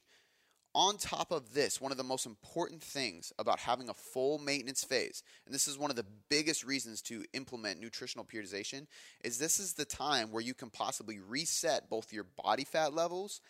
On 0.76 0.96
top 0.96 1.30
of 1.30 1.54
this, 1.54 1.80
one 1.80 1.92
of 1.92 1.98
the 1.98 2.02
most 2.02 2.26
important 2.26 2.82
things 2.82 3.32
about 3.38 3.60
having 3.60 3.88
a 3.88 3.94
full 3.94 4.38
maintenance 4.38 4.82
phase, 4.82 5.22
and 5.46 5.54
this 5.54 5.68
is 5.68 5.78
one 5.78 5.90
of 5.90 5.96
the 5.96 6.06
biggest 6.28 6.64
reasons 6.64 7.00
to 7.02 7.24
implement 7.32 7.80
nutritional 7.80 8.24
periodization, 8.24 8.86
is 9.22 9.38
this 9.38 9.60
is 9.60 9.74
the 9.74 9.84
time 9.84 10.32
where 10.32 10.42
you 10.42 10.52
can 10.52 10.70
possibly 10.70 11.20
reset 11.20 11.88
both 11.88 12.12
your 12.12 12.26
body 12.42 12.64
fat 12.64 12.92
levels 12.92 13.40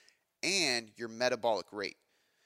and 0.43 0.91
your 0.97 1.09
metabolic 1.09 1.67
rate. 1.73 1.97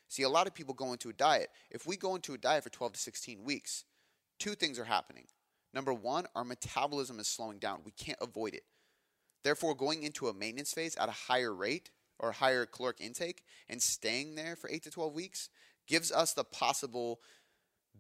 See, 0.06 0.22
a 0.22 0.28
lot 0.28 0.46
of 0.46 0.54
people 0.54 0.74
go 0.74 0.92
into 0.92 1.10
a 1.10 1.12
diet. 1.12 1.48
If 1.72 1.84
we 1.84 1.96
go 1.96 2.14
into 2.14 2.34
a 2.34 2.38
diet 2.38 2.62
for 2.62 2.70
12 2.70 2.92
to 2.92 3.00
16 3.00 3.42
weeks, 3.42 3.84
two 4.38 4.54
things 4.54 4.78
are 4.78 4.84
happening. 4.84 5.26
Number 5.74 5.92
one, 5.92 6.26
our 6.36 6.44
metabolism 6.44 7.18
is 7.18 7.26
slowing 7.26 7.58
down. 7.58 7.80
We 7.84 7.92
can't 7.92 8.18
avoid 8.22 8.54
it. 8.54 8.62
Therefore, 9.42 9.74
going 9.74 10.04
into 10.04 10.28
a 10.28 10.34
maintenance 10.34 10.72
phase 10.72 10.96
at 10.96 11.08
a 11.08 11.12
higher 11.12 11.54
rate 11.54 11.90
or 12.18 12.32
higher 12.32 12.66
caloric 12.66 13.00
intake 13.00 13.44
and 13.68 13.82
staying 13.82 14.34
there 14.34 14.56
for 14.56 14.70
8 14.70 14.82
to 14.84 14.90
12 14.90 15.14
weeks 15.14 15.48
gives 15.86 16.12
us 16.12 16.32
the 16.34 16.44
possible 16.44 17.20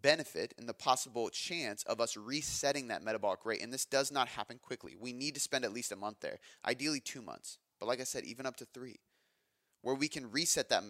benefit 0.00 0.54
and 0.58 0.68
the 0.68 0.74
possible 0.74 1.28
chance 1.28 1.82
of 1.84 2.00
us 2.00 2.16
resetting 2.16 2.88
that 2.88 3.02
metabolic 3.02 3.44
rate. 3.44 3.62
And 3.62 3.72
this 3.72 3.84
does 3.84 4.12
not 4.12 4.28
happen 4.28 4.58
quickly. 4.62 4.96
We 4.98 5.12
need 5.12 5.34
to 5.34 5.40
spend 5.40 5.64
at 5.64 5.72
least 5.72 5.92
a 5.92 5.96
month 5.96 6.20
there, 6.20 6.38
ideally 6.64 7.00
two 7.00 7.22
months. 7.22 7.58
But 7.80 7.86
like 7.86 8.00
I 8.00 8.04
said, 8.04 8.24
even 8.24 8.46
up 8.46 8.56
to 8.56 8.64
three, 8.66 8.96
where 9.82 9.94
we 9.94 10.08
can 10.08 10.30
reset 10.30 10.68
that 10.68 10.82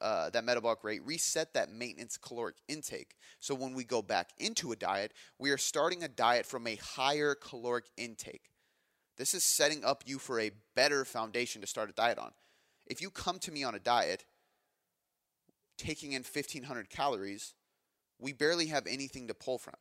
uh, 0.00 0.28
that 0.30 0.44
metabolic 0.44 0.84
rate, 0.84 1.00
reset 1.06 1.54
that 1.54 1.72
maintenance 1.72 2.18
caloric 2.18 2.56
intake. 2.68 3.16
So 3.38 3.54
when 3.54 3.74
we 3.74 3.82
go 3.82 4.02
back 4.02 4.30
into 4.38 4.72
a 4.72 4.76
diet, 4.76 5.14
we 5.38 5.50
are 5.50 5.56
starting 5.56 6.02
a 6.02 6.08
diet 6.08 6.44
from 6.44 6.66
a 6.66 6.76
higher 6.76 7.34
caloric 7.34 7.86
intake. 7.96 8.50
This 9.16 9.32
is 9.32 9.42
setting 9.42 9.84
up 9.84 10.04
you 10.06 10.18
for 10.18 10.38
a 10.38 10.50
better 10.76 11.04
foundation 11.04 11.60
to 11.62 11.66
start 11.66 11.88
a 11.88 11.94
diet 11.94 12.18
on. 12.18 12.32
If 12.90 13.00
you 13.00 13.08
come 13.08 13.38
to 13.38 13.52
me 13.52 13.62
on 13.62 13.76
a 13.76 13.78
diet 13.78 14.24
taking 15.78 16.12
in 16.12 16.22
1500 16.22 16.90
calories, 16.90 17.54
we 18.18 18.32
barely 18.32 18.66
have 18.66 18.86
anything 18.88 19.28
to 19.28 19.34
pull 19.34 19.58
from. 19.58 19.76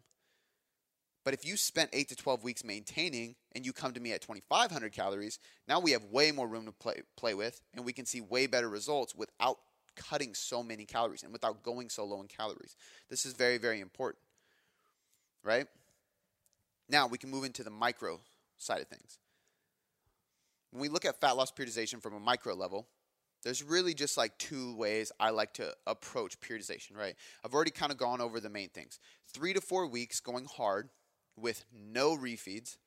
But 1.26 1.34
if 1.34 1.43
you 1.43 1.58
spent 1.58 1.89
8 1.91 2.08
to 2.10 2.15
12 2.15 2.43
weeks 2.43 2.63
maintaining 2.63 3.36
and 3.54 3.65
you 3.65 3.74
come 3.74 3.93
to 3.93 4.00
me 4.00 4.13
at 4.13 4.22
2500 4.22 4.93
calories, 4.93 5.39
now 5.67 5.80
we 5.80 5.91
have 5.91 6.04
way 6.06 6.32
more 6.32 6.48
room 6.48 6.65
to 6.67 6.72
play 6.72 7.02
play 7.17 7.34
with 7.34 7.60
and 7.74 7.84
we 7.84 7.93
can 7.93 8.06
see 8.06 8.22
way 8.22 8.45
better 8.45 8.69
results 8.69 9.15
without 9.15 9.58
cutting 9.95 10.36
so 10.36 10.62
many 10.62 10.86
calories 10.86 11.24
and 11.24 11.34
without 11.34 11.63
going 11.63 11.89
so 11.89 12.06
low 12.06 12.22
in 12.22 12.28
calories. 12.28 12.76
This 13.10 13.26
is 13.26 13.34
very 13.34 13.58
very 13.58 13.80
important. 13.80 14.22
Right? 15.43 15.65
Now 16.88 17.08
we 17.08 17.17
can 17.17 17.32
move 17.32 17.43
into 17.43 17.63
the 17.63 17.72
micro 17.72 18.19
side 18.60 18.82
of 18.82 18.88
things. 18.88 19.17
When 20.69 20.82
we 20.82 20.89
look 20.89 21.06
at 21.06 21.19
fat 21.19 21.36
loss 21.36 21.52
periodization 21.52 22.04
from 22.04 22.13
a 22.13 22.19
micro 22.19 22.54
level, 22.54 22.88
there's 23.43 23.63
really 23.63 23.93
just 23.93 24.17
like 24.17 24.38
two 24.38 24.75
ways 24.75 25.12
I 25.19 25.30
like 25.30 25.54
to 25.56 25.73
approach 25.88 26.39
periodization, 26.39 26.97
right? 26.97 27.15
I've 27.43 27.54
already 27.54 27.71
kind 27.71 27.91
of 27.91 27.97
gone 27.97 28.21
over 28.21 28.39
the 28.39 28.49
main 28.49 28.69
things. 28.69 28.99
Three 29.34 29.54
to 29.54 29.62
four 29.62 29.88
weeks 29.88 30.19
going 30.19 30.45
hard 30.45 30.89
with 31.38 31.63
no 31.73 32.17
refeeds, 32.17 32.78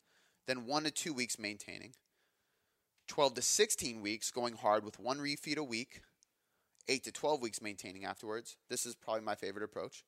then 0.47 0.67
one 0.67 0.85
to 0.85 0.91
two 0.91 1.15
weeks 1.15 1.39
maintaining. 1.39 1.95
12 3.09 3.35
to 3.35 3.43
16 3.43 4.01
weeks 4.01 4.31
going 4.31 4.55
hard 4.55 4.85
with 4.85 4.99
one 4.99 5.19
refeed 5.19 5.57
a 5.57 5.65
week, 5.65 6.03
8 6.89 7.05
to 7.05 7.13
12 7.13 7.43
weeks 7.43 7.63
maintaining 7.63 8.05
afterwards. 8.05 8.57
This 8.69 8.87
is 8.87 8.95
probably 8.95 9.23
my 9.23 9.35
favorite 9.35 9.65
approach. 9.65 10.05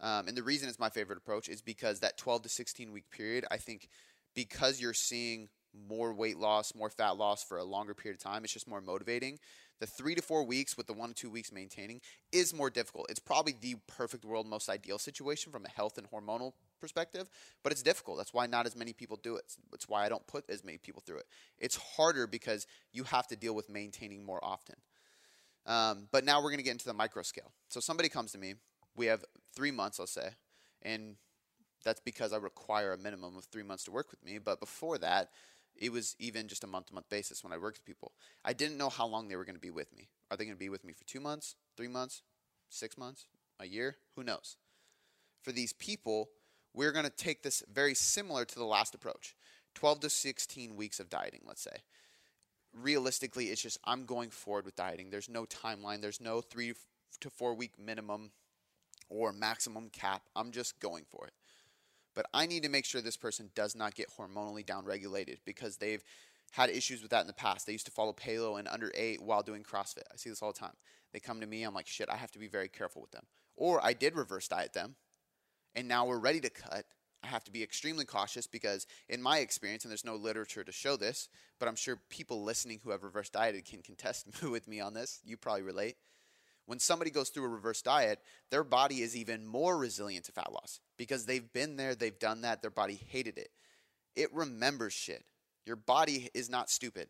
Um, 0.00 0.26
and 0.26 0.36
the 0.36 0.42
reason 0.42 0.68
it's 0.68 0.78
my 0.78 0.88
favorite 0.88 1.18
approach 1.18 1.48
is 1.48 1.62
because 1.62 2.00
that 2.00 2.18
12 2.18 2.42
to 2.42 2.48
16 2.48 2.92
week 2.92 3.10
period, 3.10 3.44
I 3.50 3.56
think 3.56 3.88
because 4.34 4.80
you're 4.80 4.94
seeing 4.94 5.48
more 5.88 6.12
weight 6.12 6.38
loss, 6.38 6.74
more 6.74 6.90
fat 6.90 7.16
loss 7.16 7.42
for 7.42 7.58
a 7.58 7.64
longer 7.64 7.94
period 7.94 8.18
of 8.18 8.22
time. 8.22 8.44
It's 8.44 8.52
just 8.52 8.68
more 8.68 8.80
motivating. 8.80 9.38
The 9.80 9.86
three 9.86 10.14
to 10.14 10.22
four 10.22 10.44
weeks 10.44 10.76
with 10.76 10.86
the 10.86 10.92
one 10.92 11.08
to 11.08 11.14
two 11.14 11.30
weeks 11.30 11.50
maintaining 11.50 12.00
is 12.30 12.54
more 12.54 12.70
difficult. 12.70 13.06
It's 13.10 13.18
probably 13.18 13.56
the 13.60 13.76
perfect 13.88 14.24
world, 14.24 14.46
most 14.46 14.68
ideal 14.68 14.98
situation 14.98 15.50
from 15.50 15.64
a 15.64 15.68
health 15.68 15.98
and 15.98 16.08
hormonal 16.08 16.52
perspective, 16.80 17.28
but 17.62 17.72
it's 17.72 17.82
difficult. 17.82 18.18
That's 18.18 18.32
why 18.32 18.46
not 18.46 18.66
as 18.66 18.76
many 18.76 18.92
people 18.92 19.18
do 19.22 19.36
it. 19.36 19.56
That's 19.70 19.88
why 19.88 20.04
I 20.04 20.08
don't 20.08 20.26
put 20.26 20.48
as 20.48 20.62
many 20.62 20.78
people 20.78 21.02
through 21.04 21.18
it. 21.18 21.26
It's 21.58 21.76
harder 21.96 22.26
because 22.26 22.66
you 22.92 23.04
have 23.04 23.26
to 23.28 23.36
deal 23.36 23.54
with 23.54 23.68
maintaining 23.68 24.24
more 24.24 24.44
often. 24.44 24.76
Um, 25.66 26.08
but 26.12 26.24
now 26.24 26.38
we're 26.38 26.50
going 26.50 26.58
to 26.58 26.64
get 26.64 26.72
into 26.72 26.86
the 26.86 26.94
micro 26.94 27.22
scale. 27.22 27.52
So 27.68 27.80
somebody 27.80 28.08
comes 28.08 28.32
to 28.32 28.38
me. 28.38 28.54
We 28.94 29.06
have 29.06 29.24
three 29.54 29.70
months, 29.70 29.98
let's 29.98 30.12
say, 30.12 30.30
and 30.82 31.16
that's 31.84 32.00
because 32.00 32.32
I 32.32 32.36
require 32.36 32.92
a 32.92 32.98
minimum 32.98 33.36
of 33.36 33.44
three 33.44 33.62
months 33.62 33.84
to 33.84 33.90
work 33.90 34.10
with 34.10 34.24
me. 34.24 34.38
But 34.38 34.60
before 34.60 34.98
that, 34.98 35.30
it 35.76 35.92
was 35.92 36.16
even 36.18 36.48
just 36.48 36.64
a 36.64 36.66
month 36.66 36.86
to 36.86 36.94
month 36.94 37.08
basis 37.08 37.42
when 37.42 37.52
I 37.52 37.58
worked 37.58 37.78
with 37.78 37.84
people. 37.84 38.12
I 38.44 38.52
didn't 38.52 38.78
know 38.78 38.88
how 38.88 39.06
long 39.06 39.28
they 39.28 39.36
were 39.36 39.44
going 39.44 39.56
to 39.56 39.60
be 39.60 39.70
with 39.70 39.94
me. 39.96 40.08
Are 40.30 40.36
they 40.36 40.44
going 40.44 40.56
to 40.56 40.60
be 40.60 40.68
with 40.68 40.84
me 40.84 40.92
for 40.92 41.04
two 41.04 41.20
months, 41.20 41.56
three 41.76 41.88
months, 41.88 42.22
six 42.68 42.96
months, 42.96 43.26
a 43.58 43.66
year? 43.66 43.96
Who 44.16 44.22
knows? 44.22 44.56
For 45.42 45.52
these 45.52 45.72
people, 45.72 46.30
we're 46.74 46.92
going 46.92 47.04
to 47.04 47.10
take 47.10 47.42
this 47.42 47.62
very 47.72 47.94
similar 47.94 48.44
to 48.44 48.54
the 48.54 48.64
last 48.64 48.94
approach 48.94 49.34
12 49.74 50.00
to 50.00 50.10
16 50.10 50.76
weeks 50.76 51.00
of 51.00 51.08
dieting, 51.08 51.40
let's 51.46 51.62
say. 51.62 51.76
Realistically, 52.74 53.46
it's 53.46 53.62
just 53.62 53.78
I'm 53.84 54.06
going 54.06 54.30
forward 54.30 54.64
with 54.64 54.76
dieting. 54.76 55.10
There's 55.10 55.28
no 55.28 55.44
timeline, 55.44 56.00
there's 56.00 56.20
no 56.20 56.40
three 56.40 56.74
to 57.20 57.30
four 57.30 57.54
week 57.54 57.72
minimum 57.78 58.30
or 59.08 59.32
maximum 59.32 59.90
cap. 59.90 60.22
I'm 60.34 60.52
just 60.52 60.80
going 60.80 61.04
for 61.10 61.26
it. 61.26 61.34
But 62.14 62.26
I 62.34 62.46
need 62.46 62.62
to 62.64 62.68
make 62.68 62.84
sure 62.84 63.00
this 63.00 63.16
person 63.16 63.50
does 63.54 63.74
not 63.74 63.94
get 63.94 64.10
hormonally 64.10 64.64
downregulated 64.64 65.38
because 65.44 65.76
they've 65.76 66.02
had 66.52 66.68
issues 66.70 67.00
with 67.00 67.10
that 67.10 67.22
in 67.22 67.26
the 67.26 67.32
past. 67.32 67.66
They 67.66 67.72
used 67.72 67.86
to 67.86 67.92
follow 67.92 68.12
paleo 68.12 68.58
and 68.58 68.68
under 68.68 68.92
ate 68.94 69.22
while 69.22 69.42
doing 69.42 69.62
CrossFit. 69.62 70.02
I 70.12 70.16
see 70.16 70.30
this 70.30 70.42
all 70.42 70.52
the 70.52 70.58
time. 70.58 70.74
They 71.12 71.20
come 71.20 71.40
to 71.40 71.46
me, 71.46 71.62
I'm 71.62 71.74
like, 71.74 71.86
shit, 71.86 72.08
I 72.10 72.16
have 72.16 72.32
to 72.32 72.38
be 72.38 72.48
very 72.48 72.68
careful 72.68 73.02
with 73.02 73.10
them. 73.10 73.24
Or 73.56 73.84
I 73.84 73.92
did 73.92 74.16
reverse 74.16 74.48
diet 74.48 74.72
them, 74.72 74.96
and 75.74 75.88
now 75.88 76.06
we're 76.06 76.18
ready 76.18 76.40
to 76.40 76.50
cut. 76.50 76.84
I 77.22 77.28
have 77.28 77.44
to 77.44 77.52
be 77.52 77.62
extremely 77.62 78.04
cautious 78.04 78.46
because, 78.46 78.86
in 79.08 79.22
my 79.22 79.38
experience, 79.38 79.84
and 79.84 79.90
there's 79.90 80.04
no 80.04 80.16
literature 80.16 80.64
to 80.64 80.72
show 80.72 80.96
this, 80.96 81.28
but 81.60 81.68
I'm 81.68 81.76
sure 81.76 82.00
people 82.08 82.42
listening 82.42 82.80
who 82.82 82.90
have 82.90 83.04
reverse 83.04 83.30
dieted 83.30 83.64
can 83.64 83.82
contest 83.82 84.26
with 84.42 84.66
me 84.66 84.80
on 84.80 84.94
this. 84.94 85.20
You 85.24 85.36
probably 85.36 85.62
relate. 85.62 85.96
When 86.66 86.78
somebody 86.78 87.10
goes 87.10 87.28
through 87.28 87.44
a 87.44 87.48
reverse 87.48 87.82
diet, 87.82 88.20
their 88.50 88.64
body 88.64 89.02
is 89.02 89.16
even 89.16 89.46
more 89.46 89.76
resilient 89.76 90.26
to 90.26 90.32
fat 90.32 90.52
loss 90.52 90.80
because 90.96 91.26
they've 91.26 91.52
been 91.52 91.76
there, 91.76 91.94
they've 91.94 92.18
done 92.18 92.42
that, 92.42 92.62
their 92.62 92.70
body 92.70 93.00
hated 93.08 93.36
it. 93.38 93.50
It 94.14 94.32
remembers 94.32 94.92
shit. 94.92 95.24
Your 95.66 95.76
body 95.76 96.30
is 96.34 96.48
not 96.48 96.70
stupid. 96.70 97.08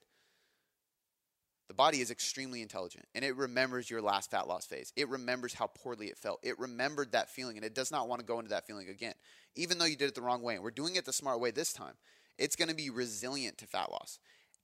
The 1.68 1.74
body 1.74 2.00
is 2.00 2.10
extremely 2.10 2.60
intelligent 2.60 3.06
and 3.14 3.24
it 3.24 3.36
remembers 3.36 3.90
your 3.90 4.02
last 4.02 4.30
fat 4.30 4.46
loss 4.46 4.66
phase. 4.66 4.92
It 4.96 5.08
remembers 5.08 5.54
how 5.54 5.68
poorly 5.68 6.08
it 6.08 6.18
felt. 6.18 6.40
It 6.42 6.58
remembered 6.58 7.12
that 7.12 7.30
feeling 7.30 7.56
and 7.56 7.64
it 7.64 7.74
does 7.74 7.90
not 7.90 8.08
want 8.08 8.20
to 8.20 8.26
go 8.26 8.38
into 8.38 8.50
that 8.50 8.66
feeling 8.66 8.88
again, 8.88 9.14
even 9.54 9.78
though 9.78 9.86
you 9.86 9.96
did 9.96 10.08
it 10.08 10.14
the 10.14 10.22
wrong 10.22 10.42
way. 10.42 10.54
And 10.54 10.62
we're 10.62 10.70
doing 10.70 10.96
it 10.96 11.04
the 11.04 11.12
smart 11.12 11.40
way 11.40 11.50
this 11.50 11.72
time. 11.72 11.94
It's 12.38 12.56
going 12.56 12.68
to 12.68 12.74
be 12.74 12.90
resilient 12.90 13.58
to 13.58 13.66
fat 13.66 13.90
loss. 13.90 14.18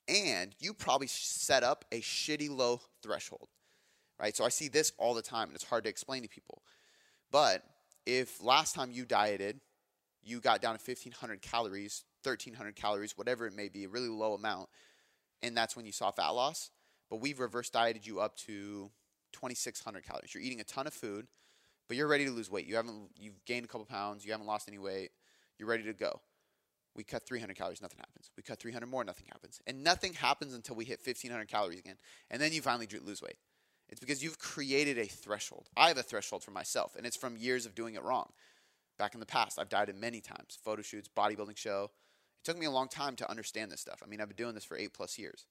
And 0.06 0.54
you 0.58 0.72
probably 0.72 1.06
set 1.06 1.62
up 1.62 1.84
a 1.92 2.00
shitty 2.00 2.50
low 2.50 2.80
threshold 3.02 3.48
right? 4.20 4.36
So 4.36 4.44
I 4.44 4.48
see 4.48 4.68
this 4.68 4.92
all 4.98 5.14
the 5.14 5.22
time, 5.22 5.48
and 5.48 5.54
it's 5.54 5.64
hard 5.64 5.84
to 5.84 5.90
explain 5.90 6.22
to 6.22 6.28
people. 6.28 6.62
But 7.30 7.62
if 8.06 8.42
last 8.42 8.74
time 8.74 8.90
you 8.90 9.04
dieted, 9.04 9.60
you 10.22 10.40
got 10.40 10.60
down 10.60 10.76
to 10.76 10.82
1,500 10.84 11.42
calories, 11.42 12.04
1,300 12.22 12.74
calories, 12.76 13.16
whatever 13.16 13.46
it 13.46 13.54
may 13.54 13.68
be, 13.68 13.84
a 13.84 13.88
really 13.88 14.08
low 14.08 14.34
amount, 14.34 14.68
and 15.42 15.56
that's 15.56 15.76
when 15.76 15.86
you 15.86 15.92
saw 15.92 16.10
fat 16.10 16.30
loss, 16.30 16.70
but 17.10 17.20
we've 17.20 17.38
reverse 17.38 17.70
dieted 17.70 18.06
you 18.06 18.20
up 18.20 18.36
to 18.36 18.90
2,600 19.32 20.04
calories. 20.04 20.34
You're 20.34 20.42
eating 20.42 20.60
a 20.60 20.64
ton 20.64 20.86
of 20.86 20.92
food, 20.92 21.26
but 21.86 21.96
you're 21.96 22.08
ready 22.08 22.24
to 22.24 22.30
lose 22.30 22.50
weight. 22.50 22.66
You 22.66 22.76
haven't, 22.76 23.10
you've 23.16 23.44
gained 23.44 23.64
a 23.64 23.68
couple 23.68 23.86
pounds, 23.86 24.24
you 24.24 24.32
haven't 24.32 24.46
lost 24.46 24.68
any 24.68 24.78
weight, 24.78 25.10
you're 25.58 25.68
ready 25.68 25.84
to 25.84 25.92
go. 25.92 26.20
We 26.94 27.04
cut 27.04 27.24
300 27.26 27.56
calories, 27.56 27.80
nothing 27.80 27.98
happens. 27.98 28.30
We 28.36 28.42
cut 28.42 28.58
300 28.58 28.86
more, 28.86 29.04
nothing 29.04 29.26
happens. 29.30 29.60
And 29.66 29.84
nothing 29.84 30.14
happens 30.14 30.52
until 30.52 30.74
we 30.74 30.84
hit 30.84 30.98
1,500 31.04 31.46
calories 31.46 31.78
again. 31.78 31.96
And 32.30 32.42
then 32.42 32.52
you 32.52 32.60
finally 32.60 32.88
lose 33.04 33.22
weight. 33.22 33.36
It's 33.88 34.00
because 34.00 34.22
you've 34.22 34.38
created 34.38 34.98
a 34.98 35.06
threshold. 35.06 35.68
I 35.76 35.88
have 35.88 35.98
a 35.98 36.02
threshold 36.02 36.42
for 36.42 36.50
myself, 36.50 36.94
and 36.96 37.06
it's 37.06 37.16
from 37.16 37.36
years 37.36 37.64
of 37.66 37.74
doing 37.74 37.94
it 37.94 38.02
wrong. 38.02 38.30
Back 38.98 39.14
in 39.14 39.20
the 39.20 39.26
past, 39.26 39.58
I've 39.58 39.68
dieted 39.68 39.96
many 39.96 40.20
times 40.20 40.58
photo 40.62 40.82
shoots, 40.82 41.08
bodybuilding 41.08 41.56
show. 41.56 41.90
It 42.40 42.44
took 42.44 42.58
me 42.58 42.66
a 42.66 42.70
long 42.70 42.88
time 42.88 43.16
to 43.16 43.30
understand 43.30 43.70
this 43.70 43.80
stuff. 43.80 44.02
I 44.04 44.08
mean, 44.08 44.20
I've 44.20 44.28
been 44.28 44.36
doing 44.36 44.54
this 44.54 44.64
for 44.64 44.76
eight 44.76 44.92
plus 44.92 45.18
years. 45.18 45.46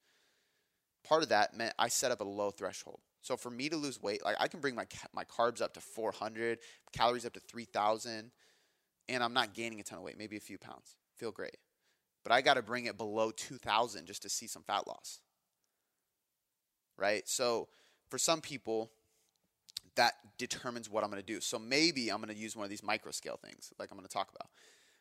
Part 1.04 1.24
of 1.24 1.30
that 1.30 1.56
meant 1.56 1.74
I 1.80 1.88
set 1.88 2.12
up 2.12 2.22
a 2.22 2.26
low 2.26 2.52
threshold. 2.52 3.00
So 3.22 3.38
for 3.38 3.50
me 3.50 3.70
to 3.70 3.78
lose 3.78 4.02
weight, 4.02 4.24
like 4.24 4.36
I 4.40 4.48
can 4.48 4.60
bring 4.60 4.76
my 4.76 4.86
my 5.14 5.24
carbs 5.24 5.62
up 5.62 5.74
to 5.74 5.82
400, 5.82 6.60
calories 6.94 7.26
up 7.26 7.34
to 7.34 7.40
3,000, 7.40 8.32
and 9.10 9.24
I'm 9.24 9.34
not 9.34 9.54
gaining 9.54 9.80
a 9.80 9.84
ton 9.84 9.98
of 9.98 10.04
weight, 10.04 10.18
maybe 10.18 10.38
a 10.38 10.42
few 10.42 10.58
pounds. 10.58 10.96
Feel 11.18 11.32
great. 11.32 11.58
But 12.24 12.32
I 12.32 12.42
got 12.42 12.56
to 12.56 12.62
bring 12.62 12.86
it 12.86 12.98
below 12.98 13.32
2,000 13.32 14.06
just 14.06 14.22
to 14.24 14.30
see 14.30 14.48
some 14.48 14.64
fat 14.64 14.86
loss. 14.86 15.22
Right? 16.98 17.28
So 17.28 17.70
for 18.10 18.18
some 18.18 18.42
people, 18.42 18.90
that 19.98 20.14
determines 20.38 20.90
what 20.90 21.04
I'm 21.04 21.10
going 21.10 21.22
to 21.22 21.26
do. 21.26 21.42
So 21.42 21.60
maybe 21.60 22.10
I'm 22.10 22.22
going 22.22 22.34
to 22.34 22.40
use 22.40 22.56
one 22.56 22.64
of 22.64 22.70
these 22.70 22.84
micro 22.84 23.12
scale 23.12 23.38
things, 23.44 23.74
like 23.78 23.92
I'm 23.92 23.98
going 23.98 24.08
to 24.08 24.14
talk 24.14 24.30
about. 24.34 24.48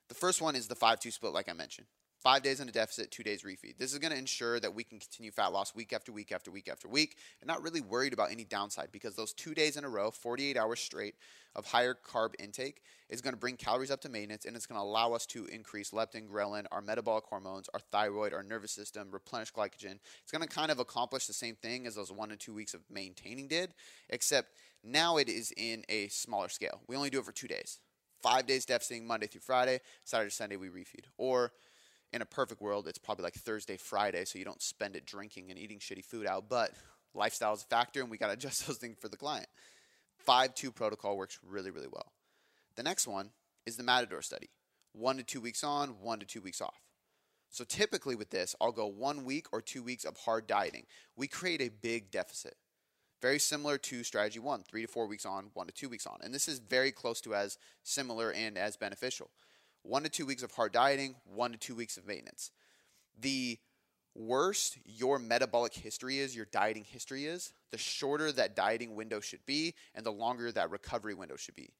The 0.08 0.14
first 0.14 0.42
one 0.42 0.56
is 0.56 0.66
the 0.66 0.74
5 0.74 1.00
2 1.00 1.10
split, 1.10 1.32
like 1.32 1.48
I 1.48 1.52
mentioned. 1.52 1.86
Five 2.26 2.42
days 2.42 2.58
in 2.58 2.68
a 2.68 2.72
deficit, 2.72 3.12
two 3.12 3.22
days 3.22 3.44
refeed. 3.44 3.78
This 3.78 3.92
is 3.92 4.00
going 4.00 4.10
to 4.10 4.18
ensure 4.18 4.58
that 4.58 4.74
we 4.74 4.82
can 4.82 4.98
continue 4.98 5.30
fat 5.30 5.52
loss 5.52 5.76
week 5.76 5.92
after 5.92 6.10
week 6.10 6.32
after 6.32 6.50
week 6.50 6.68
after 6.68 6.88
week 6.88 7.18
and 7.40 7.46
not 7.46 7.62
really 7.62 7.80
worried 7.80 8.12
about 8.12 8.32
any 8.32 8.42
downside 8.42 8.88
because 8.90 9.14
those 9.14 9.32
two 9.32 9.54
days 9.54 9.76
in 9.76 9.84
a 9.84 9.88
row, 9.88 10.10
48 10.10 10.56
hours 10.56 10.80
straight 10.80 11.14
of 11.54 11.66
higher 11.66 11.94
carb 11.94 12.34
intake, 12.40 12.82
is 13.08 13.20
going 13.20 13.32
to 13.32 13.38
bring 13.38 13.56
calories 13.56 13.92
up 13.92 14.00
to 14.00 14.08
maintenance 14.08 14.44
and 14.44 14.56
it's 14.56 14.66
going 14.66 14.76
to 14.76 14.82
allow 14.82 15.12
us 15.12 15.24
to 15.26 15.46
increase 15.46 15.92
leptin, 15.92 16.28
ghrelin, 16.28 16.64
our 16.72 16.82
metabolic 16.82 17.22
hormones, 17.26 17.68
our 17.72 17.78
thyroid, 17.92 18.34
our 18.34 18.42
nervous 18.42 18.72
system, 18.72 19.06
replenish 19.12 19.52
glycogen. 19.52 20.00
It's 20.24 20.32
going 20.32 20.42
to 20.42 20.52
kind 20.52 20.72
of 20.72 20.80
accomplish 20.80 21.28
the 21.28 21.32
same 21.32 21.54
thing 21.54 21.86
as 21.86 21.94
those 21.94 22.10
one 22.10 22.30
to 22.30 22.36
two 22.36 22.54
weeks 22.54 22.74
of 22.74 22.80
maintaining 22.90 23.46
did, 23.46 23.72
except 24.10 24.48
now 24.82 25.16
it 25.18 25.28
is 25.28 25.52
in 25.56 25.84
a 25.88 26.08
smaller 26.08 26.48
scale. 26.48 26.80
We 26.88 26.96
only 26.96 27.08
do 27.10 27.20
it 27.20 27.24
for 27.24 27.30
two 27.30 27.46
days. 27.46 27.78
Five 28.20 28.46
days 28.46 28.64
deficiting 28.64 29.06
Monday 29.06 29.28
through 29.28 29.42
Friday, 29.42 29.78
Saturday, 30.02 30.30
Sunday 30.30 30.56
we 30.56 30.68
refeed. 30.68 31.04
Or 31.18 31.52
in 32.16 32.22
a 32.22 32.26
perfect 32.26 32.60
world, 32.60 32.88
it's 32.88 32.98
probably 32.98 33.22
like 33.22 33.34
Thursday, 33.34 33.76
Friday, 33.76 34.24
so 34.24 34.38
you 34.38 34.44
don't 34.44 34.62
spend 34.62 34.96
it 34.96 35.06
drinking 35.06 35.50
and 35.50 35.58
eating 35.58 35.78
shitty 35.78 36.04
food 36.04 36.26
out. 36.26 36.48
But 36.48 36.72
lifestyle 37.14 37.54
is 37.54 37.62
a 37.62 37.66
factor, 37.66 38.00
and 38.00 38.10
we 38.10 38.18
got 38.18 38.28
to 38.28 38.32
adjust 38.34 38.66
those 38.66 38.78
things 38.78 38.96
for 39.00 39.08
the 39.08 39.16
client. 39.16 39.46
5 40.18 40.54
2 40.54 40.72
protocol 40.72 41.16
works 41.16 41.38
really, 41.46 41.70
really 41.70 41.88
well. 41.92 42.12
The 42.74 42.82
next 42.82 43.06
one 43.06 43.30
is 43.64 43.76
the 43.76 43.84
Matador 43.84 44.22
study 44.22 44.48
one 44.92 45.18
to 45.18 45.22
two 45.22 45.42
weeks 45.42 45.62
on, 45.62 45.90
one 46.00 46.18
to 46.20 46.26
two 46.26 46.40
weeks 46.40 46.62
off. 46.62 46.80
So 47.50 47.64
typically 47.64 48.16
with 48.16 48.30
this, 48.30 48.56
I'll 48.60 48.72
go 48.72 48.86
one 48.86 49.24
week 49.24 49.46
or 49.52 49.60
two 49.60 49.82
weeks 49.82 50.04
of 50.04 50.16
hard 50.16 50.46
dieting. 50.46 50.84
We 51.16 51.28
create 51.28 51.60
a 51.60 51.68
big 51.68 52.10
deficit. 52.10 52.54
Very 53.20 53.38
similar 53.38 53.76
to 53.78 54.04
strategy 54.04 54.38
one, 54.38 54.62
three 54.62 54.82
to 54.82 54.88
four 54.88 55.06
weeks 55.06 55.26
on, 55.26 55.50
one 55.52 55.66
to 55.66 55.72
two 55.72 55.90
weeks 55.90 56.06
on. 56.06 56.18
And 56.22 56.34
this 56.34 56.48
is 56.48 56.58
very 56.58 56.92
close 56.92 57.20
to 57.22 57.34
as 57.34 57.58
similar 57.82 58.32
and 58.32 58.56
as 58.56 58.76
beneficial 58.76 59.30
one 59.86 60.02
to 60.02 60.08
two 60.08 60.26
weeks 60.26 60.42
of 60.42 60.52
hard 60.52 60.72
dieting, 60.72 61.16
one 61.24 61.52
to 61.52 61.58
two 61.58 61.74
weeks 61.74 61.96
of 61.96 62.06
maintenance. 62.06 62.50
The 63.18 63.58
worse 64.14 64.76
your 64.84 65.18
metabolic 65.18 65.74
history 65.74 66.18
is, 66.18 66.34
your 66.34 66.46
dieting 66.46 66.84
history 66.84 67.26
is, 67.26 67.52
the 67.70 67.78
shorter 67.78 68.32
that 68.32 68.56
dieting 68.56 68.94
window 68.94 69.20
should 69.20 69.44
be, 69.46 69.74
and 69.94 70.04
the 70.04 70.12
longer 70.12 70.50
that 70.52 70.70
recovery 70.70 71.14
window 71.14 71.36
should 71.36 71.54
be. 71.54 71.70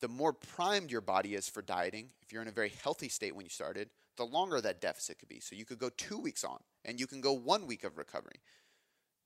The 0.00 0.08
more 0.08 0.32
primed 0.32 0.90
your 0.90 1.00
body 1.00 1.34
is 1.34 1.48
for 1.48 1.62
dieting, 1.62 2.10
if 2.22 2.32
you're 2.32 2.42
in 2.42 2.48
a 2.48 2.52
very 2.52 2.72
healthy 2.82 3.08
state 3.08 3.34
when 3.34 3.46
you 3.46 3.50
started, 3.50 3.88
the 4.16 4.24
longer 4.24 4.60
that 4.60 4.80
deficit 4.80 5.18
could 5.18 5.28
be. 5.28 5.40
So 5.40 5.56
you 5.56 5.64
could 5.64 5.78
go 5.78 5.90
two 5.96 6.18
weeks 6.18 6.44
on, 6.44 6.58
and 6.84 7.00
you 7.00 7.06
can 7.06 7.20
go 7.20 7.32
one 7.32 7.66
week 7.66 7.84
of 7.84 7.98
recovery 7.98 8.40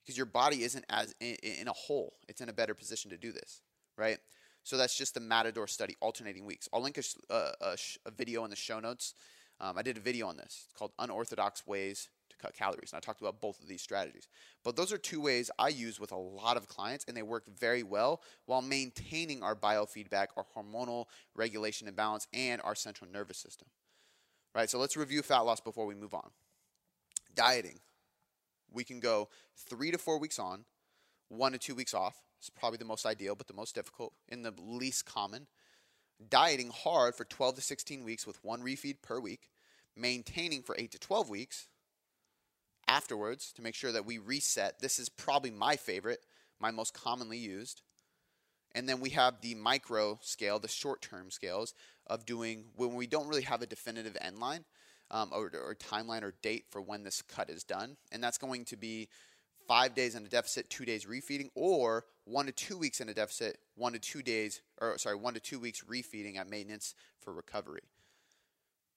because 0.02 0.16
your 0.16 0.26
body 0.26 0.62
isn't 0.62 0.84
as 0.88 1.14
in, 1.20 1.36
in 1.42 1.68
a 1.68 1.72
hole. 1.72 2.14
It's 2.28 2.40
in 2.40 2.48
a 2.48 2.52
better 2.52 2.74
position 2.74 3.10
to 3.10 3.16
do 3.16 3.32
this, 3.32 3.62
right? 3.96 4.18
So 4.62 4.76
that's 4.76 4.96
just 4.96 5.14
the 5.14 5.20
Matador 5.20 5.66
study, 5.66 5.96
alternating 6.00 6.44
weeks. 6.44 6.68
I'll 6.72 6.82
link 6.82 6.98
a, 6.98 7.34
a, 7.34 7.52
a, 7.60 7.76
a 8.06 8.10
video 8.10 8.44
in 8.44 8.50
the 8.50 8.56
show 8.56 8.78
notes. 8.78 9.14
Um, 9.60 9.76
I 9.76 9.82
did 9.82 9.96
a 9.96 10.00
video 10.00 10.26
on 10.26 10.36
this. 10.36 10.66
It's 10.66 10.78
called 10.78 10.92
Unorthodox 10.98 11.66
Ways 11.66 12.08
to 12.30 12.36
Cut 12.36 12.54
Calories. 12.54 12.92
And 12.92 12.98
I 12.98 13.00
talked 13.00 13.20
about 13.20 13.40
both 13.40 13.60
of 13.60 13.68
these 13.68 13.82
strategies. 13.82 14.28
But 14.64 14.76
those 14.76 14.92
are 14.92 14.98
two 14.98 15.20
ways 15.20 15.50
I 15.58 15.68
use 15.68 15.98
with 15.98 16.12
a 16.12 16.16
lot 16.16 16.56
of 16.56 16.68
clients, 16.68 17.04
and 17.08 17.16
they 17.16 17.22
work 17.22 17.44
very 17.58 17.82
well 17.82 18.22
while 18.46 18.62
maintaining 18.62 19.42
our 19.42 19.56
biofeedback, 19.56 20.28
our 20.36 20.46
hormonal 20.56 21.06
regulation 21.34 21.88
and 21.88 21.96
balance, 21.96 22.26
and 22.32 22.60
our 22.62 22.74
central 22.74 23.10
nervous 23.10 23.38
system. 23.38 23.68
Right, 24.54 24.68
so 24.68 24.78
let's 24.78 24.96
review 24.96 25.22
fat 25.22 25.40
loss 25.40 25.60
before 25.60 25.86
we 25.86 25.94
move 25.94 26.14
on. 26.14 26.30
Dieting. 27.34 27.80
We 28.72 28.84
can 28.84 29.00
go 29.00 29.28
three 29.56 29.90
to 29.90 29.98
four 29.98 30.18
weeks 30.18 30.38
on, 30.38 30.64
one 31.28 31.52
to 31.52 31.58
two 31.58 31.74
weeks 31.74 31.94
off. 31.94 32.16
It's 32.40 32.50
probably 32.50 32.78
the 32.78 32.86
most 32.86 33.04
ideal, 33.04 33.34
but 33.34 33.46
the 33.46 33.54
most 33.54 33.74
difficult 33.74 34.14
and 34.28 34.44
the 34.44 34.54
least 34.58 35.04
common. 35.04 35.46
Dieting 36.28 36.70
hard 36.70 37.14
for 37.14 37.24
12 37.24 37.56
to 37.56 37.60
16 37.60 38.02
weeks 38.02 38.26
with 38.26 38.42
one 38.42 38.62
refeed 38.62 39.02
per 39.02 39.20
week, 39.20 39.50
maintaining 39.94 40.62
for 40.62 40.74
8 40.78 40.90
to 40.92 40.98
12 40.98 41.28
weeks 41.28 41.68
afterwards 42.88 43.52
to 43.52 43.62
make 43.62 43.74
sure 43.74 43.92
that 43.92 44.06
we 44.06 44.18
reset. 44.18 44.80
This 44.80 44.98
is 44.98 45.08
probably 45.08 45.50
my 45.50 45.76
favorite, 45.76 46.20
my 46.58 46.70
most 46.70 46.94
commonly 46.94 47.38
used. 47.38 47.82
And 48.72 48.88
then 48.88 49.00
we 49.00 49.10
have 49.10 49.40
the 49.40 49.54
micro 49.54 50.18
scale, 50.22 50.58
the 50.58 50.68
short 50.68 51.02
term 51.02 51.30
scales 51.30 51.74
of 52.06 52.24
doing 52.24 52.64
when 52.76 52.94
we 52.94 53.06
don't 53.06 53.28
really 53.28 53.42
have 53.42 53.62
a 53.62 53.66
definitive 53.66 54.16
end 54.20 54.38
line 54.38 54.64
um, 55.10 55.30
or, 55.32 55.50
or 55.54 55.74
timeline 55.74 56.22
or 56.22 56.34
date 56.42 56.64
for 56.70 56.80
when 56.80 57.02
this 57.02 57.22
cut 57.22 57.50
is 57.50 57.64
done. 57.64 57.96
And 58.12 58.22
that's 58.22 58.38
going 58.38 58.64
to 58.66 58.76
be 58.76 59.08
five 59.70 59.94
days 59.94 60.16
in 60.16 60.26
a 60.26 60.28
deficit, 60.28 60.68
two 60.68 60.84
days 60.84 61.06
refeeding, 61.06 61.48
or 61.54 62.04
one 62.24 62.44
to 62.46 62.50
two 62.50 62.76
weeks 62.76 63.00
in 63.00 63.08
a 63.08 63.14
deficit, 63.14 63.56
one 63.76 63.92
to 63.92 64.00
two 64.00 64.20
days, 64.20 64.62
or 64.80 64.98
sorry, 64.98 65.14
one 65.14 65.32
to 65.32 65.38
two 65.38 65.60
weeks 65.60 65.84
refeeding 65.88 66.36
at 66.36 66.50
maintenance 66.50 66.92
for 67.20 67.32
recovery. 67.32 67.82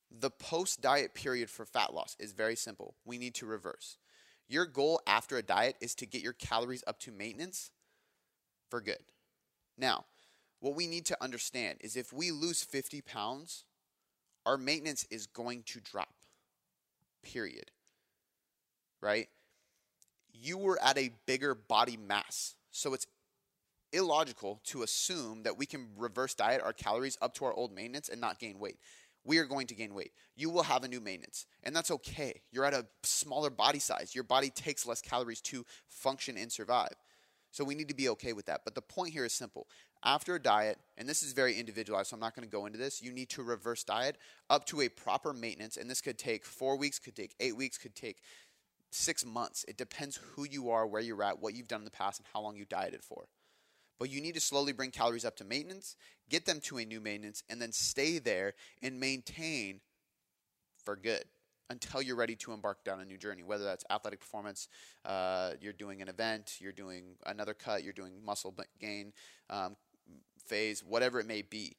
The 0.09 0.31
post 0.31 0.81
diet 0.81 1.13
period 1.13 1.51
for 1.51 1.63
fat 1.63 1.93
loss 1.93 2.17
is 2.19 2.31
very 2.31 2.55
simple. 2.55 2.95
We 3.05 3.19
need 3.19 3.35
to 3.35 3.45
reverse. 3.45 3.99
Your 4.47 4.65
goal 4.65 4.99
after 5.05 5.37
a 5.37 5.43
diet 5.43 5.75
is 5.79 5.93
to 5.93 6.07
get 6.07 6.23
your 6.23 6.33
calories 6.33 6.83
up 6.87 6.99
to 7.01 7.11
maintenance 7.11 7.69
for 8.71 8.81
good. 8.81 9.03
Now, 9.77 10.05
what 10.59 10.73
we 10.73 10.87
need 10.87 11.05
to 11.05 11.23
understand 11.23 11.77
is 11.81 11.95
if 11.95 12.11
we 12.11 12.31
lose 12.31 12.63
50 12.63 13.01
pounds, 13.01 13.65
our 14.43 14.57
maintenance 14.57 15.05
is 15.11 15.27
going 15.27 15.61
to 15.67 15.79
drop. 15.81 16.15
Period. 17.21 17.69
Right? 19.03 19.27
You 20.33 20.57
were 20.57 20.81
at 20.81 20.97
a 20.97 21.11
bigger 21.25 21.55
body 21.55 21.97
mass. 21.97 22.55
So 22.71 22.93
it's 22.93 23.07
illogical 23.91 24.59
to 24.65 24.83
assume 24.83 25.43
that 25.43 25.57
we 25.57 25.65
can 25.65 25.89
reverse 25.95 26.33
diet 26.33 26.61
our 26.63 26.73
calories 26.73 27.17
up 27.21 27.33
to 27.35 27.45
our 27.45 27.53
old 27.53 27.73
maintenance 27.73 28.09
and 28.09 28.19
not 28.19 28.39
gain 28.39 28.59
weight. 28.59 28.77
We 29.25 29.37
are 29.37 29.45
going 29.45 29.67
to 29.67 29.75
gain 29.75 29.93
weight. 29.93 30.11
You 30.35 30.49
will 30.49 30.63
have 30.63 30.83
a 30.83 30.87
new 30.87 30.99
maintenance, 30.99 31.45
and 31.63 31.73
that's 31.73 31.91
okay. 31.91 32.41
You're 32.51 32.65
at 32.65 32.73
a 32.73 32.85
smaller 33.03 33.49
body 33.49 33.79
size. 33.79 34.13
Your 34.13 34.25
body 34.25 34.49
takes 34.49 34.85
less 34.85 35.01
calories 35.01 35.39
to 35.41 35.65
function 35.87 36.35
and 36.35 36.51
survive. 36.51 36.95
So 37.51 37.63
we 37.63 37.75
need 37.75 37.87
to 37.87 37.95
be 37.95 38.09
okay 38.09 38.33
with 38.33 38.47
that. 38.47 38.61
But 38.65 38.75
the 38.75 38.81
point 38.81 39.13
here 39.13 39.23
is 39.23 39.31
simple. 39.31 39.67
After 40.03 40.35
a 40.35 40.41
diet, 40.41 40.79
and 40.97 41.07
this 41.07 41.23
is 41.23 41.31
very 41.31 41.57
individualized, 41.57 42.09
so 42.09 42.15
I'm 42.15 42.19
not 42.19 42.35
going 42.35 42.45
to 42.45 42.51
go 42.51 42.65
into 42.65 42.77
this, 42.77 43.01
you 43.01 43.13
need 43.13 43.29
to 43.29 43.43
reverse 43.43 43.83
diet 43.83 44.17
up 44.49 44.65
to 44.65 44.81
a 44.81 44.89
proper 44.89 45.31
maintenance. 45.31 45.77
And 45.77 45.89
this 45.89 46.01
could 46.01 46.17
take 46.17 46.43
four 46.43 46.75
weeks, 46.77 46.99
could 46.99 47.15
take 47.15 47.35
eight 47.39 47.55
weeks, 47.55 47.77
could 47.77 47.95
take 47.95 48.17
six 48.93 49.25
months. 49.25 49.65
It 49.67 49.77
depends 49.77 50.19
who 50.33 50.45
you 50.45 50.69
are, 50.69 50.85
where 50.87 51.01
you're 51.01 51.23
at, 51.23 51.41
what 51.41 51.53
you've 51.53 51.67
done 51.67 51.81
in 51.81 51.85
the 51.85 51.91
past, 51.91 52.19
and 52.19 52.27
how 52.33 52.41
long 52.41 52.55
you 52.55 52.65
dieted 52.65 53.03
for. 53.03 53.25
But 53.99 54.09
you 54.09 54.21
need 54.21 54.33
to 54.35 54.41
slowly 54.41 54.73
bring 54.73 54.91
calories 54.91 55.25
up 55.25 55.35
to 55.37 55.43
maintenance, 55.43 55.95
get 56.29 56.45
them 56.45 56.59
to 56.61 56.77
a 56.77 56.85
new 56.85 56.99
maintenance, 56.99 57.43
and 57.49 57.61
then 57.61 57.71
stay 57.71 58.19
there 58.19 58.53
and 58.81 58.99
maintain 58.99 59.81
for 60.83 60.95
good 60.95 61.23
until 61.69 62.01
you're 62.01 62.15
ready 62.15 62.35
to 62.35 62.51
embark 62.51 62.83
down 62.83 62.99
a 62.99 63.05
new 63.05 63.17
journey. 63.17 63.43
Whether 63.43 63.63
that's 63.63 63.85
athletic 63.89 64.19
performance, 64.19 64.67
uh, 65.05 65.51
you're 65.61 65.73
doing 65.73 66.01
an 66.01 66.09
event, 66.09 66.57
you're 66.59 66.71
doing 66.71 67.15
another 67.25 67.53
cut, 67.53 67.83
you're 67.83 67.93
doing 67.93 68.13
muscle 68.23 68.53
gain 68.79 69.13
um, 69.49 69.75
phase, 70.45 70.83
whatever 70.83 71.19
it 71.19 71.27
may 71.27 71.41
be. 71.41 71.75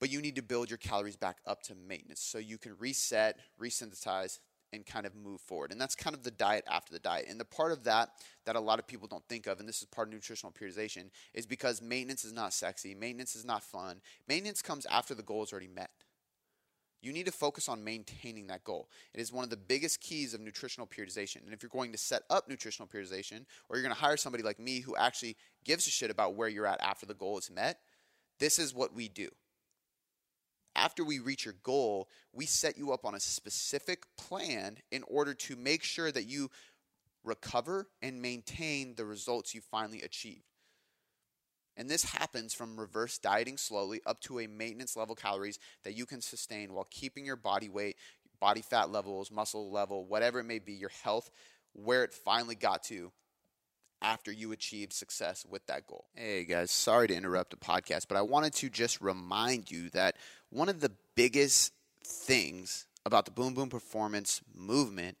But 0.00 0.10
you 0.10 0.20
need 0.20 0.36
to 0.36 0.42
build 0.42 0.70
your 0.70 0.78
calories 0.78 1.16
back 1.16 1.38
up 1.46 1.62
to 1.62 1.74
maintenance 1.74 2.20
so 2.20 2.38
you 2.38 2.58
can 2.58 2.76
reset, 2.78 3.38
resynthesize, 3.60 4.38
and 4.72 4.84
kind 4.84 5.06
of 5.06 5.14
move 5.14 5.40
forward. 5.40 5.72
And 5.72 5.80
that's 5.80 5.94
kind 5.94 6.14
of 6.14 6.22
the 6.22 6.30
diet 6.30 6.64
after 6.70 6.92
the 6.92 6.98
diet. 6.98 7.26
And 7.28 7.40
the 7.40 7.44
part 7.44 7.72
of 7.72 7.84
that 7.84 8.10
that 8.44 8.56
a 8.56 8.60
lot 8.60 8.78
of 8.78 8.86
people 8.86 9.08
don't 9.08 9.26
think 9.28 9.46
of, 9.46 9.60
and 9.60 9.68
this 9.68 9.80
is 9.80 9.86
part 9.86 10.08
of 10.08 10.14
nutritional 10.14 10.52
periodization, 10.52 11.10
is 11.34 11.46
because 11.46 11.82
maintenance 11.82 12.24
is 12.24 12.32
not 12.32 12.52
sexy, 12.52 12.94
maintenance 12.94 13.34
is 13.34 13.44
not 13.44 13.62
fun. 13.62 14.00
Maintenance 14.26 14.62
comes 14.62 14.86
after 14.86 15.14
the 15.14 15.22
goal 15.22 15.42
is 15.42 15.52
already 15.52 15.68
met. 15.68 15.90
You 17.00 17.12
need 17.12 17.26
to 17.26 17.32
focus 17.32 17.68
on 17.68 17.84
maintaining 17.84 18.48
that 18.48 18.64
goal. 18.64 18.88
It 19.14 19.20
is 19.20 19.32
one 19.32 19.44
of 19.44 19.50
the 19.50 19.56
biggest 19.56 20.00
keys 20.00 20.34
of 20.34 20.40
nutritional 20.40 20.86
periodization. 20.86 21.44
And 21.44 21.52
if 21.52 21.62
you're 21.62 21.70
going 21.70 21.92
to 21.92 21.98
set 21.98 22.22
up 22.28 22.48
nutritional 22.48 22.88
periodization, 22.88 23.44
or 23.68 23.76
you're 23.76 23.84
going 23.84 23.94
to 23.94 24.00
hire 24.00 24.16
somebody 24.16 24.42
like 24.42 24.58
me 24.58 24.80
who 24.80 24.96
actually 24.96 25.36
gives 25.64 25.86
a 25.86 25.90
shit 25.90 26.10
about 26.10 26.34
where 26.34 26.48
you're 26.48 26.66
at 26.66 26.80
after 26.80 27.06
the 27.06 27.14
goal 27.14 27.38
is 27.38 27.50
met, 27.50 27.78
this 28.40 28.58
is 28.58 28.74
what 28.74 28.94
we 28.94 29.08
do 29.08 29.28
after 30.78 31.04
we 31.04 31.18
reach 31.18 31.44
your 31.44 31.56
goal, 31.62 32.08
we 32.32 32.46
set 32.46 32.78
you 32.78 32.92
up 32.92 33.04
on 33.04 33.14
a 33.14 33.20
specific 33.20 34.04
plan 34.16 34.78
in 34.92 35.02
order 35.08 35.34
to 35.34 35.56
make 35.56 35.82
sure 35.82 36.12
that 36.12 36.26
you 36.26 36.50
recover 37.24 37.88
and 38.00 38.22
maintain 38.22 38.94
the 38.94 39.04
results 39.04 39.54
you 39.54 39.60
finally 39.60 40.02
achieved. 40.02 40.44
And 41.76 41.90
this 41.90 42.04
happens 42.04 42.54
from 42.54 42.78
reverse 42.78 43.18
dieting 43.18 43.56
slowly 43.56 44.00
up 44.06 44.20
to 44.22 44.38
a 44.40 44.46
maintenance 44.46 44.96
level 44.96 45.14
calories 45.14 45.58
that 45.84 45.96
you 45.96 46.06
can 46.06 46.20
sustain 46.20 46.72
while 46.72 46.86
keeping 46.90 47.24
your 47.24 47.36
body 47.36 47.68
weight, 47.68 47.96
body 48.40 48.62
fat 48.62 48.90
levels, 48.90 49.30
muscle 49.30 49.70
level, 49.70 50.04
whatever 50.06 50.40
it 50.40 50.44
may 50.44 50.58
be, 50.60 50.72
your 50.72 50.92
health 51.04 51.30
where 51.72 52.04
it 52.04 52.12
finally 52.12 52.54
got 52.54 52.82
to 52.84 53.12
after 54.00 54.30
you 54.30 54.52
achieved 54.52 54.92
success 54.92 55.44
with 55.48 55.66
that 55.66 55.86
goal. 55.86 56.06
Hey 56.14 56.44
guys, 56.44 56.70
sorry 56.70 57.08
to 57.08 57.14
interrupt 57.14 57.50
the 57.50 57.56
podcast, 57.56 58.06
but 58.08 58.16
I 58.16 58.22
wanted 58.22 58.54
to 58.54 58.70
just 58.70 59.00
remind 59.00 59.70
you 59.70 59.90
that 59.90 60.16
one 60.50 60.68
of 60.68 60.80
the 60.80 60.92
biggest 61.14 61.72
things 62.04 62.86
about 63.04 63.24
the 63.24 63.30
Boom 63.30 63.54
Boom 63.54 63.68
Performance 63.68 64.40
movement 64.54 65.18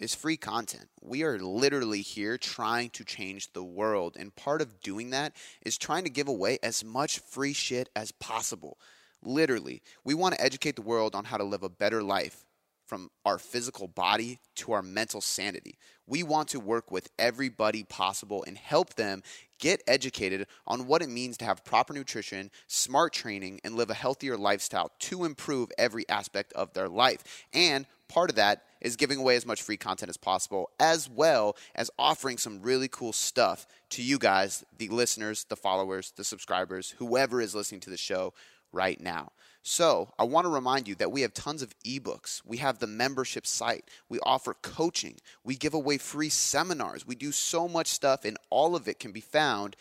is 0.00 0.14
free 0.14 0.36
content. 0.36 0.88
We 1.00 1.22
are 1.22 1.38
literally 1.38 2.00
here 2.00 2.38
trying 2.38 2.90
to 2.90 3.04
change 3.04 3.52
the 3.52 3.62
world, 3.62 4.16
and 4.18 4.34
part 4.34 4.62
of 4.62 4.80
doing 4.80 5.10
that 5.10 5.34
is 5.64 5.78
trying 5.78 6.04
to 6.04 6.10
give 6.10 6.28
away 6.28 6.58
as 6.62 6.84
much 6.84 7.18
free 7.18 7.52
shit 7.52 7.88
as 7.94 8.12
possible. 8.12 8.78
Literally, 9.22 9.82
we 10.04 10.14
want 10.14 10.34
to 10.34 10.40
educate 10.40 10.74
the 10.74 10.82
world 10.82 11.14
on 11.14 11.24
how 11.24 11.36
to 11.36 11.44
live 11.44 11.62
a 11.62 11.68
better 11.68 12.02
life 12.02 12.44
from 12.92 13.10
our 13.24 13.38
physical 13.38 13.88
body 13.88 14.38
to 14.54 14.72
our 14.72 14.82
mental 14.82 15.22
sanity. 15.22 15.78
We 16.06 16.22
want 16.22 16.48
to 16.48 16.60
work 16.60 16.90
with 16.90 17.08
everybody 17.18 17.84
possible 17.84 18.44
and 18.46 18.58
help 18.58 18.96
them 18.96 19.22
get 19.58 19.82
educated 19.86 20.46
on 20.66 20.86
what 20.86 21.00
it 21.00 21.08
means 21.08 21.38
to 21.38 21.46
have 21.46 21.64
proper 21.64 21.94
nutrition, 21.94 22.50
smart 22.66 23.14
training, 23.14 23.62
and 23.64 23.76
live 23.76 23.88
a 23.88 23.94
healthier 23.94 24.36
lifestyle 24.36 24.90
to 24.98 25.24
improve 25.24 25.72
every 25.78 26.06
aspect 26.10 26.52
of 26.52 26.74
their 26.74 26.86
life. 26.86 27.24
And 27.54 27.86
part 28.08 28.28
of 28.28 28.36
that 28.36 28.64
is 28.82 28.96
giving 28.96 29.20
away 29.20 29.36
as 29.36 29.46
much 29.46 29.62
free 29.62 29.78
content 29.78 30.10
as 30.10 30.18
possible, 30.18 30.68
as 30.78 31.08
well 31.08 31.56
as 31.74 31.90
offering 31.98 32.36
some 32.36 32.60
really 32.60 32.88
cool 32.88 33.14
stuff 33.14 33.66
to 33.88 34.02
you 34.02 34.18
guys, 34.18 34.66
the 34.76 34.88
listeners, 34.88 35.46
the 35.48 35.56
followers, 35.56 36.12
the 36.14 36.24
subscribers, 36.24 36.90
whoever 36.98 37.40
is 37.40 37.54
listening 37.54 37.80
to 37.80 37.88
the 37.90 37.96
show 37.96 38.34
right 38.70 39.00
now. 39.00 39.32
So, 39.62 40.12
I 40.18 40.24
want 40.24 40.44
to 40.44 40.50
remind 40.50 40.88
you 40.88 40.96
that 40.96 41.12
we 41.12 41.20
have 41.20 41.32
tons 41.34 41.62
of 41.62 41.72
ebooks. 41.86 42.42
We 42.44 42.56
have 42.56 42.78
the 42.78 42.88
membership 42.88 43.46
site. 43.46 43.88
We 44.08 44.18
offer 44.20 44.54
coaching. 44.60 45.18
We 45.44 45.54
give 45.54 45.72
away 45.72 45.98
free 45.98 46.30
seminars. 46.30 47.06
We 47.06 47.14
do 47.14 47.30
so 47.30 47.68
much 47.68 47.86
stuff, 47.86 48.24
and 48.24 48.36
all 48.50 48.74
of 48.74 48.88
it 48.88 48.98
can 48.98 49.12
be 49.12 49.20
found 49.20 49.76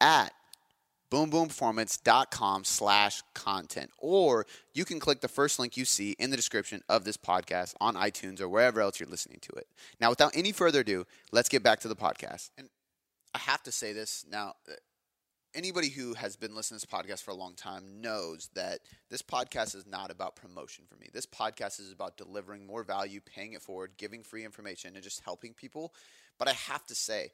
at 0.00 0.32
boomboomperformance.com 1.10 2.64
slash 2.64 3.22
content 3.34 3.90
or 3.98 4.44
you 4.74 4.84
can 4.84 4.98
click 4.98 5.20
the 5.20 5.28
first 5.28 5.58
link 5.58 5.76
you 5.76 5.84
see 5.84 6.16
in 6.18 6.30
the 6.30 6.36
description 6.36 6.82
of 6.88 7.04
this 7.04 7.16
podcast 7.16 7.74
on 7.80 7.94
itunes 7.94 8.40
or 8.40 8.48
wherever 8.48 8.80
else 8.80 8.98
you're 8.98 9.08
listening 9.08 9.38
to 9.40 9.52
it 9.52 9.68
now 10.00 10.10
without 10.10 10.36
any 10.36 10.50
further 10.50 10.80
ado 10.80 11.06
let's 11.30 11.48
get 11.48 11.62
back 11.62 11.78
to 11.78 11.86
the 11.86 11.94
podcast 11.94 12.50
and 12.58 12.68
i 13.34 13.38
have 13.38 13.62
to 13.62 13.70
say 13.70 13.92
this 13.92 14.24
now 14.28 14.54
anybody 15.56 15.88
who 15.88 16.12
has 16.14 16.36
been 16.36 16.54
listening 16.54 16.78
to 16.78 16.86
this 16.86 16.92
podcast 16.98 17.24
for 17.24 17.30
a 17.30 17.34
long 17.34 17.54
time 17.54 18.00
knows 18.00 18.50
that 18.54 18.80
this 19.10 19.22
podcast 19.22 19.74
is 19.74 19.86
not 19.86 20.10
about 20.10 20.36
promotion 20.36 20.84
for 20.86 20.96
me. 20.96 21.08
This 21.12 21.24
podcast 21.24 21.80
is 21.80 21.90
about 21.90 22.18
delivering 22.18 22.66
more 22.66 22.84
value, 22.84 23.20
paying 23.24 23.54
it 23.54 23.62
forward, 23.62 23.92
giving 23.96 24.22
free 24.22 24.44
information, 24.44 24.94
and 24.94 25.02
just 25.02 25.24
helping 25.24 25.54
people. 25.54 25.94
But 26.38 26.48
I 26.48 26.52
have 26.52 26.84
to 26.86 26.94
say, 26.94 27.30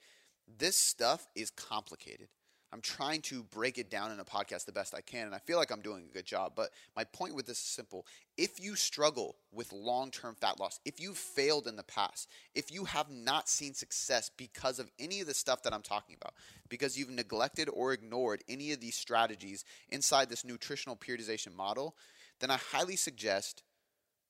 this 0.59 0.79
stuff 0.79 1.27
is 1.35 1.51
complicated. 1.51 2.29
I'm 2.73 2.81
trying 2.81 3.21
to 3.23 3.43
break 3.43 3.77
it 3.77 3.91
down 3.91 4.13
in 4.13 4.19
a 4.19 4.25
podcast 4.25 4.65
the 4.65 4.73
best 4.73 4.95
I 4.95 5.03
can, 5.03 5.27
and 5.27 5.35
I 5.35 5.39
feel 5.39 5.59
like 5.59 5.71
I'm 5.71 5.83
doing 5.83 6.05
a 6.09 6.15
good 6.15 6.25
job. 6.25 6.53
But 6.57 6.71
my 6.97 7.05
point 7.05 7.35
with 7.35 7.45
this 7.45 7.59
is 7.59 7.65
simple. 7.65 8.07
If 8.39 8.59
you 8.63 8.77
struggle 8.77 9.37
with 9.53 9.73
long 9.73 10.11
term 10.11 10.35
fat 10.35 10.59
loss, 10.59 10.81
if 10.87 10.99
you've 10.99 11.19
failed 11.19 11.67
in 11.67 11.77
the 11.77 11.83
past, 11.83 12.29
if 12.55 12.73
you 12.73 12.87
have 12.87 13.11
not 13.11 13.49
seen 13.49 13.75
success 13.75 14.31
because 14.39 14.79
of 14.79 14.91
any 14.99 15.21
of 15.21 15.27
the 15.27 15.35
stuff 15.35 15.63
that 15.65 15.75
I'm 15.75 15.83
talking 15.83 16.17
about, 16.19 16.33
because 16.71 16.99
you've 16.99 17.11
neglected 17.11 17.69
or 17.69 17.93
ignored 17.93 18.43
any 18.49 18.73
of 18.73 18.81
these 18.81 18.97
strategies 18.97 19.67
inside 19.91 20.31
this 20.31 20.45
nutritional 20.45 20.97
periodization 20.97 21.55
model, 21.55 21.95
then 22.41 22.51
I 22.51 22.57
highly 22.57 22.97
suggest 22.97 23.65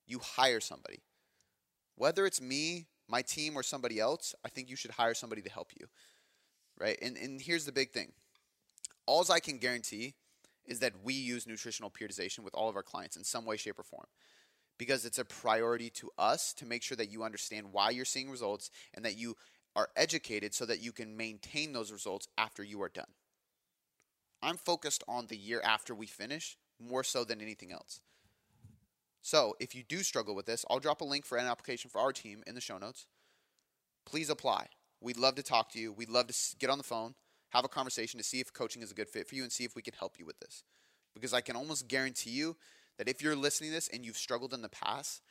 you 0.08 0.18
hire 0.18 0.60
somebody. 0.60 1.04
Whether 1.94 2.26
it's 2.26 2.40
me, 2.40 2.86
my 3.08 3.22
team, 3.22 3.54
or 3.56 3.62
somebody 3.62 4.00
else, 4.00 4.34
I 4.44 4.48
think 4.48 4.68
you 4.68 4.74
should 4.74 4.90
hire 4.90 5.14
somebody 5.14 5.42
to 5.42 5.50
help 5.50 5.70
you. 5.78 5.86
Right? 6.76 6.98
And, 7.00 7.16
and 7.16 7.40
here's 7.40 7.66
the 7.66 7.72
big 7.72 7.92
thing 7.92 8.12
Alls 9.06 9.30
I 9.30 9.40
can 9.40 9.58
guarantee 9.58 10.14
is 10.64 10.78
that 10.80 10.92
we 11.02 11.14
use 11.14 11.46
nutritional 11.46 11.90
periodization 11.90 12.40
with 12.40 12.54
all 12.54 12.68
of 12.68 12.76
our 12.76 12.82
clients 12.82 13.16
in 13.16 13.24
some 13.24 13.44
way, 13.44 13.56
shape, 13.56 13.78
or 13.78 13.82
form. 13.84 14.06
Because 14.78 15.04
it's 15.04 15.18
a 15.18 15.24
priority 15.24 15.90
to 15.90 16.10
us 16.18 16.52
to 16.54 16.66
make 16.66 16.82
sure 16.82 16.96
that 16.96 17.10
you 17.10 17.22
understand 17.22 17.72
why 17.72 17.90
you're 17.90 18.04
seeing 18.04 18.30
results 18.30 18.70
and 18.94 19.04
that 19.04 19.18
you 19.18 19.36
are 19.74 19.88
educated 19.96 20.54
so 20.54 20.66
that 20.66 20.82
you 20.82 20.92
can 20.92 21.16
maintain 21.16 21.72
those 21.72 21.92
results 21.92 22.28
after 22.38 22.62
you 22.62 22.82
are 22.82 22.88
done. 22.88 23.12
I'm 24.42 24.56
focused 24.56 25.04
on 25.06 25.26
the 25.26 25.36
year 25.36 25.60
after 25.64 25.94
we 25.94 26.06
finish 26.06 26.56
more 26.80 27.04
so 27.04 27.24
than 27.24 27.40
anything 27.40 27.72
else. 27.72 28.00
So, 29.24 29.54
if 29.60 29.72
you 29.74 29.84
do 29.84 30.02
struggle 30.02 30.34
with 30.34 30.46
this, 30.46 30.64
I'll 30.68 30.80
drop 30.80 31.00
a 31.00 31.04
link 31.04 31.24
for 31.24 31.38
an 31.38 31.46
application 31.46 31.90
for 31.90 32.00
our 32.00 32.12
team 32.12 32.42
in 32.44 32.56
the 32.56 32.60
show 32.60 32.76
notes. 32.76 33.06
Please 34.04 34.28
apply. 34.28 34.66
We'd 35.00 35.16
love 35.16 35.36
to 35.36 35.44
talk 35.44 35.70
to 35.72 35.78
you. 35.78 35.92
We'd 35.92 36.08
love 36.08 36.26
to 36.26 36.34
get 36.58 36.70
on 36.70 36.78
the 36.78 36.84
phone 36.84 37.14
have 37.52 37.64
a 37.64 37.68
conversation 37.68 38.18
to 38.18 38.24
see 38.24 38.40
if 38.40 38.52
coaching 38.52 38.82
is 38.82 38.90
a 38.90 38.94
good 38.94 39.08
fit 39.08 39.28
for 39.28 39.34
you 39.34 39.42
and 39.42 39.52
see 39.52 39.64
if 39.64 39.76
we 39.76 39.82
can 39.82 39.94
help 39.98 40.18
you 40.18 40.24
with 40.24 40.38
this. 40.40 40.64
Because 41.14 41.34
I 41.34 41.42
can 41.42 41.54
almost 41.54 41.86
guarantee 41.86 42.30
you 42.30 42.56
that 42.96 43.08
if 43.08 43.22
you're 43.22 43.36
listening 43.36 43.70
to 43.70 43.76
this 43.76 43.88
and 43.88 44.04
you've 44.04 44.16
struggled 44.16 44.54
in 44.54 44.62
the 44.62 44.70
past, 44.70 45.22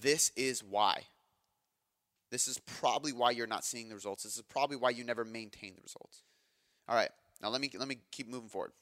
this 0.00 0.32
is 0.36 0.64
why. 0.64 1.02
This 2.30 2.48
is 2.48 2.58
probably 2.58 3.12
why 3.12 3.30
you're 3.30 3.46
not 3.46 3.64
seeing 3.64 3.88
the 3.88 3.94
results. 3.94 4.22
This 4.22 4.36
is 4.36 4.42
probably 4.42 4.76
why 4.76 4.90
you 4.90 5.04
never 5.04 5.24
maintain 5.24 5.74
the 5.74 5.82
results. 5.82 6.22
All 6.88 6.96
right, 6.96 7.10
now 7.42 7.50
let 7.50 7.60
me 7.60 7.70
let 7.78 7.88
me 7.88 7.98
keep 8.10 8.28
moving 8.28 8.48
forward. 8.48 8.72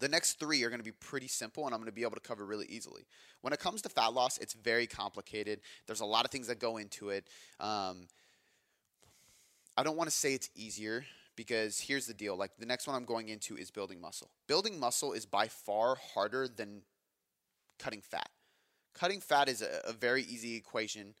The 0.00 0.08
next 0.08 0.40
three 0.40 0.62
are 0.64 0.68
going 0.68 0.80
to 0.80 0.84
be 0.84 0.92
pretty 0.92 1.28
simple, 1.28 1.66
and 1.66 1.74
I'm 1.74 1.80
going 1.80 1.90
to 1.90 1.94
be 1.94 2.02
able 2.02 2.14
to 2.14 2.20
cover 2.20 2.44
really 2.44 2.66
easily. 2.66 3.06
When 3.42 3.52
it 3.52 3.60
comes 3.60 3.82
to 3.82 3.88
fat 3.88 4.14
loss, 4.14 4.38
it's 4.38 4.54
very 4.54 4.86
complicated. 4.86 5.60
There's 5.86 6.00
a 6.00 6.06
lot 6.06 6.24
of 6.24 6.30
things 6.30 6.46
that 6.48 6.58
go 6.58 6.78
into 6.78 7.10
it. 7.10 7.28
Um, 7.60 8.08
I 9.76 9.82
don't 9.82 9.96
want 9.96 10.08
to 10.10 10.16
say 10.16 10.34
it's 10.34 10.50
easier 10.54 11.04
because 11.40 11.80
here's 11.80 12.04
the 12.04 12.12
deal 12.12 12.36
like 12.36 12.50
the 12.58 12.66
next 12.66 12.86
one 12.86 12.94
I'm 12.94 13.06
going 13.06 13.30
into 13.30 13.56
is 13.56 13.70
building 13.70 13.98
muscle. 13.98 14.28
Building 14.46 14.78
muscle 14.78 15.14
is 15.14 15.24
by 15.24 15.48
far 15.48 15.96
harder 16.12 16.46
than 16.46 16.82
cutting 17.78 18.02
fat. 18.02 18.28
Cutting 18.92 19.20
fat 19.20 19.48
is 19.48 19.62
a, 19.62 19.80
a 19.88 19.94
very 19.94 20.22
easy 20.24 20.54
equation 20.54 21.14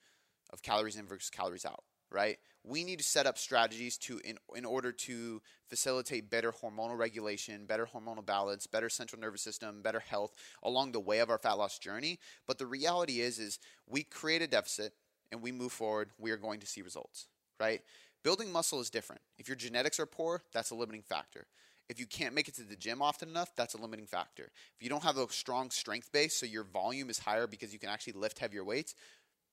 of 0.52 0.60
calories 0.60 0.96
in 0.96 1.06
versus 1.06 1.30
calories 1.30 1.64
out, 1.64 1.84
right? 2.10 2.36
We 2.62 2.84
need 2.84 2.98
to 2.98 3.04
set 3.04 3.26
up 3.26 3.38
strategies 3.38 3.96
to 3.96 4.20
in, 4.22 4.36
in 4.54 4.66
order 4.66 4.92
to 4.92 5.40
facilitate 5.70 6.28
better 6.28 6.52
hormonal 6.52 6.98
regulation, 6.98 7.64
better 7.64 7.86
hormonal 7.86 8.26
balance, 8.26 8.66
better 8.66 8.90
central 8.90 9.22
nervous 9.22 9.40
system, 9.40 9.80
better 9.80 10.00
health 10.00 10.34
along 10.62 10.92
the 10.92 11.00
way 11.00 11.20
of 11.20 11.30
our 11.30 11.38
fat 11.38 11.54
loss 11.54 11.78
journey. 11.78 12.18
But 12.46 12.58
the 12.58 12.66
reality 12.66 13.22
is 13.22 13.38
is 13.38 13.58
we 13.88 14.02
create 14.02 14.42
a 14.42 14.46
deficit 14.46 14.92
and 15.32 15.40
we 15.40 15.50
move 15.50 15.72
forward, 15.72 16.10
we 16.18 16.30
are 16.30 16.36
going 16.36 16.60
to 16.60 16.66
see 16.66 16.82
results, 16.82 17.28
right? 17.58 17.80
Building 18.22 18.52
muscle 18.52 18.80
is 18.80 18.90
different. 18.90 19.22
If 19.38 19.48
your 19.48 19.56
genetics 19.56 19.98
are 19.98 20.06
poor, 20.06 20.42
that's 20.52 20.70
a 20.70 20.74
limiting 20.74 21.02
factor. 21.02 21.46
If 21.88 21.98
you 21.98 22.06
can't 22.06 22.34
make 22.34 22.46
it 22.46 22.54
to 22.56 22.62
the 22.62 22.76
gym 22.76 23.02
often 23.02 23.28
enough, 23.28 23.56
that's 23.56 23.74
a 23.74 23.80
limiting 23.80 24.06
factor. 24.06 24.52
If 24.76 24.82
you 24.82 24.88
don't 24.88 25.02
have 25.02 25.16
a 25.16 25.26
strong 25.32 25.70
strength 25.70 26.12
base, 26.12 26.36
so 26.36 26.46
your 26.46 26.64
volume 26.64 27.10
is 27.10 27.18
higher 27.18 27.46
because 27.46 27.72
you 27.72 27.78
can 27.78 27.88
actually 27.88 28.12
lift 28.12 28.38
heavier 28.38 28.62
weights, 28.62 28.94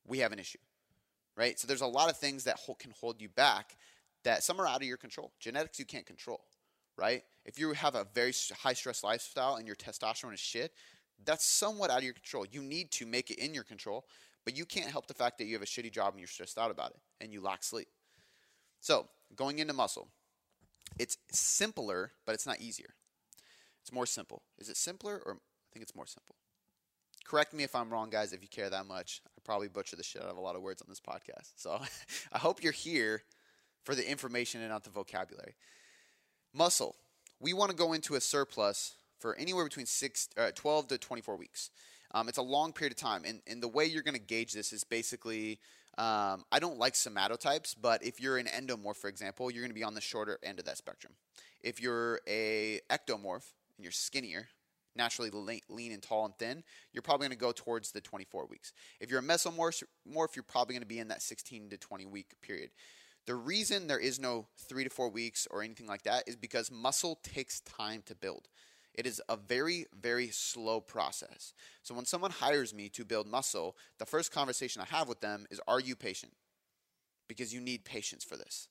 we 0.06 0.20
have 0.20 0.32
an 0.32 0.40
issue, 0.40 0.60
right? 1.36 1.58
So 1.58 1.68
there's 1.68 1.82
a 1.82 1.88
lot 1.88 2.10
of 2.12 2.18
things 2.18 2.44
that 2.44 2.60
can 2.80 2.92
hold 2.92 3.22
you 3.22 3.30
back 3.30 3.76
that 4.24 4.44
some 4.44 4.60
are 4.60 4.68
out 4.68 4.82
of 4.82 4.88
your 4.88 4.98
control. 4.98 5.32
Genetics 5.40 5.80
you 5.80 5.86
can't 5.86 6.06
control, 6.06 6.42
right? 6.98 7.24
If 7.46 7.58
you 7.58 7.72
have 7.74 7.96
a 7.96 8.06
very 8.14 8.34
high 8.56 8.74
stress 8.74 9.04
lifestyle 9.04 9.56
and 9.56 9.66
your 9.66 9.76
testosterone 9.76 10.34
is 10.34 10.40
shit, 10.40 10.74
that's 11.26 11.46
somewhat 11.46 11.90
out 11.90 12.00
of 12.00 12.04
your 12.04 12.14
control. 12.14 12.46
You 12.52 12.62
need 12.62 12.92
to 12.92 13.06
make 13.06 13.32
it 13.32 13.40
in 13.40 13.54
your 13.54 13.64
control, 13.64 14.06
but 14.46 14.56
you 14.56 14.66
can't 14.66 14.92
help 14.92 15.08
the 15.08 15.14
fact 15.14 15.38
that 15.40 15.46
you 15.46 15.54
have 15.54 15.64
a 15.64 15.66
shitty 15.66 15.92
job 15.92 16.14
and 16.14 16.20
you're 16.20 16.28
stressed 16.28 16.58
out 16.58 16.70
about 16.70 16.92
it 16.92 17.00
and 17.20 17.34
you 17.34 17.42
lack 17.42 17.64
sleep. 17.64 17.88
So, 18.80 19.08
going 19.36 19.60
into 19.60 19.74
muscle, 19.74 20.10
it's 21.00 21.18
simpler, 21.32 22.12
but 22.26 22.34
it's 22.34 22.46
not 22.46 22.60
easier. 22.60 22.94
It's 23.82 23.92
more 23.92 24.06
simple. 24.06 24.42
Is 24.58 24.70
it 24.70 24.78
simpler 24.78 25.22
or 25.26 25.34
I 25.34 25.68
think 25.74 25.84
it's 25.84 25.96
more 25.96 26.06
simple? 26.06 26.36
Correct 27.26 27.54
me 27.54 27.64
if 27.64 27.76
I'm 27.76 27.90
wrong, 27.90 28.10
guys, 28.10 28.32
if 28.32 28.42
you 28.42 28.48
care 28.48 28.70
that 28.70 28.86
much. 28.86 29.22
I 29.26 29.42
probably 29.44 29.68
butcher 29.68 29.96
the 29.96 30.04
shit 30.04 30.22
out 30.22 30.30
of 30.30 30.38
a 30.38 30.42
lot 30.42 30.56
of 30.56 30.62
words 30.62 30.82
on 30.82 30.88
this 30.90 31.02
podcast. 31.02 31.54
So 31.56 31.80
I 32.32 32.38
hope 32.38 32.64
you're 32.64 32.72
here 32.72 33.24
for 33.84 33.96
the 33.96 34.10
information 34.10 34.62
and 34.62 34.70
not 34.70 34.84
the 34.84 34.90
vocabulary. 34.90 35.56
Muscle. 36.54 36.96
We 37.40 37.54
want 37.54 37.70
to 37.70 37.78
go 37.78 37.94
into 37.94 38.16
a 38.16 38.22
surplus 38.22 38.96
for 39.20 39.36
anywhere 39.36 39.64
between 39.64 39.86
six, 39.86 40.30
uh, 40.38 40.52
12 40.56 40.88
to 40.90 40.98
24 40.98 41.36
weeks. 41.36 41.70
Um, 42.14 42.30
it's 42.30 42.38
a 42.38 42.44
long 42.44 42.74
period 42.74 42.94
of 42.94 42.98
time. 42.98 43.24
And, 43.26 43.42
and 43.48 43.62
the 43.62 43.68
way 43.68 43.86
you're 43.86 44.04
going 44.04 44.16
to 44.16 44.20
gauge 44.20 44.54
this 44.54 44.72
is 44.72 44.84
basically 44.84 45.60
um, 45.98 46.44
I 46.52 46.60
don't 46.60 46.78
like 46.78 46.94
somatotypes, 46.94 47.76
but 47.80 48.04
if 48.04 48.20
you're 48.20 48.38
an 48.38 48.46
endomorph, 48.46 48.98
for 48.98 49.08
example, 49.08 49.50
you're 49.50 49.64
going 49.64 49.72
to 49.72 49.76
be 49.76 49.84
on 49.84 49.96
the 49.96 50.02
shorter 50.02 50.38
end 50.44 50.60
of 50.60 50.66
that 50.66 50.78
spectrum. 50.78 51.14
If 51.62 51.82
you're 51.82 52.22
a 52.28 52.82
ectomorph 52.90 53.54
and 53.78 53.84
you're 53.84 53.92
skinnier, 53.92 54.48
naturally 54.96 55.32
lean 55.70 55.92
and 55.92 56.02
tall 56.02 56.26
and 56.26 56.36
thin, 56.38 56.64
you're 56.92 57.02
probably 57.02 57.28
going 57.28 57.38
to 57.38 57.42
go 57.44 57.52
towards 57.52 57.92
the 57.92 58.02
24 58.02 58.46
weeks. 58.48 58.74
If 59.00 59.10
you're 59.10 59.20
a 59.20 59.24
mesomorph, 59.24 59.84
you're 60.36 60.44
probably 60.44 60.74
going 60.74 60.82
to 60.82 60.88
be 60.88 61.00
in 61.00 61.08
that 61.08 61.22
16 61.22 61.70
to 61.70 61.78
20 61.78 62.06
week 62.06 62.34
period. 62.42 62.70
The 63.26 63.36
reason 63.36 63.88
there 63.88 64.00
is 64.00 64.20
no 64.20 64.48
three 64.58 64.84
to 64.84 64.90
four 64.90 65.10
weeks 65.10 65.48
or 65.52 65.62
anything 65.62 65.88
like 65.88 66.04
that 66.04 66.24
is 66.28 66.36
because 66.36 66.72
muscle 66.72 67.20
takes 67.24 67.60
time 67.62 68.02
to 68.06 68.16
build. 68.16 68.48
It 68.98 69.06
is 69.06 69.22
a 69.30 69.38
very, 69.38 69.86
very 70.00 70.30
slow 70.30 70.82
process. 70.82 71.54
So 71.84 71.94
when 71.94 72.06
someone 72.06 72.32
hires 72.32 72.74
me 72.74 72.90
to 72.90 73.06
build 73.06 73.28
muscle, 73.28 73.78
the 74.00 74.06
first 74.06 74.32
conversation 74.32 74.82
I 74.82 74.86
have 74.86 75.08
with 75.08 75.22
them 75.22 75.46
is 75.52 75.62
Are 75.68 75.80
you 75.80 75.96
patient? 75.96 76.34
Because 77.28 77.54
you 77.54 77.62
need 77.62 77.86
patience 77.86 78.24
for 78.24 78.36
this. 78.36 78.68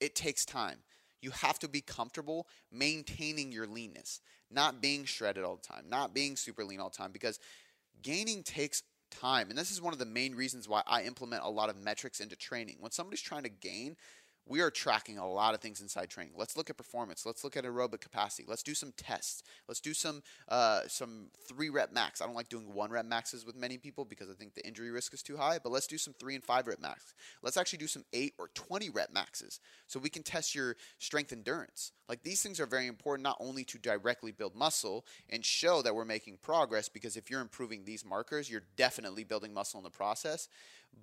It 0.00 0.16
takes 0.16 0.44
time. 0.44 0.78
You 1.22 1.30
have 1.30 1.58
to 1.60 1.68
be 1.68 1.82
comfortable 1.82 2.48
maintaining 2.72 3.52
your 3.52 3.66
leanness, 3.66 4.20
not 4.50 4.80
being 4.80 5.04
shredded 5.04 5.44
all 5.44 5.56
the 5.56 5.62
time, 5.62 5.84
not 5.88 6.14
being 6.14 6.34
super 6.34 6.64
lean 6.64 6.80
all 6.80 6.88
the 6.88 6.96
time, 6.96 7.12
because 7.12 7.38
gaining 8.02 8.42
takes 8.42 8.82
time. 9.10 9.50
And 9.50 9.58
this 9.58 9.70
is 9.70 9.82
one 9.82 9.92
of 9.92 9.98
the 9.98 10.06
main 10.06 10.34
reasons 10.34 10.68
why 10.68 10.82
I 10.86 11.02
implement 11.02 11.42
a 11.44 11.50
lot 11.50 11.68
of 11.68 11.76
metrics 11.76 12.20
into 12.20 12.36
training. 12.36 12.76
When 12.80 12.90
somebody's 12.90 13.20
trying 13.20 13.42
to 13.42 13.48
gain, 13.50 13.96
we 14.46 14.60
are 14.60 14.70
tracking 14.70 15.18
a 15.18 15.30
lot 15.30 15.54
of 15.54 15.60
things 15.60 15.80
inside 15.80 16.10
training. 16.10 16.32
Let's 16.36 16.56
look 16.56 16.70
at 16.70 16.76
performance. 16.76 17.24
Let's 17.24 17.44
look 17.44 17.56
at 17.56 17.64
aerobic 17.64 18.00
capacity. 18.00 18.44
Let's 18.48 18.62
do 18.62 18.74
some 18.74 18.92
tests. 18.96 19.42
Let's 19.68 19.80
do 19.80 19.94
some 19.94 20.22
uh, 20.48 20.82
some 20.88 21.28
three 21.48 21.70
rep 21.70 21.92
max. 21.92 22.20
I 22.20 22.26
don't 22.26 22.34
like 22.34 22.48
doing 22.48 22.74
one 22.74 22.90
rep 22.90 23.04
maxes 23.04 23.46
with 23.46 23.56
many 23.56 23.78
people 23.78 24.04
because 24.04 24.28
I 24.28 24.34
think 24.34 24.54
the 24.54 24.66
injury 24.66 24.90
risk 24.90 25.14
is 25.14 25.22
too 25.22 25.36
high. 25.36 25.58
But 25.62 25.72
let's 25.72 25.86
do 25.86 25.98
some 25.98 26.14
three 26.14 26.34
and 26.34 26.44
five 26.44 26.66
rep 26.66 26.80
max. 26.80 27.14
Let's 27.42 27.56
actually 27.56 27.78
do 27.78 27.86
some 27.86 28.04
eight 28.12 28.34
or 28.38 28.48
twenty 28.54 28.90
rep 28.90 29.12
maxes 29.12 29.60
so 29.86 30.00
we 30.00 30.10
can 30.10 30.22
test 30.22 30.54
your 30.54 30.76
strength 30.98 31.32
endurance. 31.32 31.92
Like 32.08 32.24
these 32.24 32.42
things 32.42 32.58
are 32.58 32.66
very 32.66 32.88
important 32.88 33.22
not 33.22 33.36
only 33.38 33.62
to 33.64 33.78
directly 33.78 34.32
build 34.32 34.56
muscle 34.56 35.06
and 35.28 35.44
show 35.44 35.80
that 35.82 35.94
we're 35.94 36.04
making 36.04 36.38
progress 36.42 36.88
because 36.88 37.16
if 37.16 37.30
you're 37.30 37.40
improving 37.40 37.84
these 37.84 38.04
markers, 38.04 38.50
you're 38.50 38.64
definitely 38.76 39.22
building 39.22 39.54
muscle 39.54 39.78
in 39.78 39.84
the 39.84 39.90
process, 39.90 40.48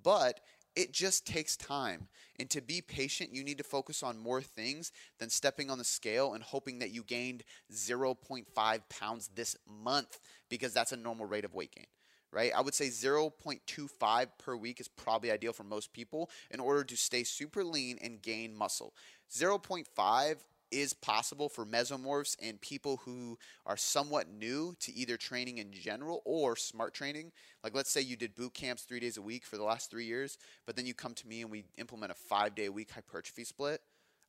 but 0.02 0.40
it 0.78 0.92
just 0.92 1.26
takes 1.26 1.56
time. 1.56 2.06
And 2.38 2.48
to 2.50 2.60
be 2.60 2.80
patient, 2.80 3.34
you 3.34 3.42
need 3.42 3.58
to 3.58 3.64
focus 3.64 4.04
on 4.04 4.16
more 4.16 4.40
things 4.40 4.92
than 5.18 5.28
stepping 5.28 5.70
on 5.70 5.78
the 5.78 5.84
scale 5.84 6.34
and 6.34 6.42
hoping 6.44 6.78
that 6.78 6.92
you 6.92 7.02
gained 7.02 7.42
0.5 7.72 8.80
pounds 8.88 9.30
this 9.34 9.56
month 9.66 10.20
because 10.48 10.72
that's 10.72 10.92
a 10.92 10.96
normal 10.96 11.26
rate 11.26 11.44
of 11.44 11.52
weight 11.52 11.72
gain. 11.74 11.86
Right? 12.30 12.52
I 12.56 12.60
would 12.60 12.74
say 12.74 12.88
0.25 12.88 14.26
per 14.38 14.54
week 14.54 14.80
is 14.80 14.86
probably 14.86 15.32
ideal 15.32 15.52
for 15.52 15.64
most 15.64 15.92
people 15.92 16.30
in 16.50 16.60
order 16.60 16.84
to 16.84 16.96
stay 16.96 17.24
super 17.24 17.64
lean 17.64 17.98
and 18.00 18.22
gain 18.22 18.54
muscle. 18.54 18.94
0.5 19.32 20.36
is 20.70 20.92
possible 20.92 21.48
for 21.48 21.64
mesomorphs 21.64 22.36
and 22.42 22.60
people 22.60 22.98
who 23.04 23.38
are 23.66 23.76
somewhat 23.76 24.28
new 24.28 24.74
to 24.80 24.94
either 24.94 25.16
training 25.16 25.58
in 25.58 25.72
general 25.72 26.22
or 26.24 26.56
smart 26.56 26.94
training. 26.94 27.32
Like, 27.62 27.74
let's 27.74 27.90
say 27.90 28.00
you 28.00 28.16
did 28.16 28.34
boot 28.34 28.54
camps 28.54 28.82
three 28.82 29.00
days 29.00 29.16
a 29.16 29.22
week 29.22 29.44
for 29.44 29.56
the 29.56 29.64
last 29.64 29.90
three 29.90 30.04
years, 30.04 30.38
but 30.66 30.76
then 30.76 30.86
you 30.86 30.94
come 30.94 31.14
to 31.14 31.28
me 31.28 31.42
and 31.42 31.50
we 31.50 31.64
implement 31.76 32.12
a 32.12 32.14
five 32.14 32.54
day 32.54 32.66
a 32.66 32.72
week 32.72 32.90
hypertrophy 32.90 33.44
split. 33.44 33.80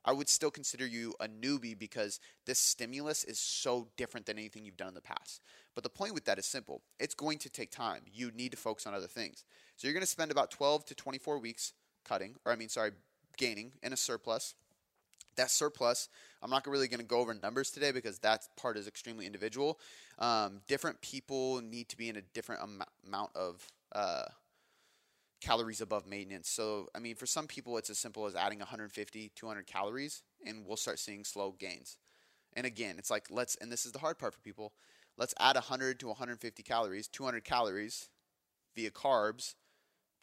I 0.05 0.13
would 0.13 0.29
still 0.29 0.49
consider 0.49 0.87
you 0.87 1.13
a 1.19 1.27
newbie 1.27 1.77
because 1.77 2.21
this 2.45 2.57
stimulus 2.57 3.25
is 3.25 3.37
so 3.37 3.89
different 3.97 4.25
than 4.25 4.37
anything 4.37 4.63
you've 4.63 4.77
done 4.77 4.87
in 4.87 4.93
the 4.93 5.01
past. 5.01 5.41
But 5.75 5.83
the 5.83 5.89
point 5.89 6.13
with 6.13 6.25
that 6.25 6.39
is 6.39 6.45
simple 6.45 6.81
it's 6.99 7.15
going 7.15 7.37
to 7.39 7.49
take 7.49 7.71
time. 7.71 8.01
You 8.11 8.31
need 8.31 8.51
to 8.51 8.57
focus 8.57 8.87
on 8.87 8.93
other 8.93 9.07
things. 9.07 9.43
So, 9.75 9.87
you're 9.87 9.93
going 9.93 10.01
to 10.01 10.07
spend 10.07 10.31
about 10.31 10.51
12 10.51 10.85
to 10.85 10.95
24 10.95 11.39
weeks 11.39 11.73
cutting, 12.05 12.35
or 12.45 12.51
I 12.51 12.55
mean, 12.55 12.69
sorry, 12.69 12.91
gaining 13.37 13.73
in 13.83 13.93
a 13.93 13.97
surplus 13.97 14.55
that 15.39 15.49
surplus, 15.49 16.09
I'm 16.41 16.49
not 16.49 16.65
really 16.67 16.87
going 16.87 16.99
to 16.99 17.05
go 17.05 17.19
over 17.19 17.33
numbers 17.33 17.71
today 17.71 17.91
because 17.91 18.19
that 18.19 18.47
part 18.55 18.77
is 18.77 18.87
extremely 18.87 19.25
individual. 19.25 19.79
Um, 20.17 20.61
different 20.67 21.01
people 21.01 21.61
need 21.61 21.89
to 21.89 21.97
be 21.97 22.09
in 22.09 22.15
a 22.15 22.21
different 22.21 22.61
am- 22.61 22.83
amount 23.05 23.35
of 23.35 23.67
uh, 23.93 24.25
calories 25.41 25.81
above 25.81 26.05
maintenance. 26.05 26.49
So, 26.49 26.87
I 26.95 26.99
mean, 26.99 27.15
for 27.15 27.25
some 27.25 27.47
people, 27.47 27.77
it's 27.77 27.89
as 27.89 27.97
simple 27.97 28.25
as 28.25 28.35
adding 28.35 28.59
150, 28.59 29.31
200 29.35 29.67
calories, 29.67 30.23
and 30.45 30.65
we'll 30.65 30.77
start 30.77 30.99
seeing 30.99 31.23
slow 31.23 31.55
gains. 31.57 31.97
And 32.53 32.65
again, 32.65 32.95
it's 32.97 33.11
like, 33.11 33.27
let's, 33.29 33.55
and 33.55 33.71
this 33.71 33.85
is 33.85 33.91
the 33.91 33.99
hard 33.99 34.17
part 34.17 34.33
for 34.33 34.41
people, 34.41 34.73
let's 35.17 35.33
add 35.39 35.55
100 35.55 35.99
to 35.99 36.07
150 36.07 36.63
calories, 36.63 37.07
200 37.07 37.43
calories 37.43 38.09
via 38.75 38.91
carbs, 38.91 39.55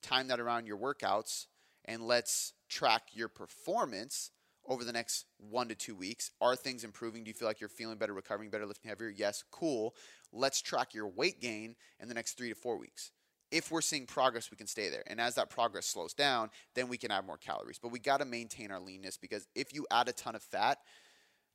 time 0.03 0.29
that 0.29 0.41
around 0.41 0.67
your 0.67 0.79
workouts, 0.79 1.47
and 1.85 2.03
let's 2.03 2.53
track 2.69 3.09
your 3.13 3.29
performance 3.29 4.31
over 4.69 4.85
the 4.85 4.93
next 4.93 5.27
one 5.39 5.69
to 5.69 5.75
two 5.75 5.95
weeks. 5.95 6.31
Are 6.41 6.57
things 6.57 6.85
improving? 6.85 7.25
Do 7.25 7.29
you 7.29 7.35
feel 7.35 7.49
like 7.49 7.61
you're 7.61 7.69
feeling 7.69 7.99
better, 7.99 8.15
recovering 8.15 8.51
better, 8.51 8.67
lifting 8.67 8.89
heavier? 8.89 9.09
Yes, 9.09 9.45
cool. 9.51 9.95
Let's 10.33 10.61
track 10.63 10.95
your 10.95 11.09
weight 11.09 11.41
gain 11.41 11.77
in 12.01 12.09
the 12.09 12.15
next 12.15 12.37
three 12.37 12.49
to 12.49 12.55
four 12.55 12.79
weeks. 12.79 13.11
If 13.53 13.71
we're 13.71 13.81
seeing 13.81 14.07
progress, 14.07 14.51
we 14.51 14.57
can 14.57 14.67
stay 14.67 14.89
there. 14.89 15.05
And 15.07 15.21
as 15.21 15.37
that 15.37 15.51
progress 15.51 15.87
slows 15.87 16.15
down, 16.15 16.51
then 16.75 16.89
we 16.89 16.99
can 16.99 17.11
add 17.11 17.27
more 17.27 17.39
calories. 17.39 17.79
But 17.79 17.93
we 17.93 18.01
got 18.01 18.19
to 18.19 18.25
maintain 18.25 18.71
our 18.71 18.81
leanness 18.81 19.17
because 19.17 19.47
if 19.55 19.73
you 19.73 19.87
add 19.91 20.09
a 20.09 20.13
ton 20.13 20.35
of 20.35 20.43
fat, 20.43 20.79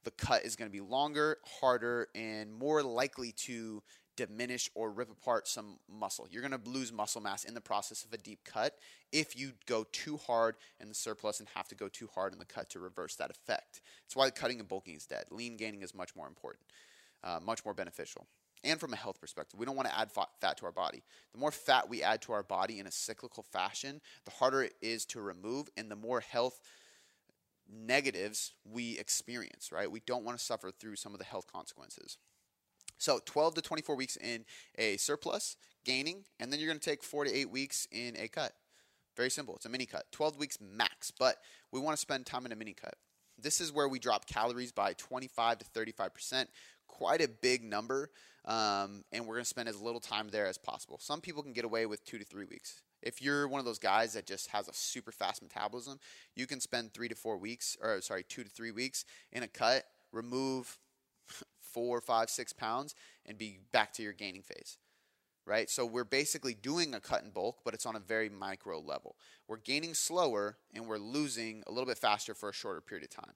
the 0.03 0.12
cut 0.12 0.45
is 0.45 0.55
going 0.55 0.70
to 0.70 0.74
be 0.74 0.82
longer, 0.82 1.38
harder, 1.59 2.07
and 2.16 2.51
more 2.53 2.82
likely 2.82 3.34
to 3.34 3.84
diminish 4.28 4.69
or 4.76 4.91
rip 4.91 5.09
apart 5.09 5.47
some 5.47 5.78
muscle. 5.89 6.28
You're 6.30 6.47
going 6.47 6.59
to 6.59 6.69
lose 6.69 6.91
muscle 6.91 7.22
mass 7.22 7.43
in 7.43 7.53
the 7.53 7.61
process 7.61 8.03
of 8.03 8.13
a 8.13 8.17
deep 8.17 8.39
cut 8.43 8.76
if 9.11 9.38
you 9.38 9.53
go 9.65 9.86
too 9.91 10.17
hard 10.17 10.55
in 10.80 10.88
the 10.88 10.93
surplus 10.93 11.39
and 11.39 11.49
have 11.55 11.67
to 11.69 11.76
go 11.76 11.88
too 11.88 12.09
hard 12.13 12.34
in 12.34 12.39
the 12.39 12.45
cut 12.45 12.69
to 12.72 12.80
reverse 12.80 13.15
that 13.15 13.32
effect. 13.32 13.82
That's 14.03 14.15
why 14.15 14.30
cutting 14.30 14.59
and 14.59 14.67
bulking 14.67 14.95
is 14.95 15.05
dead. 15.05 15.26
Lean 15.32 15.57
gaining 15.57 15.82
is 15.82 15.95
much 15.95 16.15
more 16.15 16.28
important, 16.28 16.63
uh, 17.24 17.39
much 17.43 17.65
more 17.65 17.74
beneficial. 17.74 18.28
And 18.63 18.80
from 18.80 18.93
a 18.93 18.95
health 18.95 19.19
perspective, 19.19 19.59
we 19.59 19.65
don't 19.65 19.76
want 19.76 19.88
to 19.88 19.97
add 19.97 20.11
fat 20.11 20.57
to 20.57 20.65
our 20.65 20.72
body. 20.72 21.01
The 21.34 21.39
more 21.39 21.51
fat 21.51 21.89
we 21.89 22.03
add 22.03 22.22
to 22.24 22.34
our 22.34 22.43
body 22.43 22.78
in 22.78 22.86
a 22.86 22.91
cyclical 22.91 23.41
fashion, 23.41 24.01
the 24.26 24.32
harder 24.32 24.61
it 24.61 24.74
is 24.84 25.03
to 25.07 25.22
remove 25.22 25.67
and 25.76 25.89
the 25.89 25.95
more 25.95 26.19
health 26.19 26.61
negatives 27.74 28.53
we 28.63 28.99
experience, 28.99 29.72
right? 29.72 29.89
We 29.89 30.01
don't 30.05 30.24
want 30.24 30.38
to 30.38 30.43
suffer 30.43 30.69
through 30.69 30.97
some 30.97 31.13
of 31.13 31.19
the 31.19 31.26
health 31.26 31.51
consequences. 31.51 32.17
So 33.02 33.20
12 33.26 33.56
to 33.56 33.62
24 33.64 33.95
weeks 33.95 34.16
in 34.16 34.45
a 34.78 34.95
surplus, 34.97 35.58
gaining, 35.84 36.24
and 36.39 36.54
then 36.54 36.60
you're 36.60 36.70
going 36.70 36.80
to 36.80 36.89
take 36.89 37.04
four 37.04 37.26
to 37.26 37.34
eight 37.34 37.49
weeks 37.49 37.88
in 37.91 38.16
a 38.16 38.28
cut. 38.28 38.54
Very 39.18 39.32
simple. 39.32 39.56
It's 39.56 39.66
a 39.66 39.70
mini 39.70 39.88
cut. 39.88 40.06
12 40.12 40.38
weeks 40.38 40.60
max, 40.62 41.10
but 41.10 41.38
we 41.72 41.80
want 41.80 41.97
to 41.97 41.99
spend 41.99 42.28
time 42.28 42.45
in 42.45 42.52
a 42.52 42.56
mini 42.56 42.74
cut. 42.74 42.93
This 43.41 43.60
is 43.60 43.72
where 43.72 43.88
we 43.88 43.97
drop 43.97 44.28
calories 44.28 44.72
by 44.72 44.93
25 44.93 45.58
to 45.58 45.66
35%. 45.66 46.45
Quite 46.88 47.22
a 47.22 47.28
big 47.28 47.64
number, 47.64 48.12
um, 48.45 49.04
and 49.12 49.26
we're 49.26 49.34
going 49.34 49.45
to 49.45 49.49
spend 49.49 49.68
as 49.68 49.82
little 49.82 49.99
time 49.99 50.30
there 50.30 50.45
as 50.45 50.60
possible. 50.60 50.99
Some 51.02 51.22
people 51.22 51.41
can 51.41 51.54
get 51.54 51.66
away 51.66 51.88
with 51.88 52.06
two 52.06 52.20
to 52.20 52.24
three 52.24 52.45
weeks. 52.45 52.84
If 53.02 53.20
you're 53.20 53.47
one 53.47 53.58
of 53.58 53.66
those 53.66 53.80
guys 53.80 54.14
that 54.14 54.28
just 54.28 54.49
has 54.49 54.68
a 54.68 54.74
super 54.74 55.12
fast 55.12 55.41
metabolism, 55.41 55.99
you 56.36 56.45
can 56.45 56.60
spend 56.60 56.93
three 56.93 57.08
to 57.08 57.16
four 57.16 57.38
weeks, 57.38 57.76
or 57.82 57.99
sorry, 58.02 58.24
two 58.30 58.43
to 58.43 58.49
three 58.49 58.70
weeks 58.70 59.06
in 59.32 59.41
a 59.41 59.47
cut, 59.47 59.86
remove 60.12 60.78
four, 61.74 62.01
five, 62.01 62.30
six 62.30 62.53
pounds 62.53 62.95
and 63.26 63.38
be 63.38 63.59
back 63.72 63.93
to 63.93 64.03
your 64.03 64.13
gaining 64.13 64.41
phase. 64.41 64.78
Right? 65.45 65.69
So 65.69 65.86
we're 65.86 66.03
basically 66.03 66.53
doing 66.53 66.93
a 66.93 66.99
cut 66.99 67.24
in 67.24 67.32
bulk, 67.32 67.59
but 67.65 67.74
it's 67.74 67.86
on 67.86 67.95
a 67.95 67.99
very 67.99 68.30
micro 68.30 68.80
level. 68.80 69.15
We're 69.47 69.57
gaining 69.57 69.95
slower 69.95 70.57
and 70.74 70.88
we're 70.88 70.99
losing 70.99 71.63
a 71.67 71.72
little 71.72 71.88
bit 71.88 71.97
faster 71.97 72.34
for 72.36 72.49
a 72.49 72.53
shorter 72.53 72.80
period 72.82 73.05
of 73.05 73.09
time. 73.09 73.34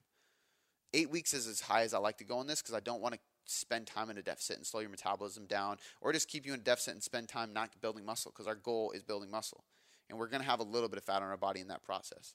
Eight 0.94 1.10
weeks 1.10 1.34
is 1.34 1.46
as 1.48 1.62
high 1.62 1.82
as 1.82 1.92
I 1.92 1.98
like 1.98 2.18
to 2.18 2.24
go 2.24 2.38
on 2.38 2.46
this 2.46 2.62
because 2.62 2.74
I 2.74 2.80
don't 2.80 3.02
want 3.02 3.14
to 3.14 3.20
spend 3.44 3.86
time 3.86 4.08
in 4.10 4.18
a 4.18 4.22
deficit 4.22 4.56
and 4.56 4.66
slow 4.66 4.80
your 4.80 4.90
metabolism 4.90 5.46
down 5.46 5.78
or 6.00 6.12
just 6.12 6.28
keep 6.28 6.46
you 6.46 6.54
in 6.54 6.60
a 6.60 6.62
deficit 6.62 6.94
and 6.94 7.02
spend 7.02 7.28
time 7.28 7.52
not 7.52 7.70
building 7.80 8.04
muscle 8.04 8.32
because 8.32 8.46
our 8.46 8.54
goal 8.54 8.92
is 8.92 9.02
building 9.02 9.30
muscle. 9.30 9.64
And 10.08 10.18
we're 10.18 10.28
going 10.28 10.42
to 10.42 10.48
have 10.48 10.60
a 10.60 10.64
little 10.64 10.88
bit 10.88 10.98
of 10.98 11.04
fat 11.04 11.22
on 11.22 11.28
our 11.28 11.36
body 11.36 11.60
in 11.60 11.68
that 11.68 11.82
process. 11.82 12.34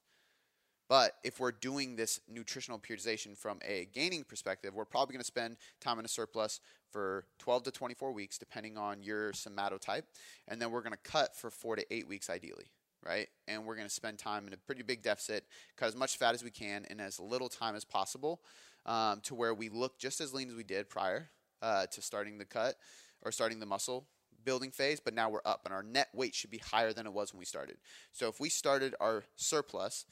But 0.91 1.13
if 1.23 1.39
we're 1.39 1.53
doing 1.53 1.95
this 1.95 2.19
nutritional 2.27 2.77
periodization 2.77 3.37
from 3.37 3.59
a 3.65 3.87
gaining 3.93 4.25
perspective, 4.25 4.73
we're 4.73 4.83
probably 4.83 5.13
going 5.13 5.21
to 5.21 5.25
spend 5.25 5.55
time 5.79 5.99
in 5.99 6.03
a 6.03 6.09
surplus 6.09 6.59
for 6.89 7.23
12 7.39 7.63
to 7.63 7.71
24 7.71 8.11
weeks, 8.11 8.37
depending 8.37 8.77
on 8.77 9.01
your 9.01 9.31
somatotype. 9.31 10.01
And 10.49 10.61
then 10.61 10.69
we're 10.69 10.81
going 10.81 10.91
to 10.91 11.09
cut 11.09 11.33
for 11.33 11.49
four 11.49 11.77
to 11.77 11.85
eight 11.93 12.09
weeks, 12.09 12.29
ideally, 12.29 12.65
right? 13.05 13.29
And 13.47 13.65
we're 13.65 13.75
going 13.75 13.87
to 13.87 13.93
spend 13.93 14.19
time 14.19 14.47
in 14.47 14.53
a 14.53 14.57
pretty 14.57 14.83
big 14.83 15.01
deficit, 15.01 15.45
cut 15.77 15.87
as 15.87 15.95
much 15.95 16.17
fat 16.17 16.33
as 16.33 16.43
we 16.43 16.51
can 16.51 16.85
in 16.89 16.99
as 16.99 17.21
little 17.21 17.47
time 17.47 17.77
as 17.77 17.85
possible 17.85 18.41
um, 18.85 19.21
to 19.21 19.33
where 19.33 19.53
we 19.53 19.69
look 19.69 19.97
just 19.97 20.19
as 20.19 20.33
lean 20.33 20.49
as 20.49 20.55
we 20.55 20.65
did 20.65 20.89
prior 20.89 21.29
uh, 21.61 21.85
to 21.85 22.01
starting 22.01 22.37
the 22.37 22.43
cut 22.43 22.75
or 23.21 23.31
starting 23.31 23.61
the 23.61 23.65
muscle 23.65 24.07
building 24.43 24.71
phase, 24.71 24.99
but 24.99 25.13
now 25.13 25.29
we're 25.29 25.39
up 25.45 25.61
and 25.63 25.73
our 25.73 25.83
net 25.83 26.09
weight 26.13 26.35
should 26.35 26.51
be 26.51 26.57
higher 26.57 26.91
than 26.91 27.05
it 27.05 27.13
was 27.13 27.31
when 27.31 27.39
we 27.39 27.45
started. 27.45 27.77
So 28.11 28.27
if 28.27 28.41
we 28.41 28.49
started 28.49 28.93
our 28.99 29.23
surplus 29.37 30.05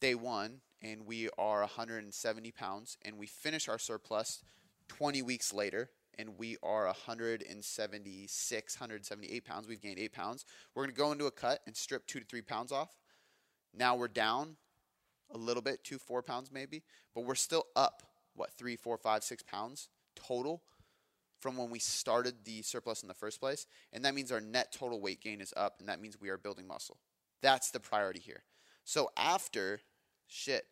day 0.00 0.14
one 0.14 0.60
and 0.82 1.06
we 1.06 1.28
are 1.38 1.60
170 1.60 2.50
pounds 2.52 2.96
and 3.04 3.18
we 3.18 3.26
finish 3.26 3.68
our 3.68 3.78
surplus 3.78 4.42
20 4.88 5.20
weeks 5.22 5.52
later 5.52 5.90
and 6.18 6.38
we 6.38 6.56
are 6.62 6.86
176 6.86 8.80
178 8.80 9.44
pounds. 9.44 9.68
We've 9.68 9.80
gained 9.80 9.98
8 9.98 10.12
pounds. 10.12 10.44
We're 10.74 10.84
going 10.84 10.94
to 10.94 10.98
go 10.98 11.12
into 11.12 11.26
a 11.26 11.30
cut 11.30 11.60
and 11.66 11.76
strip 11.76 12.06
2 12.06 12.20
to 12.20 12.24
3 12.24 12.42
pounds 12.42 12.72
off. 12.72 12.88
Now 13.74 13.94
we're 13.94 14.08
down 14.08 14.56
a 15.32 15.38
little 15.38 15.62
bit 15.62 15.84
2 15.84 15.98
4 15.98 16.22
pounds 16.22 16.50
maybe 16.52 16.82
but 17.14 17.22
we're 17.22 17.36
still 17.36 17.66
up 17.76 18.02
what 18.34 18.50
3 18.56 18.76
4 18.76 18.96
5 18.96 19.22
6 19.22 19.42
pounds 19.44 19.88
total 20.16 20.62
from 21.38 21.56
when 21.56 21.70
we 21.70 21.78
started 21.78 22.34
the 22.44 22.62
surplus 22.62 23.02
in 23.02 23.08
the 23.08 23.14
first 23.14 23.38
place 23.38 23.66
and 23.92 24.04
that 24.04 24.14
means 24.14 24.32
our 24.32 24.40
net 24.40 24.72
total 24.72 25.00
weight 25.00 25.20
gain 25.20 25.40
is 25.40 25.54
up 25.56 25.76
and 25.78 25.88
that 25.88 26.00
means 26.00 26.20
we 26.20 26.30
are 26.30 26.38
building 26.38 26.66
muscle. 26.66 26.98
That's 27.42 27.70
the 27.70 27.80
priority 27.80 28.20
here. 28.20 28.42
So 28.84 29.10
after 29.16 29.80
shit, 30.30 30.66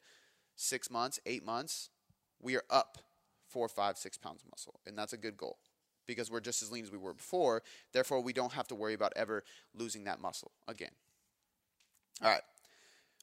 six 0.56 0.90
months, 0.90 1.20
eight 1.26 1.44
months, 1.44 1.90
we 2.40 2.56
are 2.56 2.64
up 2.70 2.98
four, 3.48 3.68
five, 3.68 3.96
six 3.96 4.16
pounds 4.16 4.42
of 4.42 4.50
muscle. 4.50 4.80
And 4.86 4.96
that's 4.96 5.12
a 5.12 5.16
good 5.16 5.36
goal 5.36 5.59
because 6.06 6.30
we're 6.30 6.40
just 6.40 6.62
as 6.62 6.70
lean 6.70 6.84
as 6.84 6.90
we 6.90 6.98
were 6.98 7.14
before. 7.14 7.62
Therefore, 7.92 8.20
we 8.20 8.32
don't 8.32 8.52
have 8.52 8.68
to 8.68 8.74
worry 8.74 8.94
about 8.94 9.12
ever 9.16 9.44
losing 9.74 10.04
that 10.04 10.20
muscle 10.20 10.52
again. 10.66 10.90
All 12.22 12.30
right. 12.30 12.42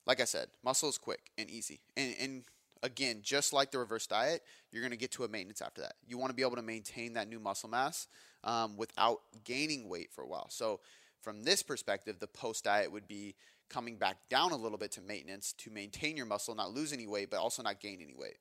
Like 0.05 0.21
I 0.21 0.25
said, 0.25 0.47
muscle 0.63 0.89
is 0.89 0.97
quick 0.97 1.31
and 1.38 1.49
easy. 1.49 1.79
And, 1.97 2.15
and 2.19 2.43
again, 2.83 3.19
just 3.23 3.53
like 3.53 3.71
the 3.71 3.79
reverse 3.79 4.07
diet, 4.07 4.43
you're 4.71 4.81
going 4.81 4.91
to 4.91 4.97
get 4.97 5.11
to 5.13 5.23
a 5.23 5.27
maintenance 5.27 5.61
after 5.61 5.81
that. 5.81 5.95
You 6.07 6.17
want 6.17 6.29
to 6.29 6.36
be 6.36 6.43
able 6.43 6.55
to 6.55 6.61
maintain 6.61 7.13
that 7.13 7.27
new 7.27 7.39
muscle 7.39 7.69
mass 7.69 8.07
um, 8.43 8.77
without 8.77 9.21
gaining 9.43 9.89
weight 9.89 10.11
for 10.11 10.23
a 10.23 10.27
while. 10.27 10.49
So, 10.49 10.79
from 11.21 11.43
this 11.43 11.63
perspective, 11.63 12.19
the 12.19 12.27
post 12.27 12.65
diet 12.65 12.91
would 12.91 13.07
be 13.07 13.33
coming 13.70 13.97
back 13.97 14.18
down 14.30 14.51
a 14.51 14.55
little 14.55 14.78
bit 14.78 14.91
to 14.93 15.01
maintenance 15.01 15.53
to 15.59 15.70
maintain 15.70 16.16
your 16.18 16.26
muscle, 16.26 16.55
not 16.55 16.74
lose 16.74 16.93
any 16.93 17.07
weight, 17.07 17.30
but 17.30 17.39
also 17.39 17.63
not 17.63 17.80
gain 17.80 17.99
any 18.01 18.13
weight. 18.16 18.38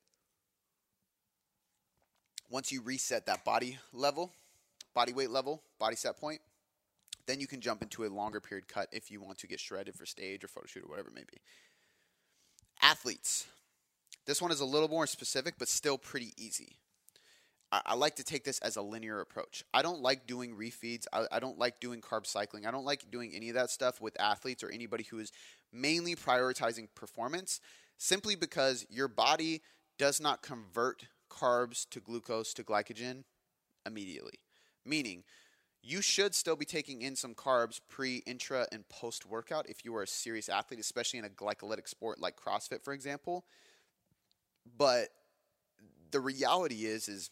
Once 2.51 2.71
you 2.71 2.83
reset 2.83 3.27
that 3.27 3.45
body 3.45 3.79
level, 3.93 4.33
body 4.95 5.13
weight 5.13 5.31
level, 5.31 5.63
body 5.79 5.97
set 5.97 6.19
point, 6.19 6.41
then 7.27 7.41
you 7.41 7.47
can 7.47 7.61
jump 7.61 7.83
into 7.83 8.05
a 8.05 8.09
longer 8.09 8.41
period 8.41 8.69
cut 8.69 8.89
if 8.93 9.11
you 9.11 9.21
want 9.21 9.39
to 9.39 9.47
get 9.47 9.59
shredded 9.59 9.95
for 9.95 10.07
stage 10.07 10.45
or 10.45 10.49
photo 10.49 10.67
shoot 10.67 10.85
or 10.85 10.89
whatever 10.89 11.09
it 11.09 11.15
may 11.15 11.25
be. 11.31 11.41
Athletes. 12.83 13.47
This 14.27 14.41
one 14.41 14.51
is 14.51 14.61
a 14.61 14.65
little 14.65 14.89
more 14.89 15.07
specific, 15.07 15.55
but 15.59 15.69
still 15.69 15.99
pretty 15.99 16.33
easy. 16.37 16.77
I, 17.85 17.95
like 17.95 18.17
to 18.17 18.25
take 18.25 18.45
this 18.45 18.59
as 18.61 18.77
a 18.77 18.83
linear 18.83 19.21
approach. 19.21 19.65
I 19.73 19.83
don't 19.83 20.01
like 20.01 20.27
doing 20.27 20.57
refeeds. 20.57 21.07
I, 21.13 21.27
I 21.33 21.41
don't 21.41 21.59
like 21.59 21.81
doing 21.81 22.01
carb 22.01 22.27
cycling. 22.27 22.67
I 22.67 22.71
don't 22.71 22.85
like 22.85 23.11
doing 23.11 23.33
any 23.35 23.49
of 23.49 23.55
that 23.55 23.71
stuff 23.71 24.01
with 24.01 24.21
athletes 24.21 24.63
or 24.63 24.71
anybody 24.71 25.05
who 25.05 25.19
is 25.19 25.33
mainly 25.73 26.15
prioritizing 26.15 26.89
performance 26.95 27.61
simply 27.97 28.37
because 28.37 28.87
your 28.91 29.09
body 29.09 29.63
does 29.99 30.21
not 30.21 30.43
convert 30.43 31.07
carbs 31.31 31.89
to 31.91 32.01
glucose 32.01 32.53
to 32.55 32.65
glycogen 32.65 33.25
immediately. 33.87 34.39
Meaning, 34.85 35.25
you 35.83 36.01
should 36.01 36.35
still 36.35 36.57
be 36.57 36.65
taking 36.65 37.03
in 37.03 37.15
some 37.15 37.35
carbs 37.35 37.81
pre, 37.89 38.23
intra, 38.27 38.67
and 38.73 38.89
post 38.89 39.27
workout 39.27 39.69
if 39.69 39.85
you 39.85 39.95
are 39.97 40.03
a 40.03 40.07
serious 40.07 40.49
athlete, 40.49 40.81
especially 40.81 41.19
in 41.19 41.25
a 41.25 41.29
glycolytic 41.29 41.89
sport 41.89 42.21
like 42.21 42.37
CrossFit, 42.37 42.83
for 42.83 42.93
example. 42.93 43.45
But 44.79 45.09
the 46.11 46.21
reality 46.21 46.87
is, 46.87 47.09
is 47.09 47.31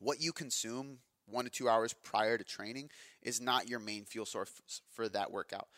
what 0.00 0.20
you 0.20 0.32
consume 0.32 0.98
one 1.26 1.44
to 1.44 1.50
two 1.50 1.68
hours 1.68 1.92
prior 1.92 2.38
to 2.38 2.44
training 2.44 2.90
is 3.22 3.40
not 3.40 3.68
your 3.68 3.78
main 3.78 4.04
fuel 4.04 4.26
source 4.26 4.50
for 4.92 5.08
that 5.10 5.30
workout. 5.30 5.68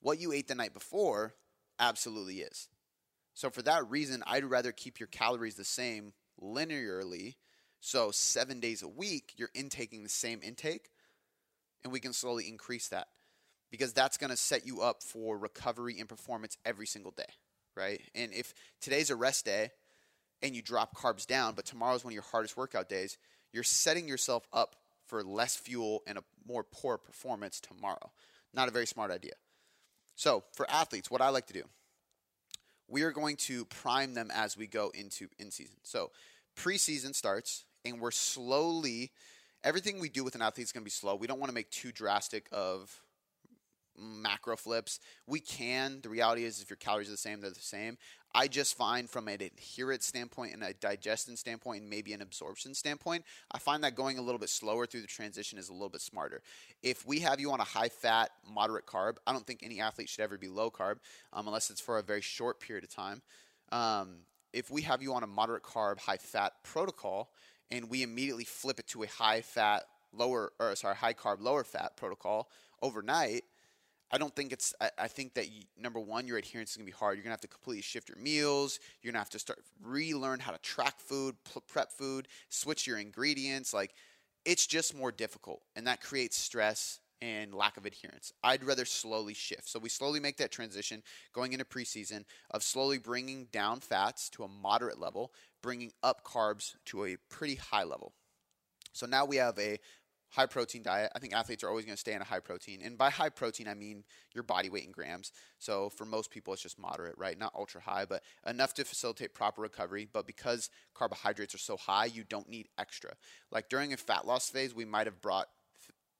What 0.00 0.20
you 0.20 0.32
ate 0.32 0.48
the 0.48 0.54
night 0.54 0.72
before 0.72 1.34
absolutely 1.78 2.40
is. 2.40 2.68
So, 3.34 3.50
for 3.50 3.62
that 3.62 3.88
reason, 3.88 4.22
I'd 4.26 4.44
rather 4.44 4.72
keep 4.72 4.98
your 4.98 5.06
calories 5.06 5.54
the 5.54 5.64
same 5.64 6.12
linearly. 6.42 7.36
So, 7.80 8.10
seven 8.10 8.60
days 8.60 8.82
a 8.82 8.88
week, 8.88 9.34
you're 9.36 9.50
intaking 9.54 10.02
the 10.02 10.08
same 10.08 10.40
intake, 10.42 10.90
and 11.82 11.92
we 11.92 12.00
can 12.00 12.12
slowly 12.12 12.48
increase 12.48 12.88
that 12.88 13.08
because 13.70 13.92
that's 13.92 14.16
going 14.16 14.30
to 14.30 14.36
set 14.36 14.66
you 14.66 14.82
up 14.82 15.02
for 15.02 15.38
recovery 15.38 15.98
and 15.98 16.08
performance 16.08 16.58
every 16.64 16.86
single 16.86 17.12
day, 17.12 17.32
right? 17.76 18.00
And 18.14 18.32
if 18.32 18.52
today's 18.80 19.10
a 19.10 19.16
rest 19.16 19.44
day 19.44 19.70
and 20.42 20.54
you 20.54 20.62
drop 20.62 20.96
carbs 20.96 21.26
down, 21.26 21.54
but 21.54 21.64
tomorrow's 21.64 22.04
one 22.04 22.10
of 22.12 22.14
your 22.14 22.24
hardest 22.24 22.56
workout 22.56 22.88
days, 22.88 23.16
you're 23.52 23.62
setting 23.62 24.08
yourself 24.08 24.46
up 24.52 24.76
for 25.06 25.22
less 25.24 25.56
fuel 25.56 26.02
and 26.06 26.18
a 26.18 26.24
more 26.46 26.64
poor 26.64 26.96
performance 26.96 27.60
tomorrow. 27.60 28.10
Not 28.54 28.68
a 28.68 28.70
very 28.70 28.86
smart 28.86 29.10
idea. 29.10 29.32
So, 30.16 30.44
for 30.52 30.70
athletes, 30.70 31.10
what 31.10 31.20
I 31.20 31.30
like 31.30 31.46
to 31.46 31.52
do, 31.52 31.64
we 32.88 33.02
are 33.02 33.10
going 33.10 33.36
to 33.36 33.64
prime 33.66 34.14
them 34.14 34.30
as 34.34 34.56
we 34.56 34.66
go 34.66 34.90
into 34.94 35.28
in 35.38 35.50
season. 35.50 35.76
So, 35.82 36.10
preseason 36.56 37.14
starts, 37.14 37.64
and 37.84 38.00
we're 38.00 38.10
slowly, 38.10 39.12
everything 39.64 39.98
we 39.98 40.08
do 40.08 40.24
with 40.24 40.34
an 40.34 40.42
athlete 40.42 40.64
is 40.64 40.72
going 40.72 40.82
to 40.82 40.86
be 40.86 40.90
slow. 40.90 41.14
We 41.14 41.26
don't 41.26 41.40
want 41.40 41.50
to 41.50 41.54
make 41.54 41.70
too 41.70 41.92
drastic 41.92 42.46
of 42.52 43.00
macro 44.00 44.56
flips. 44.56 44.98
We 45.26 45.40
can. 45.40 46.00
The 46.02 46.08
reality 46.08 46.44
is, 46.44 46.60
if 46.62 46.70
your 46.70 46.76
calories 46.76 47.08
are 47.08 47.12
the 47.12 47.16
same, 47.16 47.40
they're 47.40 47.50
the 47.50 47.60
same. 47.60 47.98
I 48.34 48.46
just 48.46 48.76
find 48.76 49.10
from 49.10 49.26
an 49.26 49.40
adherence 49.42 50.06
standpoint 50.06 50.54
and 50.54 50.62
a 50.62 50.72
digestion 50.72 51.36
standpoint 51.36 51.82
and 51.82 51.90
maybe 51.90 52.12
an 52.12 52.22
absorption 52.22 52.74
standpoint, 52.74 53.24
I 53.50 53.58
find 53.58 53.82
that 53.82 53.96
going 53.96 54.18
a 54.18 54.22
little 54.22 54.38
bit 54.38 54.50
slower 54.50 54.86
through 54.86 55.00
the 55.00 55.08
transition 55.08 55.58
is 55.58 55.68
a 55.68 55.72
little 55.72 55.88
bit 55.88 56.00
smarter. 56.00 56.40
If 56.82 57.04
we 57.04 57.18
have 57.20 57.40
you 57.40 57.50
on 57.50 57.60
a 57.60 57.64
high 57.64 57.88
fat, 57.88 58.30
moderate 58.48 58.86
carb, 58.86 59.16
I 59.26 59.32
don't 59.32 59.44
think 59.44 59.60
any 59.62 59.80
athlete 59.80 60.08
should 60.08 60.22
ever 60.22 60.38
be 60.38 60.46
low 60.46 60.70
carb 60.70 60.98
um, 61.32 61.48
unless 61.48 61.70
it's 61.70 61.80
for 61.80 61.98
a 61.98 62.02
very 62.02 62.20
short 62.20 62.60
period 62.60 62.84
of 62.84 62.94
time. 62.94 63.20
Um, 63.72 64.18
if 64.52 64.70
we 64.70 64.82
have 64.82 65.02
you 65.02 65.12
on 65.14 65.24
a 65.24 65.28
moderate 65.28 65.64
carb, 65.64 65.98
high 65.98 66.16
fat 66.16 66.52
protocol, 66.62 67.30
and 67.70 67.90
we 67.90 68.02
immediately 68.02 68.44
flip 68.44 68.78
it 68.78 68.86
to 68.88 69.02
a 69.02 69.06
high 69.06 69.40
fat, 69.40 69.84
lower, 70.12 70.52
or 70.60 70.74
sorry, 70.76 70.94
high 70.94 71.14
carb, 71.14 71.40
lower 71.40 71.64
fat 71.64 71.96
protocol 71.96 72.48
overnight, 72.82 73.44
I 74.12 74.18
don't 74.18 74.34
think 74.34 74.52
it's. 74.52 74.74
I, 74.80 74.90
I 74.98 75.08
think 75.08 75.34
that 75.34 75.50
you, 75.50 75.62
number 75.78 76.00
one, 76.00 76.26
your 76.26 76.38
adherence 76.38 76.70
is 76.70 76.76
gonna 76.76 76.86
be 76.86 76.92
hard. 76.92 77.16
You're 77.16 77.22
gonna 77.22 77.32
have 77.32 77.40
to 77.42 77.48
completely 77.48 77.82
shift 77.82 78.08
your 78.08 78.18
meals. 78.18 78.80
You're 79.02 79.12
gonna 79.12 79.20
have 79.20 79.30
to 79.30 79.38
start 79.38 79.60
relearn 79.82 80.40
how 80.40 80.52
to 80.52 80.58
track 80.58 80.98
food, 80.98 81.36
prep 81.68 81.92
food, 81.92 82.28
switch 82.48 82.86
your 82.86 82.98
ingredients. 82.98 83.72
Like, 83.72 83.94
it's 84.44 84.66
just 84.66 84.96
more 84.96 85.12
difficult, 85.12 85.62
and 85.76 85.86
that 85.86 86.02
creates 86.02 86.36
stress 86.36 87.00
and 87.22 87.54
lack 87.54 87.76
of 87.76 87.84
adherence. 87.84 88.32
I'd 88.42 88.64
rather 88.64 88.84
slowly 88.84 89.34
shift. 89.34 89.68
So 89.68 89.78
we 89.78 89.88
slowly 89.88 90.20
make 90.20 90.38
that 90.38 90.50
transition 90.50 91.02
going 91.34 91.52
into 91.52 91.64
preseason 91.64 92.24
of 92.50 92.62
slowly 92.62 92.98
bringing 92.98 93.46
down 93.52 93.80
fats 93.80 94.30
to 94.30 94.44
a 94.44 94.48
moderate 94.48 94.98
level, 94.98 95.32
bringing 95.62 95.92
up 96.02 96.24
carbs 96.24 96.74
to 96.86 97.04
a 97.04 97.16
pretty 97.28 97.56
high 97.56 97.84
level. 97.84 98.14
So 98.92 99.06
now 99.06 99.24
we 99.24 99.36
have 99.36 99.58
a 99.58 99.78
high 100.30 100.46
protein 100.46 100.82
diet. 100.82 101.10
I 101.14 101.18
think 101.18 101.34
athletes 101.34 101.64
are 101.64 101.68
always 101.68 101.84
going 101.84 101.96
to 101.96 102.00
stay 102.00 102.14
on 102.14 102.20
a 102.20 102.24
high 102.24 102.40
protein. 102.40 102.80
And 102.82 102.96
by 102.96 103.10
high 103.10 103.28
protein, 103.28 103.68
I 103.68 103.74
mean 103.74 104.04
your 104.32 104.44
body 104.44 104.70
weight 104.70 104.84
in 104.84 104.92
grams. 104.92 105.32
So 105.58 105.90
for 105.90 106.04
most 106.04 106.30
people, 106.30 106.52
it's 106.52 106.62
just 106.62 106.78
moderate, 106.78 107.18
right? 107.18 107.38
Not 107.38 107.52
ultra 107.54 107.80
high, 107.80 108.04
but 108.04 108.22
enough 108.46 108.72
to 108.74 108.84
facilitate 108.84 109.34
proper 109.34 109.60
recovery. 109.60 110.08
But 110.10 110.26
because 110.26 110.70
carbohydrates 110.94 111.54
are 111.54 111.58
so 111.58 111.76
high, 111.76 112.06
you 112.06 112.24
don't 112.24 112.48
need 112.48 112.68
extra. 112.78 113.12
Like 113.50 113.68
during 113.68 113.92
a 113.92 113.96
fat 113.96 114.26
loss 114.26 114.48
phase, 114.48 114.74
we 114.74 114.84
might 114.84 115.06
have 115.06 115.20
brought 115.20 115.48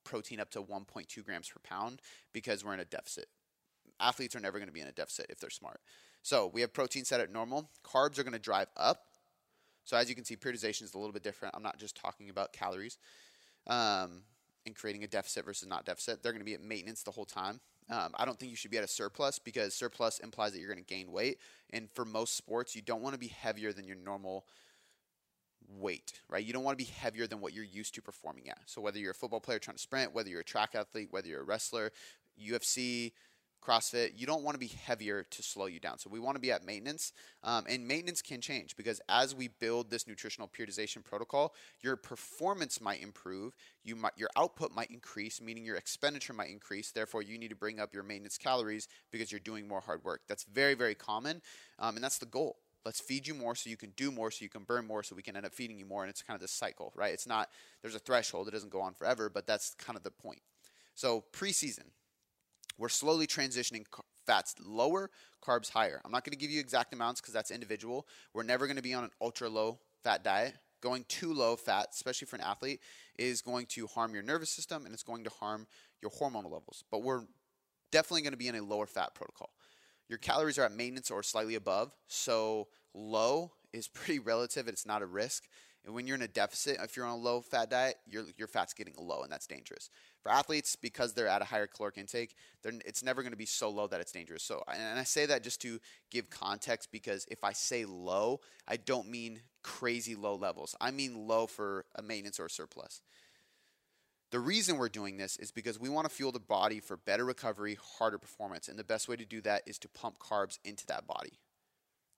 protein 0.05 0.41
up 0.41 0.51
to 0.51 0.63
1.2 0.63 1.25
grams 1.25 1.49
per 1.49 1.61
pound 1.63 2.01
because 2.33 2.65
we're 2.65 2.75
in 2.75 2.81
a 2.81 2.85
deficit. 2.85 3.27
Athletes 4.01 4.35
are 4.35 4.41
never 4.41 4.59
going 4.59 4.69
to 4.69 4.73
be 4.73 4.81
in 4.81 4.89
a 4.89 4.93
deficit 4.93 5.27
if 5.29 5.39
they're 5.39 5.51
smart. 5.51 5.81
So 6.23 6.51
we 6.53 6.63
have 6.63 6.73
protein 6.73 7.05
set 7.05 7.21
at 7.21 7.33
normal. 7.33 7.71
Carbs 7.85 8.19
are 8.19 8.25
going 8.25 8.33
to 8.33 8.39
drive 8.39 8.69
up. 8.77 9.03
So 9.85 9.97
as 9.97 10.09
you 10.09 10.15
can 10.15 10.25
see, 10.25 10.37
periodization 10.37 10.83
is 10.83 10.95
a 10.95 10.99
little 10.99 11.13
bit 11.13 11.23
different. 11.23 11.55
I'm 11.55 11.63
not 11.63 11.79
just 11.79 11.97
talking 11.97 12.29
about 12.29 12.53
calories 12.53 12.99
um, 13.67 14.23
and 14.67 14.75
creating 14.75 15.05
a 15.05 15.09
deficit 15.09 15.45
versus 15.45 15.69
not 15.69 15.85
deficit. 15.85 16.23
They're 16.23 16.33
going 16.33 16.41
to 16.41 16.47
be 16.47 16.55
at 16.55 16.63
maintenance 16.63 17.03
the 17.03 17.11
whole 17.11 17.25
time. 17.25 17.61
Um, 17.91 18.15
I 18.15 18.25
don't 18.25 18.39
think 18.39 18.51
you 18.51 18.57
should 18.57 18.71
be 18.71 18.79
at 18.79 18.85
a 18.85 18.89
surplus 18.89 19.39
because 19.39 19.75
surplus 19.75 20.21
implies 20.21 20.53
that 20.53 20.61
you're 20.61 20.73
going 20.73 20.85
to 20.85 20.95
gain 20.95 21.11
weight. 21.11 21.39
And 21.71 21.91
for 21.91 22.05
most 22.05 22.37
sports, 22.37 22.77
you 22.77 22.83
don't 22.83 23.03
want 23.03 23.15
to 23.15 23.19
be 23.19 23.29
heavier 23.29 23.73
than 23.73 23.87
your 23.87 23.97
normal 23.97 24.47
weight, 25.79 26.21
right? 26.29 26.45
You 26.45 26.53
don't 26.53 26.63
want 26.63 26.79
to 26.79 26.85
be 26.85 26.91
heavier 26.91 27.27
than 27.27 27.41
what 27.41 27.53
you're 27.53 27.65
used 27.65 27.95
to 27.97 28.03
performing 28.03 28.49
at. 28.49 28.59
So 28.67 28.81
whether 28.81 28.99
you're 28.99 29.11
a 29.11 29.15
football 29.15 29.41
player 29.41 29.59
trying 29.59 29.77
to 29.77 29.83
sprint, 29.83 30.15
whether 30.15 30.29
you're 30.29 30.41
a 30.41 30.45
track 30.45 30.75
athlete, 30.75 31.09
whether 31.11 31.29
you're 31.29 31.41
a 31.41 31.45
wrestler, 31.45 31.91
UFC, 32.41 33.13
CrossFit, 33.61 34.13
you 34.17 34.27
don't 34.27 34.43
want 34.43 34.55
to 34.55 34.59
be 34.59 34.69
heavier 34.69 35.25
to 35.31 35.43
slow 35.43 35.67
you 35.67 35.81
down. 35.81 35.99
So 35.99 36.11
we 36.11 36.19
want 36.19 36.37
to 36.37 36.41
be 36.41 36.51
at 36.51 36.65
maintenance, 36.65 37.13
um, 37.45 37.65
and 37.69 37.87
maintenance 37.87 38.23
can 38.23 38.41
change 38.41 38.77
because 38.77 39.01
as 39.09 39.35
we 39.35 39.49
build 39.49 39.91
this 39.91 40.07
nutritional 40.07 40.49
periodization 40.49 41.05
protocol, 41.05 41.55
your 41.81 41.97
performance 41.97 42.81
might 42.81 43.03
improve. 43.03 43.55
You 43.85 43.97
might 43.97 44.13
your 44.17 44.31
output 44.37 44.75
might 44.75 44.91
increase, 44.91 45.41
meaning 45.41 45.65
your 45.65 45.77
expenditure 45.77 46.33
might 46.33 46.51
increase. 46.51 46.91
Therefore, 46.91 47.23
you 47.23 47.39
need 47.39 47.51
to 47.51 47.57
bring 47.57 47.81
up 47.81 47.95
your 47.95 48.03
maintenance 48.03 48.39
calories 48.39 48.89
because 49.11 49.31
you're 49.31 49.41
doing 49.41 49.69
more 49.69 49.81
hard 49.81 50.05
work. 50.05 50.23
That's 50.29 50.45
very 50.45 50.75
very 50.75 50.95
common, 50.95 51.43
um, 51.79 51.97
and 51.97 52.05
that's 52.05 52.19
the 52.19 52.27
goal. 52.27 52.57
Let's 52.85 53.01
feed 53.01 53.27
you 53.27 53.35
more 53.35 53.55
so 53.55 53.69
you 53.69 53.77
can 53.77 53.91
do 53.91 54.11
more, 54.11 54.31
so 54.31 54.43
you 54.43 54.49
can 54.49 54.65
burn 54.65 54.87
more, 54.87 55.03
so 55.03 55.15
we 55.15 55.23
can 55.23 55.37
end 55.37 55.45
up 55.45 55.53
feeding 55.53 55.79
you 55.79 55.85
more. 55.85 56.03
And 56.03 56.11
it's 56.11 56.23
kind 56.23 56.35
of 56.35 56.41
this 56.41 56.51
cycle, 56.51 56.93
right? 56.97 57.13
It's 57.13 57.27
not 57.27 57.51
there's 57.83 57.95
a 57.95 57.99
threshold; 57.99 58.49
it 58.49 58.53
doesn't 58.53 58.73
go 58.73 58.81
on 58.81 58.95
forever, 58.95 59.29
but 59.29 59.47
that's 59.47 59.75
kind 59.75 59.97
of 59.97 60.03
the 60.03 60.11
point. 60.11 60.41
So 60.95 61.25
preseason, 61.33 61.85
we're 62.81 62.89
slowly 62.89 63.27
transitioning 63.27 63.85
fats 64.27 64.55
lower, 64.65 65.11
carbs 65.45 65.71
higher. 65.71 66.01
I'm 66.05 66.11
not 66.11 66.25
going 66.25 66.33
to 66.33 66.39
give 66.39 66.51
you 66.51 66.61
exact 66.61 66.95
amounts 66.95 67.21
because 67.21 67.35
that's 67.35 67.51
individual. 67.51 68.07
We're 68.33 68.43
never 68.43 68.67
going 68.67 68.77
to 68.77 68.83
be 68.83 68.95
on 68.95 69.05
an 69.05 69.11
ultra 69.21 69.51
low 69.51 69.79
fat 70.03 70.25
diet. 70.25 70.55
Going 70.81 71.05
too 71.09 71.35
low 71.35 71.57
fat, 71.57 71.89
especially 71.93 72.27
for 72.27 72.37
an 72.37 72.43
athlete, 72.43 72.81
is 73.19 73.43
going 73.43 73.67
to 73.67 73.87
harm 73.87 74.15
your 74.15 74.23
nervous 74.23 74.49
system 74.49 74.87
and 74.87 74.95
it's 74.95 75.03
going 75.03 75.25
to 75.25 75.31
harm 75.31 75.67
your 76.01 76.11
hormonal 76.11 76.45
levels. 76.51 76.85
But 76.91 77.03
we're 77.03 77.25
definitely 77.93 78.23
going 78.23 78.33
to 78.33 78.39
be 78.39 78.49
in 78.49 78.55
a 78.55 78.63
lower 78.63 78.87
fat 78.87 79.15
protocol. 79.15 79.51
Your 80.09 80.19
calories 80.19 80.59
are 80.59 80.65
at 80.65 80.73
maintenance 80.73 81.11
or 81.11 81.23
slightly 81.23 81.57
above, 81.57 81.95
so 82.09 82.69
low 82.95 83.53
is 83.75 83.89
pretty 83.89 84.19
relative. 84.25 84.69
It's 84.69 84.87
not 84.87 85.03
a 85.03 85.07
risk. 85.07 85.45
And 85.85 85.95
when 85.95 86.07
you're 86.07 86.17
in 86.17 86.23
a 86.23 86.29
deficit, 86.29 86.77
if 86.83 86.97
you're 86.97 87.07
on 87.07 87.13
a 87.13 87.17
low 87.17 87.41
fat 87.41 87.71
diet, 87.71 87.97
your, 88.07 88.25
your 88.37 88.49
fat's 88.49 88.75
getting 88.75 88.95
low, 88.99 89.23
and 89.23 89.33
that's 89.33 89.47
dangerous. 89.47 89.89
For 90.23 90.31
athletes, 90.31 90.77
because 90.77 91.15
they're 91.15 91.27
at 91.27 91.41
a 91.41 91.47
higher 91.47 91.67
caloric 91.67 91.97
intake, 91.97 92.35
it's 92.65 93.03
never 93.03 93.23
going 93.23 93.33
to 93.33 93.39
be 93.39 93.47
so 93.47 93.71
low 93.71 93.87
that 93.87 94.01
it's 94.01 94.13
dangerous. 94.13 94.43
So, 94.43 94.63
and 94.69 94.99
I 94.99 95.05
say 95.05 95.25
that 95.27 95.43
just 95.43 95.63
to 95.63 95.81
give 96.11 96.29
context 96.29 96.93
because 96.93 97.25
if 97.31 97.45
I 97.45 97.53
say 97.53 97.87
low, 97.87 98.41
I 98.69 98.77
don't 98.77 99.09
mean 99.09 99.41
crazy 99.63 100.15
low 100.15 100.35
levels. 100.35 100.75
I 100.81 100.91
mean 100.91 101.27
low 101.27 101.47
for 101.47 101.87
a 101.95 102.03
maintenance 102.03 102.39
or 102.39 102.47
a 102.47 102.51
surplus. 102.51 103.01
The 104.31 104.39
reason 104.39 104.77
we're 104.77 104.91
doing 104.91 105.17
this 105.17 105.37
is 105.39 105.51
because 105.51 105.81
we 105.81 105.89
want 105.89 106.09
to 106.09 106.15
fuel 106.15 106.31
the 106.31 106.39
body 106.39 106.79
for 106.79 106.99
better 106.99 107.25
recovery, 107.25 107.79
harder 107.99 108.19
performance. 108.19 108.69
And 108.69 108.79
the 108.79 108.85
best 108.85 109.09
way 109.09 109.17
to 109.17 109.25
do 109.25 109.41
that 109.41 109.63
is 109.67 109.79
to 109.79 109.89
pump 109.89 110.19
carbs 110.19 110.59
into 110.65 110.87
that 110.87 111.07
body 111.07 111.41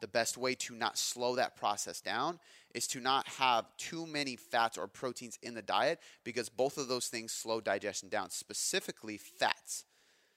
the 0.03 0.09
best 0.09 0.37
way 0.37 0.55
to 0.57 0.75
not 0.75 0.99
slow 0.99 1.37
that 1.37 1.57
process 1.57 2.03
down 2.03 2.39
is 2.75 2.87
to 2.89 3.01
not 3.01 3.27
have 3.29 3.65
too 3.79 4.05
many 4.05 4.37
fats 4.37 4.77
or 4.77 4.87
proteins 4.87 5.39
in 5.43 5.55
the 5.55 5.63
diet 5.63 6.01
because 6.25 6.49
both 6.49 6.77
of 6.77 6.89
those 6.89 7.07
things 7.07 7.33
slow 7.33 7.61
digestion 7.61 8.09
down, 8.11 8.29
specifically 8.29 9.17
fats. 9.17 9.85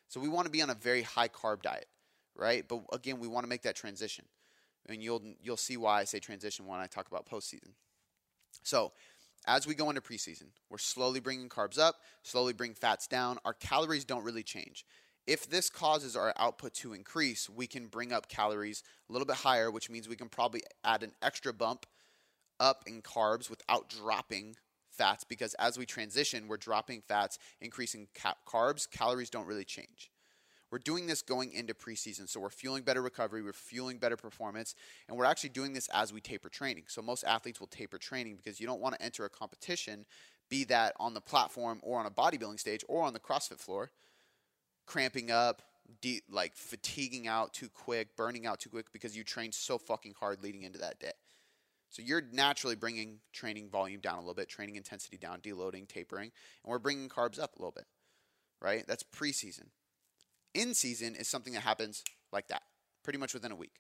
So 0.08 0.22
we 0.22 0.30
want 0.30 0.46
to 0.46 0.52
be 0.52 0.62
on 0.62 0.70
a 0.70 0.76
very 0.76 1.02
high 1.02 1.28
carb 1.28 1.64
diet, 1.64 1.88
right? 2.36 2.66
But 2.66 2.82
again, 2.94 3.20
we 3.20 3.28
want 3.28 3.44
to 3.44 3.50
make 3.50 3.64
that 3.64 3.76
transition. 3.76 4.26
And 4.88 5.02
you'll 5.02 5.24
you'll 5.42 5.58
see 5.58 5.78
why 5.78 6.00
I 6.00 6.04
say 6.04 6.20
transition 6.20 6.68
when 6.68 6.80
I 6.80 6.86
talk 6.86 7.08
about 7.08 7.28
postseason. 7.28 7.72
So, 8.62 8.92
as 9.48 9.66
we 9.66 9.74
go 9.74 9.90
into 9.90 10.02
preseason, 10.02 10.50
we're 10.70 10.78
slowly 10.78 11.20
bringing 11.20 11.50
carbs 11.50 11.80
up, 11.80 11.96
slowly 12.22 12.54
bring 12.54 12.76
fats 12.76 13.08
down. 13.08 13.40
Our 13.46 13.54
calories 13.54 14.06
don't 14.06 14.24
really 14.24 14.44
change. 14.44 14.86
If 15.28 15.50
this 15.50 15.70
causes 15.70 16.16
our 16.16 16.34
output 16.38 16.74
to 16.76 16.94
increase, 16.94 17.50
we 17.50 17.66
can 17.66 17.88
bring 17.88 18.14
up 18.14 18.30
calories 18.30 18.84
a 19.10 19.14
little 19.14 19.26
bit 19.26 19.38
higher, 19.38 19.72
which 19.72 19.90
means 19.90 20.08
we 20.08 20.16
can 20.16 20.30
probably 20.30 20.62
add 20.84 21.02
an 21.02 21.14
extra 21.22 21.52
bump 21.52 21.88
up 22.60 22.84
in 22.86 23.02
carbs 23.02 23.50
without 23.50 23.90
dropping 23.90 24.56
fats 24.92 25.24
because 25.24 25.54
as 25.56 25.78
we 25.78 25.86
transition, 25.86 26.48
we're 26.48 26.58
dropping 26.58 27.02
fats, 27.02 27.40
increasing 27.60 28.08
ca- 28.14 28.36
carbs. 28.48 28.90
Calories 28.90 29.30
don't 29.30 29.48
really 29.48 29.66
change. 29.66 30.12
We're 30.72 30.80
doing 30.80 31.08
this 31.08 31.22
going 31.22 31.54
into 31.54 31.74
preseason, 31.74 32.28
so 32.28 32.40
we're 32.40 32.50
fueling 32.50 32.84
better 32.84 33.02
recovery, 33.02 33.42
we're 33.42 33.54
fueling 33.54 33.98
better 33.98 34.18
performance, 34.18 34.76
and 35.08 35.18
we're 35.18 35.26
actually 35.26 35.52
doing 35.52 35.74
this 35.74 35.88
as 35.94 36.12
we 36.12 36.22
taper 36.22 36.50
training. 36.50 36.86
So 36.88 37.02
most 37.02 37.24
athletes 37.24 37.60
will 37.60 37.68
taper 37.68 37.98
training 37.98 38.36
because 38.36 38.60
you 38.60 38.68
don't 38.68 38.82
want 38.82 38.96
to 38.96 39.02
enter 39.02 39.26
a 39.26 39.30
competition, 39.30 40.06
be 40.50 40.64
that 40.66 40.94
on 41.00 41.14
the 41.14 41.22
platform 41.22 41.80
or 41.82 42.00
on 42.00 42.06
a 42.06 42.12
bodybuilding 42.12 42.60
stage 42.60 42.84
or 42.88 43.04
on 43.04 43.14
the 43.14 43.20
CrossFit 43.20 43.60
floor, 43.60 43.92
cramping 44.86 45.32
up, 45.32 45.62
de- 46.02 46.22
like 46.30 46.56
fatiguing 46.56 47.28
out 47.28 47.54
too 47.54 47.70
quick, 47.70 48.16
burning 48.16 48.46
out 48.46 48.60
too 48.60 48.70
quick 48.70 48.92
because 48.94 49.16
you 49.16 49.24
trained 49.24 49.54
so 49.54 49.78
fucking 49.78 50.14
hard 50.20 50.42
leading 50.44 50.64
into 50.64 50.80
that 50.80 51.00
day. 51.00 51.12
So 51.90 52.02
you're 52.02 52.24
naturally 52.32 52.76
bringing 52.76 53.20
training 53.32 53.70
volume 53.70 54.02
down 54.02 54.16
a 54.16 54.20
little 54.20 54.34
bit, 54.34 54.50
training 54.50 54.76
intensity 54.76 55.18
down, 55.18 55.40
deloading, 55.40 55.88
tapering, 55.88 56.32
and 56.64 56.72
we're 56.72 56.80
bringing 56.80 57.08
carbs 57.08 57.40
up 57.40 57.56
a 57.56 57.60
little 57.60 57.72
bit, 57.72 57.86
right? 58.62 58.84
That's 58.88 59.04
preseason. 59.04 59.68
In 60.54 60.74
season 60.74 61.16
is 61.16 61.28
something 61.28 61.54
that 61.54 61.62
happens 61.62 62.04
like 62.32 62.48
that, 62.48 62.64
pretty 63.04 63.20
much 63.20 63.34
within 63.34 63.52
a 63.52 63.56
week. 63.56 63.80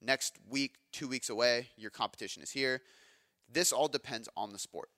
Next 0.00 0.38
week, 0.48 0.76
two 0.92 1.08
weeks 1.08 1.30
away, 1.30 1.68
your 1.76 1.90
competition 1.90 2.42
is 2.42 2.50
here. 2.50 2.82
This 3.50 3.72
all 3.72 3.88
depends 3.88 4.28
on 4.36 4.52
the 4.52 4.58
sport. 4.58 4.90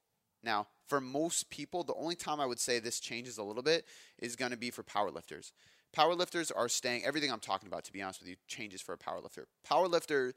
Now, 0.45 0.67
for 0.87 1.01
most 1.01 1.51
people, 1.51 1.83
the 1.83 1.95
only 1.95 2.15
time 2.15 2.41
I 2.41 2.47
would 2.47 2.61
say 2.61 2.79
this 2.79 3.01
changes 3.01 3.39
a 3.39 3.43
little 3.43 3.63
bit 3.63 3.87
is 4.19 4.37
going 4.37 4.51
to 4.51 4.57
be 4.57 4.71
for 4.71 4.83
powerlifters. 4.83 5.53
Powerlifters 5.97 6.53
are 6.55 6.69
staying, 6.69 7.05
everything 7.05 7.33
I'm 7.33 7.41
talking 7.41 7.69
about, 7.69 7.85
to 7.85 7.93
be 7.93 8.03
honest 8.03 8.21
with 8.21 8.29
you, 8.29 8.37
changes 8.49 8.81
for 8.81 8.93
a 8.93 8.99
powerlifter. 8.99 9.45
Powerlifter 9.69 10.33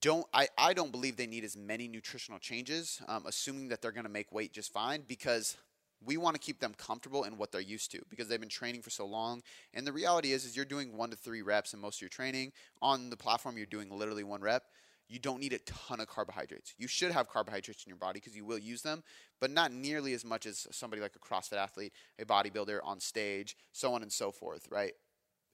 don't 0.00 0.26
I, 0.34 0.48
I 0.58 0.72
don't 0.72 0.90
believe 0.90 1.16
they 1.16 1.26
need 1.26 1.44
as 1.44 1.56
many 1.56 1.86
nutritional 1.86 2.40
changes, 2.40 3.00
um, 3.06 3.24
assuming 3.26 3.68
that 3.68 3.82
they're 3.82 3.92
going 3.92 4.04
to 4.06 4.10
make 4.10 4.32
weight 4.32 4.52
just 4.52 4.72
fine 4.72 5.02
because 5.06 5.56
we 6.04 6.16
want 6.16 6.34
to 6.34 6.40
keep 6.40 6.60
them 6.60 6.74
comfortable 6.76 7.24
in 7.24 7.38
what 7.38 7.52
they're 7.52 7.60
used 7.60 7.90
to 7.92 8.00
because 8.10 8.28
they've 8.28 8.40
been 8.40 8.48
training 8.48 8.82
for 8.82 8.90
so 8.90 9.06
long. 9.06 9.42
And 9.74 9.86
the 9.86 9.92
reality 9.92 10.32
is, 10.32 10.44
is 10.44 10.56
you're 10.56 10.64
doing 10.64 10.96
one 10.96 11.10
to 11.10 11.16
three 11.16 11.42
reps 11.42 11.72
in 11.72 11.80
most 11.80 11.98
of 11.98 12.02
your 12.02 12.08
training. 12.08 12.52
On 12.82 13.10
the 13.10 13.16
platform, 13.16 13.56
you're 13.56 13.66
doing 13.66 13.90
literally 13.90 14.24
one 14.24 14.40
rep. 14.40 14.64
You 15.08 15.18
don't 15.20 15.40
need 15.40 15.52
a 15.52 15.58
ton 15.60 16.00
of 16.00 16.08
carbohydrates. 16.08 16.74
You 16.78 16.88
should 16.88 17.12
have 17.12 17.28
carbohydrates 17.28 17.84
in 17.84 17.90
your 17.90 17.98
body 17.98 18.18
because 18.18 18.36
you 18.36 18.44
will 18.44 18.58
use 18.58 18.82
them, 18.82 19.04
but 19.40 19.50
not 19.50 19.72
nearly 19.72 20.14
as 20.14 20.24
much 20.24 20.46
as 20.46 20.66
somebody 20.72 21.00
like 21.00 21.14
a 21.14 21.18
CrossFit 21.18 21.58
athlete, 21.58 21.92
a 22.18 22.24
bodybuilder 22.24 22.80
on 22.82 22.98
stage, 22.98 23.56
so 23.72 23.94
on 23.94 24.02
and 24.02 24.12
so 24.12 24.32
forth, 24.32 24.66
right? 24.70 24.92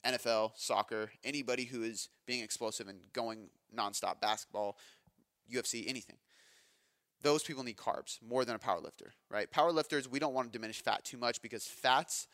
NFL, 0.06 0.52
soccer, 0.56 1.12
anybody 1.22 1.64
who 1.64 1.82
is 1.82 2.08
being 2.26 2.42
explosive 2.42 2.88
and 2.88 3.00
going 3.12 3.50
nonstop, 3.76 4.20
basketball, 4.20 4.78
UFC, 5.52 5.88
anything. 5.88 6.16
Those 7.22 7.44
people 7.44 7.62
need 7.62 7.76
carbs 7.76 8.18
more 8.20 8.44
than 8.44 8.56
a 8.56 8.58
powerlifter, 8.58 9.10
right? 9.30 9.50
Powerlifters, 9.50 10.08
we 10.08 10.18
don't 10.18 10.34
want 10.34 10.50
to 10.50 10.58
diminish 10.58 10.82
fat 10.82 11.04
too 11.04 11.18
much 11.18 11.40
because 11.40 11.66
fats 11.66 12.26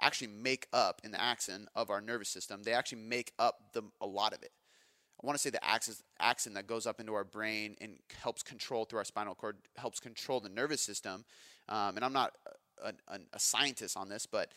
actually 0.00 0.28
make 0.28 0.66
up 0.72 1.00
in 1.04 1.12
the 1.12 1.20
axon 1.20 1.68
of 1.76 1.90
our 1.90 2.00
nervous 2.00 2.28
system. 2.28 2.62
They 2.62 2.72
actually 2.72 3.02
make 3.02 3.32
up 3.38 3.56
the, 3.72 3.82
a 4.00 4.06
lot 4.06 4.32
of 4.32 4.42
it. 4.42 4.50
I 5.22 5.26
want 5.26 5.38
to 5.38 5.42
say 5.42 5.50
the 5.50 5.64
axis, 5.64 6.02
axon 6.18 6.54
that 6.54 6.66
goes 6.66 6.86
up 6.86 6.98
into 6.98 7.14
our 7.14 7.24
brain 7.24 7.76
and 7.80 7.96
helps 8.20 8.42
control 8.42 8.84
through 8.84 8.98
our 8.98 9.04
spinal 9.04 9.34
cord, 9.34 9.56
helps 9.76 10.00
control 10.00 10.40
the 10.40 10.48
nervous 10.48 10.82
system. 10.82 11.24
Um, 11.68 11.96
and 11.96 12.04
I'm 12.04 12.12
not 12.12 12.32
a, 12.84 12.92
a, 13.08 13.18
a 13.32 13.38
scientist 13.38 13.96
on 13.96 14.08
this, 14.08 14.26
but 14.26 14.50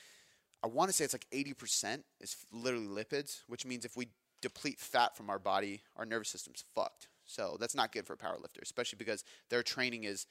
I 0.63 0.67
want 0.67 0.89
to 0.89 0.93
say 0.93 1.03
it's 1.05 1.13
like 1.13 1.27
80% 1.31 2.01
is 2.19 2.37
literally 2.51 2.87
lipids, 2.87 3.41
which 3.47 3.65
means 3.65 3.85
if 3.85 3.95
we 3.95 4.07
deplete 4.41 4.79
fat 4.79 5.15
from 5.15 5.29
our 5.29 5.37
body, 5.37 5.83
our 5.95 6.05
nervous 6.05 6.29
system's 6.29 6.63
fucked. 6.73 7.09
So 7.25 7.57
that's 7.59 7.75
not 7.75 7.91
good 7.91 8.07
for 8.07 8.13
a 8.13 8.17
powerlifter, 8.17 8.61
especially 8.61 8.97
because 8.97 9.23
their 9.49 9.61
training 9.61 10.05
is 10.05 10.25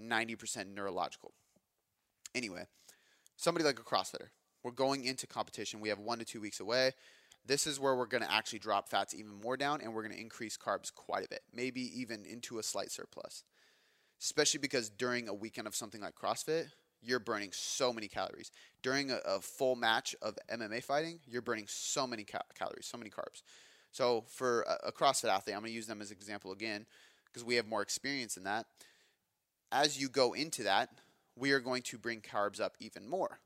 90% 0.00 0.74
neurological. 0.74 1.32
Anyway, 2.34 2.66
somebody 3.36 3.64
like 3.64 3.78
a 3.78 3.82
CrossFitter, 3.82 4.28
we're 4.62 4.72
going 4.72 5.04
into 5.04 5.26
competition. 5.26 5.80
We 5.80 5.88
have 5.88 6.00
one 6.00 6.18
to 6.18 6.24
two 6.24 6.40
weeks 6.40 6.58
away. 6.58 6.92
This 7.46 7.66
is 7.66 7.78
where 7.78 7.94
we're 7.94 8.06
going 8.06 8.22
to 8.22 8.32
actually 8.32 8.58
drop 8.58 8.88
fats 8.88 9.14
even 9.14 9.40
more 9.40 9.56
down 9.56 9.80
and 9.80 9.94
we're 9.94 10.02
going 10.02 10.14
to 10.14 10.20
increase 10.20 10.56
carbs 10.56 10.92
quite 10.92 11.24
a 11.24 11.28
bit, 11.28 11.42
maybe 11.54 11.80
even 12.00 12.24
into 12.24 12.58
a 12.58 12.62
slight 12.62 12.90
surplus. 12.90 13.44
Especially 14.20 14.58
because 14.58 14.88
during 14.90 15.28
a 15.28 15.34
weekend 15.34 15.66
of 15.66 15.76
something 15.76 16.00
like 16.00 16.14
CrossFit, 16.14 16.68
you're 17.02 17.20
burning 17.20 17.50
so 17.52 17.92
many 17.92 18.08
calories. 18.08 18.50
During 18.82 19.10
a, 19.10 19.18
a 19.24 19.40
full 19.40 19.76
match 19.76 20.16
of 20.22 20.36
MMA 20.50 20.82
fighting, 20.82 21.20
you're 21.26 21.42
burning 21.42 21.66
so 21.68 22.06
many 22.06 22.24
cal- 22.24 22.46
calories, 22.58 22.86
so 22.86 22.98
many 22.98 23.10
carbs. 23.10 23.42
So 23.92 24.24
for 24.28 24.62
a, 24.62 24.88
a 24.88 24.92
CrossFit 24.92 25.28
athlete, 25.28 25.54
I'm 25.54 25.62
going 25.62 25.70
to 25.70 25.76
use 25.76 25.86
them 25.86 26.00
as 26.00 26.10
an 26.10 26.16
example 26.16 26.52
again 26.52 26.86
because 27.26 27.44
we 27.44 27.56
have 27.56 27.66
more 27.66 27.82
experience 27.82 28.36
in 28.36 28.44
that. 28.44 28.66
As 29.70 30.00
you 30.00 30.08
go 30.08 30.32
into 30.32 30.62
that, 30.64 30.88
we 31.36 31.52
are 31.52 31.60
going 31.60 31.82
to 31.82 31.98
bring 31.98 32.20
carbs 32.20 32.60
up 32.60 32.76
even 32.80 33.08
more. 33.08 33.40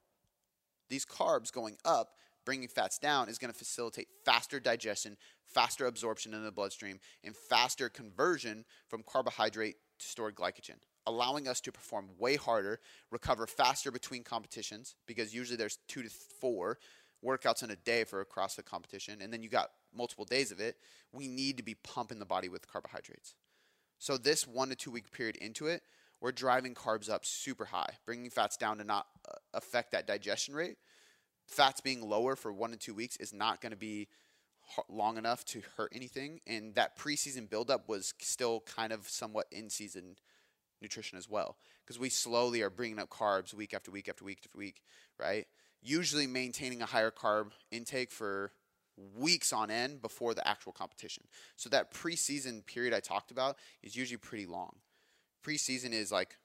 These 0.89 1.05
carbs 1.05 1.53
going 1.53 1.77
up, 1.85 2.15
bringing 2.45 2.69
fats 2.69 2.99
down, 2.99 3.29
is 3.29 3.39
going 3.39 3.53
to 3.53 3.59
facilitate 3.59 4.09
faster 4.25 4.61
digestion, 4.61 5.17
faster 5.45 5.87
absorption 5.87 6.35
in 6.35 6.45
the 6.45 6.53
bloodstream, 6.53 7.01
and 7.25 7.37
faster 7.37 7.89
conversion 7.89 8.65
from 8.89 9.03
carbohydrate 9.03 9.77
to 9.99 10.07
stored 10.07 10.35
glycogen 10.35 10.77
allowing 11.07 11.49
us 11.49 11.61
to 11.63 11.73
perform 11.73 12.09
way 12.19 12.37
harder, 12.37 12.79
recover 13.11 13.47
faster 13.47 13.91
between 13.91 14.23
competitions 14.23 14.95
because 15.07 15.35
usually 15.35 15.57
there's 15.57 15.79
two 15.89 16.03
to 16.03 16.11
four 16.11 16.79
workouts 17.25 17.63
in 17.63 17.71
a 17.71 17.77
day 17.77 18.05
for 18.05 18.21
a 18.21 18.25
CrossFit 18.25 18.65
competition, 18.65 19.21
and 19.21 19.33
then 19.33 19.43
you 19.43 19.49
got 19.49 19.71
multiple 19.95 20.25
days 20.25 20.53
of 20.53 20.61
it. 20.61 20.77
We 21.13 21.29
need 21.29 21.57
to 21.59 21.63
be 21.63 21.75
pumping 21.75 22.19
the 22.19 22.27
body 22.27 22.49
with 22.49 22.71
carbohydrates. 22.71 23.35
So 23.99 24.17
this 24.17 24.47
one 24.47 24.71
to 24.71 24.75
two 24.75 24.91
week 24.91 25.11
period 25.13 25.37
into 25.37 25.67
it, 25.67 25.83
we're 26.21 26.33
driving 26.33 26.75
carbs 26.75 27.11
up 27.11 27.25
super 27.25 27.67
high, 27.67 27.95
bringing 28.07 28.31
fats 28.31 28.57
down 28.57 28.79
to 28.79 28.85
not 28.85 29.07
uh, 29.29 29.35
affect 29.55 29.93
that 29.93 30.07
digestion 30.07 30.55
rate. 30.55 30.77
Fats 31.51 31.81
being 31.81 32.09
lower 32.09 32.37
for 32.37 32.53
one 32.53 32.71
to 32.71 32.77
two 32.77 32.95
weeks 32.95 33.17
is 33.17 33.33
not 33.33 33.61
going 33.61 33.73
to 33.73 33.77
be 33.77 34.07
long 34.89 35.19
enough 35.19 35.45
to 35.47 35.61
hurt 35.77 35.93
anything, 35.93 36.41
and 36.47 36.77
that 36.77 36.97
preseason 36.97 37.51
buildup 37.51 37.89
was 37.89 38.15
still 38.21 38.61
kind 38.61 38.93
of 38.93 39.09
somewhat 39.09 39.47
in 39.51 39.69
season 39.69 40.15
nutrition 40.81 41.19
as 41.19 41.29
well 41.29 41.57
because 41.85 41.99
we 41.99 42.09
slowly 42.09 42.63
are 42.63 42.71
bringing 42.71 43.01
up 43.01 43.11
carbs 43.11 43.53
week 43.53 43.75
after 43.75 43.91
week 43.91 44.09
after 44.09 44.25
week 44.25 44.39
after 44.45 44.57
week, 44.57 44.83
right? 45.19 45.49
Usually 45.83 46.29
maintaining 46.29 46.83
a 46.83 46.87
higher 46.87 47.11
carb 47.11 47.51
intake 47.73 48.13
for 48.13 48.53
weeks 49.17 49.53
on 49.53 49.73
end 49.73 50.01
before 50.01 50.35
the 50.35 50.47
actual 50.47 50.73
competition. 50.73 51.25
So 51.57 51.69
that 51.71 51.93
preseason 51.93 52.65
period 52.65 52.95
I 52.95 53.01
talked 53.01 53.33
about 53.33 53.57
is 53.83 53.97
usually 53.97 54.19
pretty 54.19 54.47
long. 54.47 54.77
Preseason 55.45 55.93
is 55.93 56.13
like 56.13 56.37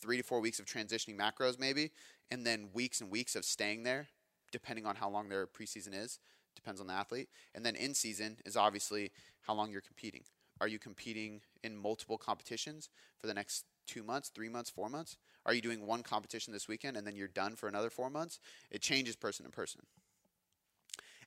three 0.00 0.16
to 0.16 0.22
four 0.24 0.40
weeks 0.40 0.58
of 0.58 0.66
transitioning 0.66 1.16
macros, 1.16 1.58
maybe, 1.58 1.90
and 2.30 2.46
then 2.46 2.68
weeks 2.72 3.00
and 3.00 3.10
weeks 3.10 3.34
of 3.34 3.44
staying 3.44 3.82
there, 3.82 4.08
depending 4.52 4.86
on 4.86 4.96
how 4.96 5.08
long 5.08 5.28
their 5.28 5.46
preseason 5.46 5.94
is. 5.94 6.18
Depends 6.56 6.80
on 6.80 6.86
the 6.86 6.92
athlete. 6.92 7.28
And 7.54 7.64
then 7.64 7.76
in 7.76 7.94
season 7.94 8.36
is 8.44 8.56
obviously 8.56 9.12
how 9.42 9.54
long 9.54 9.70
you're 9.70 9.80
competing. 9.80 10.22
Are 10.60 10.68
you 10.68 10.78
competing 10.78 11.40
in 11.64 11.76
multiple 11.76 12.18
competitions 12.18 12.90
for 13.18 13.26
the 13.26 13.34
next 13.34 13.64
two 13.86 14.02
months, 14.02 14.28
three 14.28 14.48
months, 14.48 14.68
four 14.68 14.88
months? 14.88 15.16
Are 15.46 15.54
you 15.54 15.62
doing 15.62 15.86
one 15.86 16.02
competition 16.02 16.52
this 16.52 16.68
weekend 16.68 16.96
and 16.96 17.06
then 17.06 17.16
you're 17.16 17.28
done 17.28 17.56
for 17.56 17.68
another 17.68 17.88
four 17.88 18.10
months? 18.10 18.40
It 18.70 18.82
changes 18.82 19.16
person 19.16 19.46
to 19.46 19.50
person. 19.50 19.82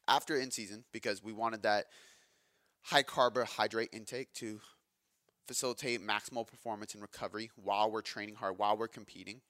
After 0.08 0.36
in 0.36 0.51
season, 0.51 0.84
because 0.91 1.24
we 1.24 1.34
wanted 1.34 1.64
that 1.64 1.86
high 2.82 3.04
carbohydrate 3.04 3.89
intake 3.93 4.34
to 4.34 4.60
facilitate 5.47 6.06
maximal 6.06 6.45
performance 6.45 6.93
and 6.93 7.01
recovery 7.01 7.49
while 7.56 7.89
we're 7.89 8.01
training 8.01 8.36
hard, 8.36 8.58
while 8.58 8.78
we're 8.78 8.88
competing 8.88 9.41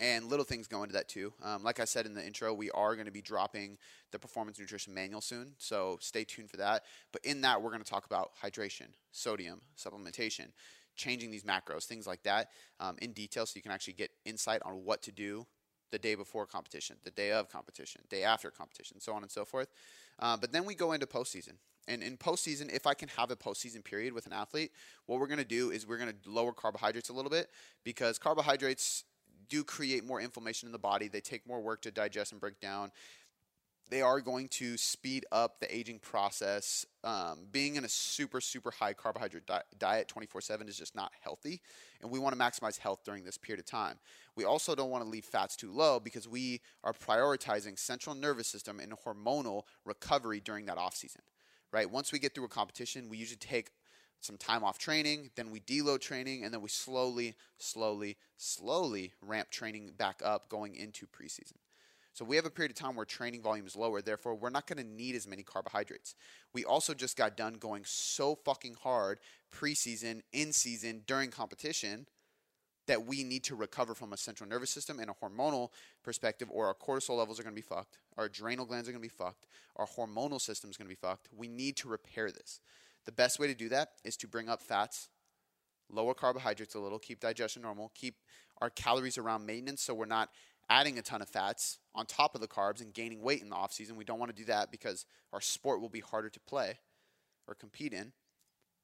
and 0.00 0.24
little 0.30 0.46
things 0.46 0.66
go 0.66 0.82
into 0.82 0.94
that 0.94 1.08
too. 1.08 1.32
Um, 1.42 1.62
like 1.62 1.78
I 1.78 1.84
said 1.84 2.06
in 2.06 2.14
the 2.14 2.26
intro, 2.26 2.52
we 2.54 2.70
are 2.70 2.94
going 2.94 3.06
to 3.06 3.12
be 3.12 3.20
dropping 3.20 3.76
the 4.10 4.18
performance 4.18 4.58
nutrition 4.58 4.94
manual 4.94 5.20
soon, 5.20 5.52
so 5.58 5.98
stay 6.00 6.24
tuned 6.24 6.50
for 6.50 6.56
that. 6.56 6.84
But 7.12 7.24
in 7.24 7.42
that, 7.42 7.60
we're 7.60 7.70
going 7.70 7.82
to 7.82 7.88
talk 7.88 8.06
about 8.06 8.30
hydration, 8.42 8.88
sodium, 9.12 9.60
supplementation, 9.78 10.46
changing 10.96 11.30
these 11.30 11.44
macros, 11.44 11.84
things 11.84 12.06
like 12.06 12.22
that 12.24 12.48
um, 12.80 12.96
in 13.02 13.12
detail, 13.12 13.46
so 13.46 13.52
you 13.56 13.62
can 13.62 13.72
actually 13.72 13.92
get 13.92 14.10
insight 14.24 14.62
on 14.64 14.84
what 14.84 15.02
to 15.02 15.12
do 15.12 15.46
the 15.92 15.98
day 15.98 16.14
before 16.14 16.46
competition, 16.46 16.96
the 17.04 17.10
day 17.10 17.32
of 17.32 17.48
competition, 17.48 18.00
day 18.08 18.22
after 18.22 18.50
competition, 18.50 19.00
so 19.00 19.12
on 19.12 19.22
and 19.22 19.30
so 19.30 19.44
forth. 19.44 19.68
Uh, 20.18 20.36
but 20.36 20.52
then 20.52 20.64
we 20.64 20.74
go 20.74 20.92
into 20.92 21.06
postseason. 21.06 21.54
And 21.88 22.02
in 22.02 22.16
postseason, 22.16 22.72
if 22.72 22.86
I 22.86 22.94
can 22.94 23.08
have 23.08 23.30
a 23.30 23.36
postseason 23.36 23.82
period 23.82 24.12
with 24.12 24.26
an 24.26 24.32
athlete, 24.32 24.70
what 25.06 25.18
we're 25.18 25.26
going 25.26 25.38
to 25.38 25.44
do 25.44 25.70
is 25.70 25.86
we're 25.86 25.98
going 25.98 26.12
to 26.12 26.30
lower 26.30 26.52
carbohydrates 26.52 27.08
a 27.08 27.12
little 27.12 27.30
bit 27.30 27.48
because 27.82 28.18
carbohydrates 28.18 29.04
do 29.50 29.64
create 29.64 30.06
more 30.06 30.20
inflammation 30.20 30.66
in 30.66 30.72
the 30.72 30.78
body. 30.78 31.08
They 31.08 31.20
take 31.20 31.46
more 31.46 31.60
work 31.60 31.82
to 31.82 31.90
digest 31.90 32.32
and 32.32 32.40
break 32.40 32.60
down. 32.60 32.90
They 33.90 34.02
are 34.02 34.20
going 34.20 34.46
to 34.50 34.76
speed 34.76 35.26
up 35.32 35.58
the 35.58 35.76
aging 35.76 35.98
process. 35.98 36.86
Um, 37.02 37.40
being 37.50 37.74
in 37.74 37.84
a 37.84 37.88
super, 37.88 38.40
super 38.40 38.70
high 38.70 38.92
carbohydrate 38.92 39.46
di- 39.46 39.62
diet 39.78 40.06
24 40.06 40.40
7 40.40 40.68
is 40.68 40.78
just 40.78 40.94
not 40.94 41.10
healthy. 41.20 41.60
And 42.00 42.08
we 42.08 42.20
want 42.20 42.32
to 42.32 42.40
maximize 42.40 42.78
health 42.78 43.00
during 43.04 43.24
this 43.24 43.36
period 43.36 43.58
of 43.58 43.66
time. 43.66 43.98
We 44.36 44.44
also 44.44 44.76
don't 44.76 44.90
want 44.90 45.02
to 45.02 45.10
leave 45.10 45.24
fats 45.24 45.56
too 45.56 45.72
low 45.72 45.98
because 45.98 46.28
we 46.28 46.60
are 46.84 46.92
prioritizing 46.92 47.76
central 47.76 48.14
nervous 48.14 48.46
system 48.46 48.78
and 48.78 48.92
hormonal 48.92 49.64
recovery 49.84 50.38
during 50.38 50.66
that 50.66 50.78
off 50.78 50.94
season. 50.94 51.22
Right? 51.72 51.90
Once 51.90 52.12
we 52.12 52.20
get 52.20 52.34
through 52.34 52.44
a 52.44 52.48
competition, 52.48 53.08
we 53.08 53.16
usually 53.16 53.38
take 53.38 53.70
some 54.20 54.36
time 54.36 54.62
off 54.62 54.78
training, 54.78 55.30
then 55.34 55.50
we 55.50 55.60
deload 55.60 56.00
training, 56.00 56.44
and 56.44 56.52
then 56.52 56.60
we 56.60 56.68
slowly, 56.68 57.34
slowly, 57.58 58.16
slowly 58.36 59.12
ramp 59.22 59.50
training 59.50 59.92
back 59.96 60.20
up 60.24 60.48
going 60.48 60.74
into 60.74 61.06
preseason. 61.06 61.56
So 62.12 62.24
we 62.24 62.36
have 62.36 62.44
a 62.44 62.50
period 62.50 62.72
of 62.72 62.76
time 62.76 62.96
where 62.96 63.06
training 63.06 63.40
volume 63.40 63.66
is 63.66 63.76
lower, 63.76 64.02
therefore 64.02 64.34
we're 64.34 64.50
not 64.50 64.66
going 64.66 64.84
to 64.84 64.92
need 64.92 65.14
as 65.14 65.26
many 65.26 65.42
carbohydrates. 65.42 66.14
We 66.52 66.64
also 66.64 66.92
just 66.92 67.16
got 67.16 67.36
done 67.36 67.54
going 67.54 67.84
so 67.86 68.34
fucking 68.44 68.76
hard 68.82 69.20
preseason, 69.52 70.22
in 70.32 70.52
season, 70.52 71.02
during 71.06 71.30
competition 71.30 72.06
that 72.86 73.06
we 73.06 73.22
need 73.22 73.44
to 73.44 73.54
recover 73.54 73.94
from 73.94 74.12
a 74.12 74.16
central 74.16 74.48
nervous 74.48 74.70
system 74.70 74.98
and 74.98 75.08
a 75.08 75.14
hormonal 75.24 75.68
perspective, 76.02 76.48
or 76.50 76.66
our 76.66 76.74
cortisol 76.74 77.16
levels 77.16 77.38
are 77.38 77.44
going 77.44 77.54
to 77.54 77.62
be 77.62 77.66
fucked, 77.66 77.98
our 78.18 78.24
adrenal 78.24 78.66
glands 78.66 78.88
are 78.88 78.92
going 78.92 79.02
to 79.02 79.08
be 79.08 79.14
fucked, 79.14 79.46
our 79.76 79.86
hormonal 79.86 80.40
system 80.40 80.68
is 80.68 80.76
going 80.76 80.88
to 80.88 80.94
be 80.94 81.00
fucked. 81.00 81.28
We 81.34 81.46
need 81.46 81.76
to 81.76 81.88
repair 81.88 82.32
this. 82.32 82.60
The 83.06 83.12
best 83.12 83.38
way 83.38 83.46
to 83.46 83.54
do 83.54 83.68
that 83.70 83.90
is 84.04 84.16
to 84.18 84.28
bring 84.28 84.48
up 84.48 84.62
fats, 84.62 85.08
lower 85.90 86.14
carbohydrates 86.14 86.74
a 86.74 86.80
little, 86.80 86.98
keep 86.98 87.20
digestion 87.20 87.62
normal, 87.62 87.90
keep 87.94 88.16
our 88.60 88.70
calories 88.70 89.18
around 89.18 89.46
maintenance 89.46 89.82
so 89.82 89.94
we're 89.94 90.06
not 90.06 90.28
adding 90.68 90.98
a 90.98 91.02
ton 91.02 91.22
of 91.22 91.28
fats 91.28 91.78
on 91.94 92.06
top 92.06 92.34
of 92.34 92.40
the 92.40 92.46
carbs 92.46 92.80
and 92.80 92.94
gaining 92.94 93.22
weight 93.22 93.42
in 93.42 93.48
the 93.48 93.56
off 93.56 93.72
season. 93.72 93.96
We 93.96 94.04
don't 94.04 94.18
want 94.18 94.30
to 94.30 94.36
do 94.36 94.46
that 94.46 94.70
because 94.70 95.06
our 95.32 95.40
sport 95.40 95.80
will 95.80 95.88
be 95.88 96.00
harder 96.00 96.28
to 96.28 96.40
play 96.40 96.78
or 97.48 97.54
compete 97.54 97.92
in. 97.92 98.12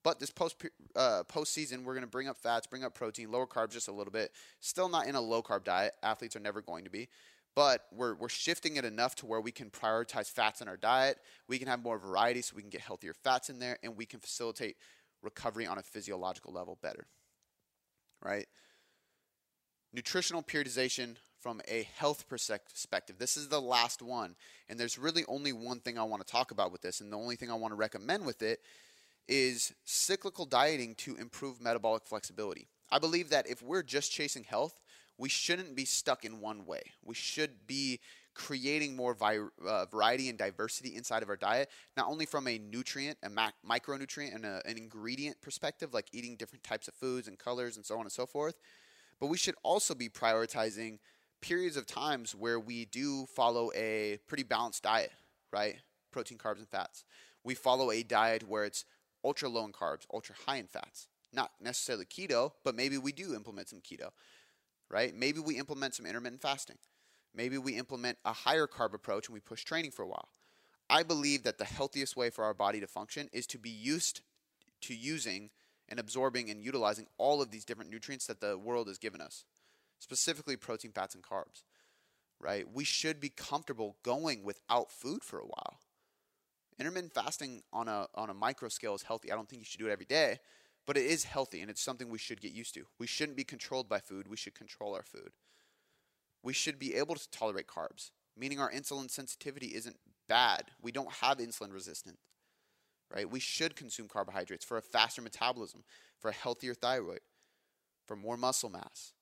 But 0.02 0.20
this 0.20 0.30
post 0.30 0.56
uh, 0.94 1.24
postseason, 1.28 1.84
we're 1.84 1.94
going 1.94 2.04
to 2.04 2.10
bring 2.10 2.28
up 2.28 2.36
fats, 2.36 2.66
bring 2.66 2.84
up 2.84 2.94
protein, 2.94 3.30
lower 3.30 3.46
carbs 3.46 3.70
just 3.70 3.88
a 3.88 3.92
little 3.92 4.12
bit. 4.12 4.32
Still 4.60 4.88
not 4.88 5.06
in 5.06 5.14
a 5.14 5.20
low 5.20 5.42
carb 5.42 5.64
diet. 5.64 5.94
Athletes 6.02 6.36
are 6.36 6.40
never 6.40 6.62
going 6.62 6.84
to 6.84 6.90
be 6.90 7.08
but 7.56 7.86
we're, 7.90 8.14
we're 8.14 8.28
shifting 8.28 8.76
it 8.76 8.84
enough 8.84 9.16
to 9.16 9.26
where 9.26 9.40
we 9.40 9.50
can 9.50 9.70
prioritize 9.70 10.30
fats 10.30 10.60
in 10.60 10.68
our 10.68 10.76
diet. 10.76 11.18
We 11.48 11.58
can 11.58 11.68
have 11.68 11.82
more 11.82 11.98
variety 11.98 12.42
so 12.42 12.54
we 12.54 12.60
can 12.60 12.70
get 12.70 12.82
healthier 12.82 13.14
fats 13.14 13.48
in 13.48 13.58
there 13.58 13.78
and 13.82 13.96
we 13.96 14.04
can 14.04 14.20
facilitate 14.20 14.76
recovery 15.22 15.66
on 15.66 15.78
a 15.78 15.82
physiological 15.82 16.52
level 16.52 16.78
better. 16.82 17.06
Right? 18.22 18.46
Nutritional 19.94 20.42
periodization 20.42 21.16
from 21.40 21.62
a 21.66 21.88
health 21.96 22.28
perspective. 22.28 23.16
This 23.18 23.38
is 23.38 23.48
the 23.48 23.60
last 23.60 24.02
one. 24.02 24.36
And 24.68 24.78
there's 24.78 24.98
really 24.98 25.24
only 25.26 25.54
one 25.54 25.80
thing 25.80 25.98
I 25.98 26.02
want 26.02 26.26
to 26.26 26.30
talk 26.30 26.50
about 26.50 26.72
with 26.72 26.82
this. 26.82 27.00
And 27.00 27.10
the 27.10 27.16
only 27.16 27.36
thing 27.36 27.50
I 27.50 27.54
want 27.54 27.72
to 27.72 27.76
recommend 27.76 28.26
with 28.26 28.42
it 28.42 28.60
is 29.28 29.72
cyclical 29.84 30.44
dieting 30.44 30.94
to 30.96 31.16
improve 31.16 31.62
metabolic 31.62 32.04
flexibility. 32.04 32.68
I 32.90 32.98
believe 32.98 33.30
that 33.30 33.48
if 33.48 33.62
we're 33.62 33.82
just 33.82 34.12
chasing 34.12 34.44
health, 34.44 34.78
we 35.18 35.28
shouldn't 35.28 35.74
be 35.74 35.84
stuck 35.84 36.24
in 36.24 36.40
one 36.40 36.66
way. 36.66 36.82
We 37.04 37.14
should 37.14 37.66
be 37.66 38.00
creating 38.34 38.94
more 38.94 39.14
vi- 39.14 39.38
uh, 39.66 39.86
variety 39.86 40.28
and 40.28 40.38
diversity 40.38 40.94
inside 40.94 41.22
of 41.22 41.30
our 41.30 41.36
diet, 41.36 41.70
not 41.96 42.06
only 42.06 42.26
from 42.26 42.46
a 42.46 42.58
nutrient, 42.58 43.16
a 43.22 43.30
mac- 43.30 43.54
micronutrient, 43.68 44.34
and 44.34 44.44
a, 44.44 44.60
an 44.66 44.76
ingredient 44.76 45.40
perspective, 45.40 45.94
like 45.94 46.08
eating 46.12 46.36
different 46.36 46.62
types 46.62 46.86
of 46.86 46.94
foods 46.94 47.28
and 47.28 47.38
colors 47.38 47.76
and 47.76 47.86
so 47.86 47.94
on 47.94 48.02
and 48.02 48.12
so 48.12 48.26
forth, 48.26 48.58
but 49.18 49.28
we 49.28 49.38
should 49.38 49.54
also 49.62 49.94
be 49.94 50.08
prioritizing 50.08 50.98
periods 51.40 51.76
of 51.76 51.86
times 51.86 52.34
where 52.34 52.60
we 52.60 52.84
do 52.84 53.24
follow 53.26 53.70
a 53.74 54.18
pretty 54.26 54.42
balanced 54.42 54.82
diet, 54.82 55.12
right? 55.50 55.76
Protein, 56.12 56.36
carbs, 56.36 56.58
and 56.58 56.68
fats. 56.68 57.04
We 57.42 57.54
follow 57.54 57.90
a 57.90 58.02
diet 58.02 58.46
where 58.46 58.64
it's 58.64 58.84
ultra 59.24 59.48
low 59.48 59.64
in 59.64 59.72
carbs, 59.72 60.04
ultra 60.12 60.34
high 60.46 60.56
in 60.56 60.66
fats. 60.66 61.08
Not 61.32 61.52
necessarily 61.60 62.04
keto, 62.04 62.52
but 62.64 62.74
maybe 62.74 62.98
we 62.98 63.12
do 63.12 63.34
implement 63.34 63.68
some 63.68 63.80
keto 63.80 64.10
right? 64.90 65.14
Maybe 65.14 65.40
we 65.40 65.56
implement 65.56 65.94
some 65.94 66.06
intermittent 66.06 66.42
fasting. 66.42 66.78
Maybe 67.34 67.58
we 67.58 67.76
implement 67.76 68.18
a 68.24 68.32
higher 68.32 68.66
carb 68.66 68.94
approach 68.94 69.28
and 69.28 69.34
we 69.34 69.40
push 69.40 69.64
training 69.64 69.90
for 69.90 70.02
a 70.02 70.08
while. 70.08 70.28
I 70.88 71.02
believe 71.02 71.42
that 71.42 71.58
the 71.58 71.64
healthiest 71.64 72.16
way 72.16 72.30
for 72.30 72.44
our 72.44 72.54
body 72.54 72.80
to 72.80 72.86
function 72.86 73.28
is 73.32 73.46
to 73.48 73.58
be 73.58 73.70
used 73.70 74.20
to 74.82 74.94
using 74.94 75.50
and 75.88 75.98
absorbing 75.98 76.50
and 76.50 76.62
utilizing 76.62 77.06
all 77.18 77.42
of 77.42 77.50
these 77.50 77.64
different 77.64 77.90
nutrients 77.90 78.26
that 78.26 78.40
the 78.40 78.56
world 78.56 78.88
has 78.88 78.98
given 78.98 79.20
us, 79.20 79.44
specifically 79.98 80.56
protein, 80.56 80.92
fats, 80.92 81.14
and 81.14 81.24
carbs. 81.24 81.64
Right? 82.38 82.66
We 82.70 82.84
should 82.84 83.18
be 83.18 83.30
comfortable 83.30 83.96
going 84.02 84.44
without 84.44 84.92
food 84.92 85.24
for 85.24 85.38
a 85.38 85.46
while. 85.46 85.80
Intermittent 86.78 87.14
fasting 87.14 87.62
on 87.72 87.88
a 87.88 88.06
on 88.14 88.28
a 88.28 88.34
micro 88.34 88.68
scale 88.68 88.94
is 88.94 89.02
healthy. 89.02 89.32
I 89.32 89.34
don't 89.34 89.48
think 89.48 89.60
you 89.60 89.64
should 89.64 89.80
do 89.80 89.86
it 89.86 89.92
every 89.92 90.04
day, 90.04 90.38
but 90.86 90.96
it 90.96 91.04
is 91.04 91.24
healthy 91.24 91.60
and 91.60 91.70
it's 91.70 91.82
something 91.82 92.08
we 92.08 92.18
should 92.18 92.40
get 92.40 92.52
used 92.52 92.74
to. 92.74 92.84
We 92.98 93.06
shouldn't 93.06 93.36
be 93.36 93.44
controlled 93.44 93.88
by 93.88 93.98
food, 93.98 94.28
we 94.28 94.36
should 94.36 94.54
control 94.54 94.94
our 94.94 95.02
food. 95.02 95.32
We 96.42 96.52
should 96.52 96.78
be 96.78 96.94
able 96.94 97.16
to 97.16 97.30
tolerate 97.30 97.66
carbs, 97.66 98.12
meaning 98.36 98.60
our 98.60 98.70
insulin 98.70 99.10
sensitivity 99.10 99.74
isn't 99.74 99.96
bad. 100.28 100.70
We 100.80 100.92
don't 100.92 101.12
have 101.14 101.38
insulin 101.38 101.72
resistance. 101.72 102.20
Right? 103.12 103.30
We 103.30 103.40
should 103.40 103.76
consume 103.76 104.08
carbohydrates 104.08 104.64
for 104.64 104.76
a 104.76 104.82
faster 104.82 105.22
metabolism, 105.22 105.84
for 106.18 106.28
a 106.28 106.34
healthier 106.34 106.74
thyroid, 106.74 107.20
for 108.06 108.16
more 108.16 108.36
muscle 108.36 108.70
mass. 108.70 109.12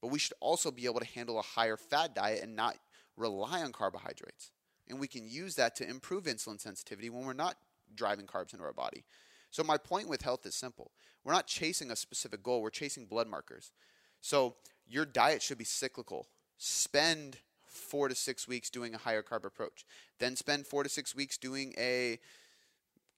But 0.00 0.08
we 0.08 0.18
should 0.18 0.34
also 0.40 0.70
be 0.70 0.86
able 0.86 1.00
to 1.00 1.06
handle 1.06 1.38
a 1.38 1.42
higher 1.42 1.76
fat 1.76 2.14
diet 2.14 2.42
and 2.42 2.56
not 2.56 2.76
rely 3.16 3.62
on 3.62 3.72
carbohydrates. 3.72 4.50
And 4.88 4.98
we 4.98 5.08
can 5.08 5.28
use 5.28 5.56
that 5.56 5.76
to 5.76 5.88
improve 5.88 6.24
insulin 6.24 6.60
sensitivity 6.60 7.10
when 7.10 7.24
we're 7.24 7.32
not 7.32 7.56
driving 7.94 8.26
carbs 8.26 8.52
into 8.52 8.64
our 8.64 8.72
body. 8.72 9.04
So 9.50 9.62
my 9.62 9.78
point 9.78 10.08
with 10.08 10.22
health 10.22 10.46
is 10.46 10.54
simple. 10.54 10.90
We're 11.24 11.32
not 11.32 11.46
chasing 11.46 11.90
a 11.90 11.96
specific 11.96 12.42
goal, 12.42 12.62
we're 12.62 12.70
chasing 12.70 13.06
blood 13.06 13.28
markers. 13.28 13.72
So 14.20 14.56
your 14.86 15.04
diet 15.04 15.42
should 15.42 15.58
be 15.58 15.64
cyclical. 15.64 16.26
Spend 16.56 17.36
4 17.66 18.08
to 18.08 18.14
6 18.14 18.48
weeks 18.48 18.70
doing 18.70 18.94
a 18.94 18.98
higher 18.98 19.22
carb 19.22 19.44
approach. 19.44 19.84
Then 20.18 20.36
spend 20.36 20.66
4 20.66 20.84
to 20.84 20.88
6 20.88 21.14
weeks 21.14 21.38
doing 21.38 21.74
a 21.78 22.18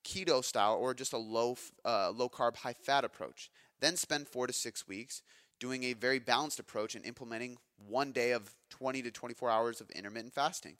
keto 0.05 0.43
style 0.43 0.77
or 0.77 0.95
just 0.95 1.13
a 1.13 1.19
low 1.19 1.57
uh, 1.85 2.11
low 2.11 2.29
carb 2.29 2.57
high 2.57 2.73
fat 2.73 3.05
approach. 3.05 3.51
Then 3.81 3.97
spend 3.97 4.29
4 4.29 4.47
to 4.49 4.53
6 4.53 4.89
weeks 4.89 5.23
doing 5.59 5.85
a 5.85 5.93
very 5.93 6.19
balanced 6.19 6.59
approach 6.59 6.95
and 6.95 7.05
implementing 7.05 7.59
one 7.87 8.13
day 8.13 8.33
of 8.33 8.55
20 8.71 9.03
to 9.03 9.11
24 9.11 9.51
hours 9.51 9.81
of 9.81 9.91
intermittent 9.91 10.33
fasting. 10.33 10.77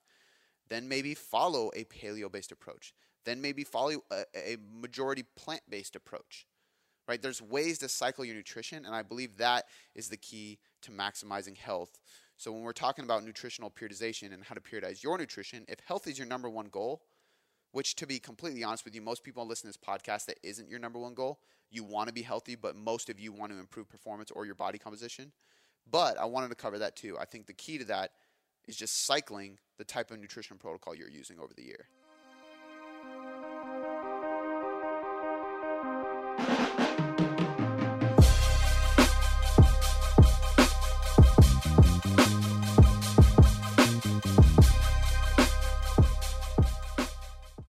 Then 0.69 0.89
maybe 0.89 1.15
follow 1.15 1.71
a 1.75 1.85
paleo 1.85 2.31
based 2.31 2.53
approach 2.53 2.95
then 3.25 3.41
maybe 3.41 3.65
follow 3.65 4.03
a, 4.11 4.25
a 4.35 4.57
majority 4.73 5.25
plant 5.37 5.63
based 5.69 5.97
approach. 5.97 6.47
Right? 7.09 7.21
There's 7.21 7.43
ways 7.43 7.79
to 7.79 7.89
cycle 7.89 8.25
your 8.25 8.37
nutrition, 8.37 8.85
and 8.85 8.95
I 8.95 9.03
believe 9.03 9.37
that 9.39 9.65
is 9.95 10.09
the 10.09 10.17
key 10.17 10.59
to 10.83 10.93
maximizing 10.93 11.57
health. 11.57 11.99
So 12.37 12.53
when 12.53 12.63
we're 12.63 12.73
talking 12.73 13.05
about 13.05 13.25
nutritional 13.25 13.71
periodization 13.71 14.33
and 14.33 14.45
how 14.45 14.55
to 14.55 14.61
periodize 14.61 15.03
your 15.03 15.19
nutrition, 15.19 15.65
if 15.69 15.81
health 15.81 16.07
is 16.07 16.19
your 16.19 16.29
number 16.29 16.49
one 16.49 16.67
goal, 16.67 17.03
which 17.73 17.97
to 17.97 18.07
be 18.07 18.19
completely 18.19 18.65
honest 18.65 18.85
with 18.85 18.95
you, 18.95 19.03
most 19.03 19.25
people 19.25 19.47
listen 19.47 19.71
to 19.71 19.77
this 19.77 19.77
podcast 19.77 20.27
that 20.27 20.39
isn't 20.43 20.69
your 20.69 20.79
number 20.79 20.99
one 20.99 21.15
goal. 21.15 21.41
You 21.71 21.85
want 21.85 22.09
to 22.09 22.15
be 22.15 22.23
healthy, 22.23 22.55
but 22.55 22.77
most 22.77 23.11
of 23.11 23.21
you 23.21 23.33
want 23.33 23.53
to 23.53 23.59
improve 23.59 23.89
performance 23.89 24.31
or 24.31 24.47
your 24.47 24.55
body 24.55 24.79
composition. 24.79 25.33
But 25.91 26.19
I 26.19 26.25
wanted 26.25 26.49
to 26.49 26.55
cover 26.55 26.79
that 26.79 26.97
too. 26.97 27.17
I 27.19 27.25
think 27.25 27.47
the 27.47 27.53
key 27.53 27.79
to 27.79 27.85
that 27.87 28.13
is 28.67 28.77
just 28.77 29.07
cycling 29.07 29.59
the 29.79 29.85
type 29.85 30.11
of 30.11 30.19
nutrition 30.19 30.59
protocol 30.59 30.95
you're 30.95 31.11
using 31.11 31.39
over 31.39 31.53
the 31.55 31.63
year. 31.63 31.87